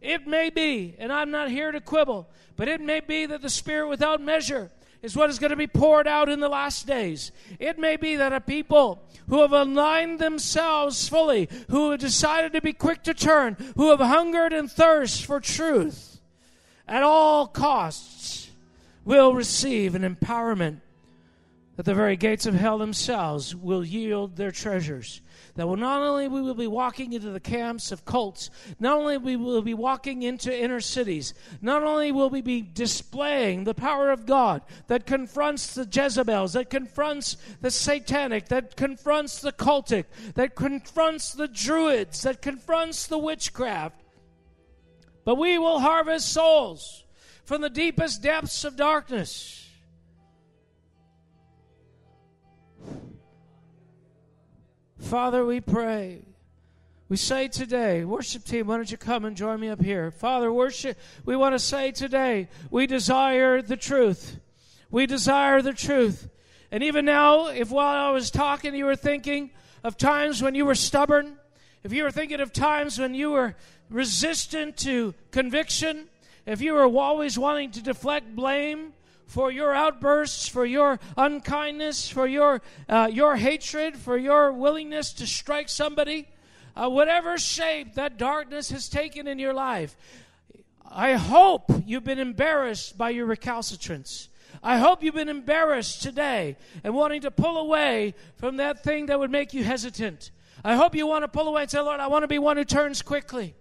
it 0.00 0.26
may 0.26 0.50
be, 0.50 0.94
and 0.98 1.12
I'm 1.12 1.30
not 1.30 1.50
here 1.50 1.72
to 1.72 1.80
quibble, 1.80 2.28
but 2.56 2.68
it 2.68 2.80
may 2.80 3.00
be 3.00 3.26
that 3.26 3.42
the 3.42 3.50
Spirit 3.50 3.88
without 3.88 4.20
measure 4.20 4.70
is 5.04 5.14
what 5.14 5.28
is 5.28 5.38
going 5.38 5.50
to 5.50 5.56
be 5.56 5.66
poured 5.66 6.08
out 6.08 6.30
in 6.30 6.40
the 6.40 6.48
last 6.48 6.86
days. 6.86 7.30
It 7.58 7.78
may 7.78 7.96
be 7.96 8.16
that 8.16 8.32
a 8.32 8.40
people 8.40 9.02
who 9.28 9.42
have 9.42 9.52
aligned 9.52 10.18
themselves 10.18 11.06
fully, 11.06 11.50
who 11.68 11.90
have 11.90 12.00
decided 12.00 12.54
to 12.54 12.62
be 12.62 12.72
quick 12.72 13.02
to 13.02 13.12
turn, 13.12 13.58
who 13.76 13.90
have 13.90 14.00
hungered 14.00 14.54
and 14.54 14.72
thirst 14.72 15.26
for 15.26 15.40
truth 15.40 16.22
at 16.88 17.02
all 17.02 17.46
costs, 17.46 18.50
will 19.04 19.34
receive 19.34 19.94
an 19.94 20.02
empowerment 20.02 20.80
that 21.76 21.84
the 21.84 21.94
very 21.94 22.16
gates 22.16 22.46
of 22.46 22.54
hell 22.54 22.78
themselves 22.78 23.54
will 23.54 23.84
yield 23.84 24.36
their 24.36 24.52
treasures 24.52 25.20
that 25.54 25.68
will 25.68 25.76
not 25.76 26.02
only 26.02 26.26
we 26.26 26.42
will 26.42 26.54
be 26.54 26.66
walking 26.66 27.12
into 27.12 27.30
the 27.30 27.40
camps 27.40 27.92
of 27.92 28.04
cults, 28.04 28.50
not 28.80 28.98
only 28.98 29.16
we 29.16 29.36
will 29.36 29.62
be 29.62 29.74
walking 29.74 30.22
into 30.22 30.56
inner 30.56 30.80
cities, 30.80 31.32
not 31.60 31.84
only 31.84 32.10
will 32.10 32.30
we 32.30 32.42
be 32.42 32.60
displaying 32.60 33.64
the 33.64 33.74
power 33.74 34.10
of 34.10 34.26
God 34.26 34.62
that 34.88 35.06
confronts 35.06 35.74
the 35.74 35.88
Jezebels, 35.90 36.54
that 36.54 36.70
confronts 36.70 37.36
the 37.60 37.70
satanic, 37.70 38.48
that 38.48 38.76
confronts 38.76 39.40
the 39.40 39.52
cultic, 39.52 40.06
that 40.34 40.56
confronts 40.56 41.32
the 41.32 41.48
druids, 41.48 42.22
that 42.22 42.42
confronts 42.42 43.06
the 43.06 43.18
witchcraft, 43.18 44.00
but 45.24 45.36
we 45.36 45.56
will 45.58 45.78
harvest 45.78 46.32
souls 46.32 47.04
from 47.44 47.60
the 47.60 47.70
deepest 47.70 48.22
depths 48.22 48.64
of 48.64 48.76
darkness 48.76 49.63
Father, 55.04 55.44
we 55.44 55.60
pray. 55.60 56.22
We 57.10 57.18
say 57.18 57.48
today, 57.48 58.04
worship 58.04 58.42
team, 58.42 58.66
why 58.66 58.76
don't 58.76 58.90
you 58.90 58.96
come 58.96 59.26
and 59.26 59.36
join 59.36 59.60
me 59.60 59.68
up 59.68 59.82
here? 59.82 60.10
Father, 60.10 60.50
worship, 60.50 60.98
we 61.26 61.36
want 61.36 61.54
to 61.54 61.58
say 61.58 61.92
today, 61.92 62.48
we 62.70 62.86
desire 62.86 63.60
the 63.60 63.76
truth. 63.76 64.38
We 64.90 65.04
desire 65.04 65.60
the 65.60 65.74
truth. 65.74 66.30
And 66.70 66.82
even 66.82 67.04
now, 67.04 67.48
if 67.48 67.70
while 67.70 68.08
I 68.08 68.10
was 68.12 68.30
talking, 68.30 68.74
you 68.74 68.86
were 68.86 68.96
thinking 68.96 69.50
of 69.84 69.98
times 69.98 70.42
when 70.42 70.54
you 70.54 70.64
were 70.64 70.74
stubborn, 70.74 71.36
if 71.82 71.92
you 71.92 72.02
were 72.02 72.10
thinking 72.10 72.40
of 72.40 72.54
times 72.54 72.98
when 72.98 73.12
you 73.12 73.30
were 73.30 73.54
resistant 73.90 74.78
to 74.78 75.14
conviction, 75.30 76.08
if 76.46 76.62
you 76.62 76.72
were 76.72 76.86
always 76.86 77.38
wanting 77.38 77.72
to 77.72 77.82
deflect 77.82 78.34
blame, 78.34 78.93
for 79.26 79.50
your 79.50 79.74
outbursts, 79.74 80.48
for 80.48 80.64
your 80.64 80.98
unkindness, 81.16 82.08
for 82.08 82.26
your, 82.26 82.62
uh, 82.88 83.08
your 83.12 83.36
hatred, 83.36 83.96
for 83.96 84.16
your 84.16 84.52
willingness 84.52 85.12
to 85.14 85.26
strike 85.26 85.68
somebody, 85.68 86.28
uh, 86.76 86.88
whatever 86.88 87.38
shape 87.38 87.94
that 87.94 88.18
darkness 88.18 88.70
has 88.70 88.88
taken 88.88 89.26
in 89.26 89.38
your 89.38 89.54
life. 89.54 89.96
I 90.90 91.14
hope 91.14 91.70
you've 91.86 92.04
been 92.04 92.18
embarrassed 92.18 92.96
by 92.96 93.10
your 93.10 93.26
recalcitrance. 93.26 94.28
I 94.62 94.78
hope 94.78 95.02
you've 95.02 95.14
been 95.14 95.28
embarrassed 95.28 96.02
today 96.02 96.56
and 96.84 96.94
wanting 96.94 97.22
to 97.22 97.30
pull 97.30 97.58
away 97.58 98.14
from 98.36 98.58
that 98.58 98.84
thing 98.84 99.06
that 99.06 99.18
would 99.18 99.30
make 99.30 99.52
you 99.52 99.64
hesitant. 99.64 100.30
I 100.62 100.76
hope 100.76 100.94
you 100.94 101.06
want 101.06 101.24
to 101.24 101.28
pull 101.28 101.48
away 101.48 101.62
and 101.62 101.70
say, 101.70 101.80
Lord, 101.80 102.00
I 102.00 102.06
want 102.06 102.22
to 102.22 102.28
be 102.28 102.38
one 102.38 102.56
who 102.56 102.64
turns 102.64 103.02
quickly. 103.02 103.54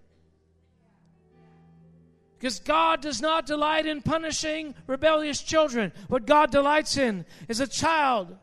Because 2.43 2.59
God 2.59 2.99
does 2.99 3.21
not 3.21 3.45
delight 3.45 3.85
in 3.85 4.01
punishing 4.01 4.75
rebellious 4.85 5.41
children. 5.41 5.93
What 6.09 6.25
God 6.25 6.51
delights 6.51 6.97
in 6.97 7.23
is 7.47 7.61
a 7.61 7.67
child 7.67 8.35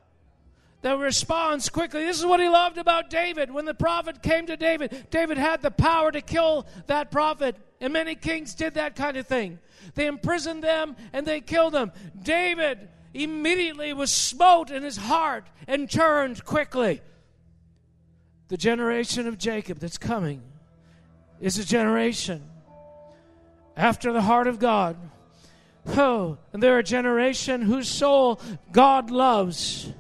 that 0.81 0.97
responds 0.97 1.69
quickly. 1.69 2.07
This 2.07 2.19
is 2.19 2.25
what 2.25 2.41
he 2.41 2.49
loved 2.49 2.79
about 2.79 3.11
David. 3.11 3.51
When 3.53 3.67
the 3.67 3.75
prophet 3.75 4.23
came 4.23 4.47
to 4.47 4.57
David, 4.57 5.09
David 5.11 5.37
had 5.37 5.61
the 5.61 5.71
power 5.71 6.11
to 6.11 6.23
kill 6.23 6.67
that 6.87 7.11
prophet. 7.11 7.57
And 7.79 7.93
many 7.93 8.15
kings 8.15 8.55
did 8.55 8.73
that 8.73 8.97
kind 8.97 9.19
of 9.19 9.27
thing. 9.27 9.59
They 9.95 10.07
imprisoned 10.07 10.65
them 10.65 10.97
and 11.13 11.27
they 11.27 11.43
killed 11.43 11.75
them. 11.75 11.93
David 12.23 12.89
immediately 13.13 13.93
was 13.93 14.11
smote 14.11 14.71
in 14.71 14.83
his 14.83 14.97
heart 14.97 15.47
and 15.67 15.91
turned 15.91 16.47
quickly. 16.47 17.03
The 18.49 18.57
generation 18.57 19.29
of 19.29 19.37
Jacob 19.37 19.79
that's 19.79 19.99
coming 19.99 20.41
is 21.39 21.59
a 21.59 21.67
generation 21.67 22.50
after 23.77 24.13
the 24.13 24.23
heart 24.23 24.47
of 24.47 24.59
God. 24.59 24.97
Oh, 25.89 26.39
and 26.53 26.63
they're 26.63 26.79
a 26.79 26.85
generation 26.85 27.63
whose 27.63 27.89
soul 27.89 28.41
God 28.71 29.11
loves. 29.11 29.93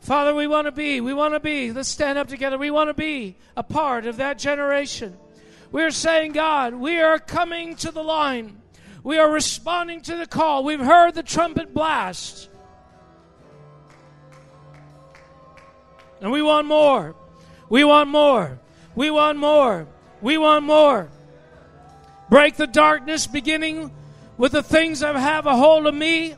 Father, 0.00 0.34
we 0.34 0.48
want 0.48 0.66
to 0.66 0.72
be, 0.72 1.00
we 1.00 1.14
want 1.14 1.34
to 1.34 1.40
be, 1.40 1.72
let's 1.72 1.88
stand 1.88 2.18
up 2.18 2.26
together. 2.26 2.58
We 2.58 2.72
want 2.72 2.90
to 2.90 2.94
be 2.94 3.36
a 3.56 3.62
part 3.62 4.04
of 4.04 4.16
that 4.16 4.36
generation. 4.36 5.16
We're 5.70 5.92
saying, 5.92 6.32
God, 6.32 6.74
we 6.74 7.00
are 7.00 7.18
coming 7.18 7.76
to 7.76 7.92
the 7.92 8.02
line. 8.02 8.60
We 9.04 9.18
are 9.18 9.30
responding 9.30 10.00
to 10.02 10.16
the 10.16 10.26
call. 10.26 10.64
We've 10.64 10.80
heard 10.80 11.14
the 11.14 11.22
trumpet 11.22 11.72
blast. 11.72 12.48
And 16.20 16.30
we 16.30 16.42
want 16.42 16.66
more. 16.66 17.14
We 17.68 17.84
want 17.84 18.10
more. 18.10 18.60
We 18.94 19.10
want 19.10 19.38
more. 19.38 19.86
We 20.22 20.38
want 20.38 20.64
more. 20.64 21.10
Break 22.30 22.56
the 22.56 22.66
darkness 22.66 23.26
beginning 23.26 23.90
with 24.38 24.52
the 24.52 24.62
things 24.62 25.00
that 25.00 25.14
have 25.16 25.46
a 25.46 25.56
hold 25.56 25.86
of 25.86 25.94
me. 25.94 26.36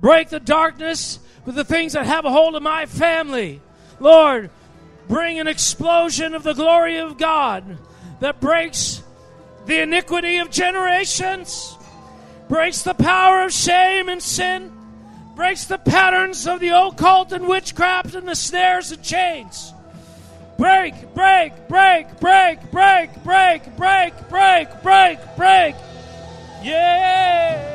Break 0.00 0.28
the 0.28 0.40
darkness 0.40 1.18
with 1.46 1.54
the 1.54 1.64
things 1.64 1.94
that 1.94 2.06
have 2.06 2.24
a 2.24 2.30
hold 2.30 2.56
of 2.56 2.62
my 2.62 2.86
family. 2.86 3.60
Lord, 4.00 4.50
bring 5.08 5.38
an 5.38 5.46
explosion 5.46 6.34
of 6.34 6.42
the 6.42 6.52
glory 6.52 6.98
of 6.98 7.16
God 7.16 7.78
that 8.20 8.40
breaks 8.40 9.02
the 9.66 9.80
iniquity 9.80 10.38
of 10.38 10.50
generations, 10.50 11.78
breaks 12.48 12.82
the 12.82 12.94
power 12.94 13.42
of 13.42 13.52
shame 13.52 14.08
and 14.08 14.22
sin, 14.22 14.72
breaks 15.36 15.64
the 15.64 15.78
patterns 15.78 16.46
of 16.46 16.60
the 16.60 16.68
occult 16.68 17.32
and 17.32 17.46
witchcraft 17.46 18.14
and 18.14 18.28
the 18.28 18.34
snares 18.34 18.92
and 18.92 19.02
chains. 19.02 19.73
Break, 20.56 20.94
break, 21.14 21.52
break, 21.68 22.20
break, 22.20 22.70
break, 22.70 23.10
break, 23.24 23.76
break, 23.76 24.28
break, 24.28 24.68
break, 24.82 25.18
break. 25.36 25.74
Yeah. 26.62 27.70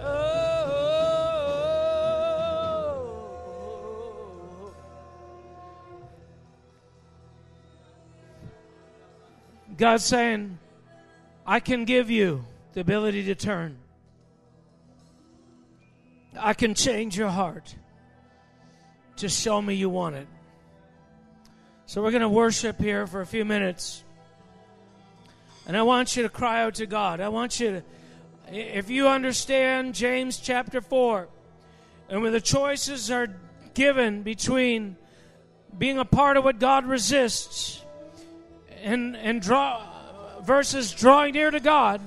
Oh. 0.00 0.64
God's 9.76 10.04
saying, 10.04 10.58
I 11.46 11.60
can 11.60 11.84
give 11.84 12.10
you 12.10 12.46
the 12.72 12.80
ability 12.80 13.24
to 13.24 13.34
turn. 13.34 13.76
I 16.44 16.52
can 16.52 16.74
change 16.74 17.16
your 17.16 17.30
heart. 17.30 17.74
Just 19.16 19.40
show 19.40 19.62
me 19.62 19.76
you 19.76 19.88
want 19.88 20.16
it. 20.16 20.26
So 21.86 22.02
we're 22.02 22.10
going 22.10 22.20
to 22.20 22.28
worship 22.28 22.78
here 22.78 23.06
for 23.06 23.22
a 23.22 23.26
few 23.26 23.46
minutes. 23.46 24.04
And 25.66 25.74
I 25.74 25.84
want 25.84 26.18
you 26.18 26.22
to 26.24 26.28
cry 26.28 26.62
out 26.62 26.74
to 26.74 26.86
God. 26.86 27.22
I 27.22 27.30
want 27.30 27.60
you 27.60 27.82
to, 28.50 28.54
if 28.54 28.90
you 28.90 29.08
understand 29.08 29.94
James 29.94 30.36
chapter 30.36 30.82
4, 30.82 31.28
and 32.10 32.20
when 32.20 32.32
the 32.32 32.42
choices 32.42 33.10
are 33.10 33.28
given 33.72 34.22
between 34.22 34.96
being 35.78 35.96
a 35.96 36.04
part 36.04 36.36
of 36.36 36.44
what 36.44 36.58
God 36.58 36.84
resists 36.84 37.82
and, 38.82 39.16
and 39.16 39.40
draw 39.40 39.82
verses 40.42 40.92
drawing 40.92 41.32
near 41.32 41.50
to 41.50 41.60
God, 41.60 42.02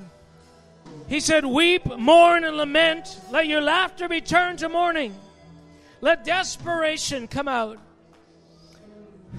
he 1.08 1.20
said, 1.20 1.46
Weep, 1.46 1.86
mourn, 1.98 2.44
and 2.44 2.58
lament. 2.58 3.20
Let 3.32 3.48
your 3.48 3.62
laughter 3.62 4.08
be 4.08 4.22
turned 4.22 4.60
to 4.60 4.70
mourning. 4.70 5.16
Let 6.02 6.26
desperation 6.26 7.28
come 7.28 7.48
out. 7.48 7.80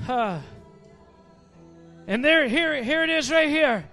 Huh. 0.04 0.38
And 2.06 2.24
there, 2.24 2.48
here, 2.48 2.82
here 2.82 3.02
it 3.04 3.10
is 3.10 3.30
right 3.30 3.50
here. 3.50 3.86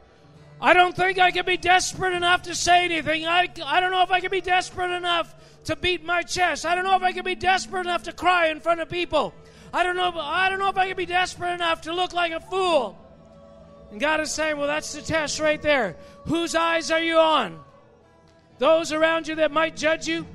I 0.62 0.74
don't 0.74 0.96
think 0.96 1.20
I 1.20 1.32
can 1.32 1.46
be 1.46 1.58
desperate 1.58 2.14
enough 2.14 2.44
to 2.44 2.56
say 2.56 2.86
anything. 2.86 3.28
I, 3.28 3.50
I 3.66 3.82
don't 3.82 3.92
know 3.92 4.04
if 4.04 4.10
I 4.10 4.22
can 4.22 4.32
be 4.32 4.40
desperate 4.40 4.92
enough 4.92 5.36
to 5.66 5.76
beat 5.76 6.06
my 6.06 6.22
chest. 6.22 6.66
I 6.66 6.76
don't 6.76 6.86
know 6.86 6.96
if 6.96 7.04
I 7.04 7.12
can 7.12 7.26
be 7.26 7.36
desperate 7.36 7.82
enough 7.82 8.04
to 8.04 8.14
cry 8.14 8.48
in 8.48 8.62
front 8.62 8.80
of 8.80 8.90
people. 8.90 9.34
I 9.74 9.84
don't 9.84 9.98
know. 9.98 10.14
I 10.16 10.50
don't 10.50 10.60
know 10.60 10.70
if 10.70 10.78
I 10.78 10.88
can 10.88 10.96
be 10.96 11.06
desperate 11.06 11.54
enough 11.54 11.82
to 11.82 11.94
look 11.94 12.14
like 12.14 12.32
a 12.32 12.40
fool. 12.40 12.98
And 13.92 14.00
God 14.00 14.20
is 14.20 14.32
saying, 14.32 14.58
well, 14.58 14.68
that's 14.68 14.94
the 14.94 15.02
test 15.02 15.40
right 15.40 15.62
there. 15.62 15.96
Whose 16.26 16.56
eyes 16.56 16.92
are 16.92 17.02
you 17.02 17.18
on? 17.18 17.60
Those 18.58 18.92
around 18.92 19.28
you 19.28 19.36
that 19.36 19.52
might 19.52 19.76
judge 19.76 20.08
you? 20.08 20.26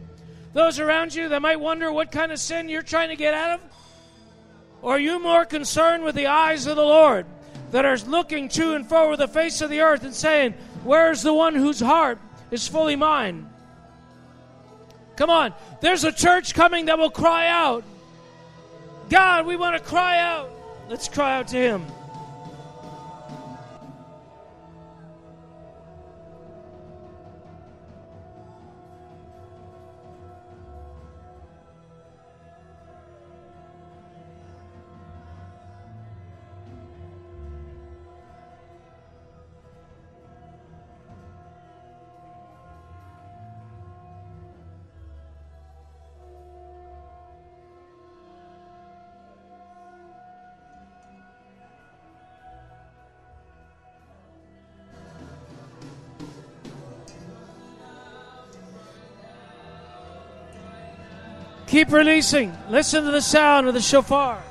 Those 0.53 0.78
around 0.78 1.14
you 1.14 1.28
that 1.28 1.42
might 1.42 1.61
wonder 1.61 1.92
what 1.92 2.11
kind 2.11 2.32
of 2.32 2.38
sin 2.38 2.68
you're 2.68 2.82
trying 2.82 3.11
to 3.11 3.16
get 3.16 3.34
out 3.34 3.61
of? 3.61 3.61
Or 4.82 4.96
are 4.96 4.98
you 4.98 5.18
more 5.18 5.44
concerned 5.44 6.05
with 6.05 6.14
the 6.14 6.26
eyes 6.26 6.66
of 6.66 6.76
the 6.76 6.82
Lord 6.82 7.26
that 7.70 7.84
are 7.84 7.96
looking 7.98 8.48
to 8.51 8.74
and 8.74 8.88
fro 8.88 9.07
over 9.07 9.16
the 9.16 9.28
face 9.28 9.61
of 9.61 9.70
the 9.70 9.80
earth 9.80 10.05
and 10.05 10.14
saying, 10.14 10.55
Where's 10.82 11.22
the 11.22 11.34
one 11.34 11.55
whose 11.55 11.80
heart 11.80 12.18
is 12.51 12.66
fully 12.66 12.96
mine? 12.96 13.48
Come 15.16 15.28
on, 15.28 15.53
there's 15.80 16.05
a 16.05 16.12
church 16.12 16.55
coming 16.55 16.86
that 16.86 16.98
will 16.98 17.11
cry 17.11 17.48
out. 17.48 17.84
God, 19.11 19.46
we 19.46 19.57
want 19.57 19.76
to 19.76 19.82
cry 19.82 20.18
out. 20.18 20.51
Let's 20.88 21.09
cry 21.09 21.36
out 21.38 21.48
to 21.48 21.57
Him. 21.57 21.84
Keep 61.70 61.92
releasing. 61.92 62.52
Listen 62.68 63.04
to 63.04 63.12
the 63.12 63.20
sound 63.20 63.68
of 63.68 63.74
the 63.74 63.80
shofar. 63.80 64.42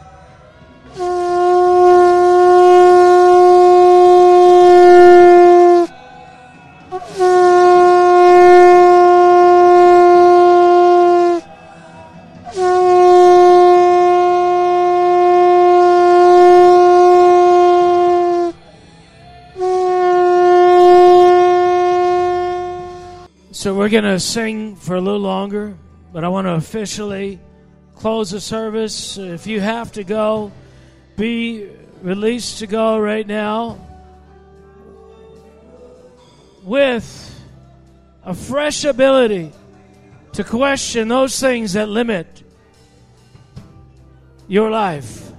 So 23.52 23.76
we're 23.76 23.90
going 23.90 24.06
to 24.06 24.22
sing 24.22 24.78
for 24.78 24.96
a 24.96 25.02
little 25.02 25.20
longer. 25.20 25.76
But 26.12 26.24
I 26.24 26.28
want 26.28 26.46
to 26.46 26.54
officially 26.54 27.40
close 27.96 28.32
the 28.32 28.42
service. 28.42 29.18
If 29.18 29.46
you 29.46 29.60
have 29.60 29.92
to 29.94 30.04
go, 30.04 30.52
be 31.18 31.70
released 32.02 32.60
to 32.60 32.68
go 32.68 32.98
right 32.98 33.28
now 33.28 33.78
with 36.64 37.42
a 38.24 38.34
fresh 38.34 38.86
ability 38.86 39.52
to 40.34 40.44
question 40.44 41.08
those 41.08 41.40
things 41.40 41.74
that 41.74 41.90
limit 41.90 42.44
your 44.48 44.70
life. 44.72 45.32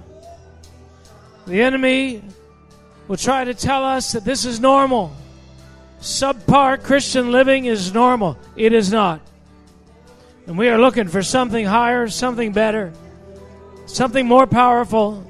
The 1.47 1.61
enemy 1.61 2.21
will 3.07 3.17
try 3.17 3.43
to 3.43 3.53
tell 3.53 3.83
us 3.83 4.13
that 4.13 4.23
this 4.23 4.45
is 4.45 4.59
normal. 4.59 5.11
Subpar 5.99 6.81
Christian 6.81 7.31
living 7.31 7.65
is 7.65 7.93
normal. 7.93 8.37
It 8.55 8.73
is 8.73 8.91
not. 8.91 9.21
And 10.51 10.57
we 10.57 10.67
are 10.67 10.77
looking 10.77 11.07
for 11.07 11.23
something 11.23 11.65
higher, 11.65 12.09
something 12.09 12.51
better, 12.51 12.91
something 13.85 14.27
more 14.27 14.45
powerful 14.45 15.25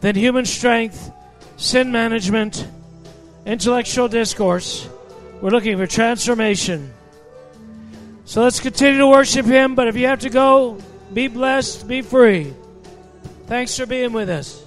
than 0.00 0.16
human 0.16 0.44
strength, 0.44 1.12
sin 1.56 1.92
management, 1.92 2.66
intellectual 3.46 4.08
discourse. 4.08 4.88
We're 5.40 5.50
looking 5.50 5.76
for 5.76 5.86
transformation. 5.86 6.92
So 8.24 8.42
let's 8.42 8.58
continue 8.58 8.98
to 8.98 9.06
worship 9.06 9.46
Him, 9.46 9.76
but 9.76 9.86
if 9.86 9.96
you 9.96 10.08
have 10.08 10.18
to 10.22 10.30
go, 10.30 10.78
be 11.14 11.28
blessed, 11.28 11.86
be 11.86 12.02
free. 12.02 12.52
Thanks 13.46 13.76
for 13.76 13.86
being 13.86 14.12
with 14.12 14.28
us. 14.28 14.64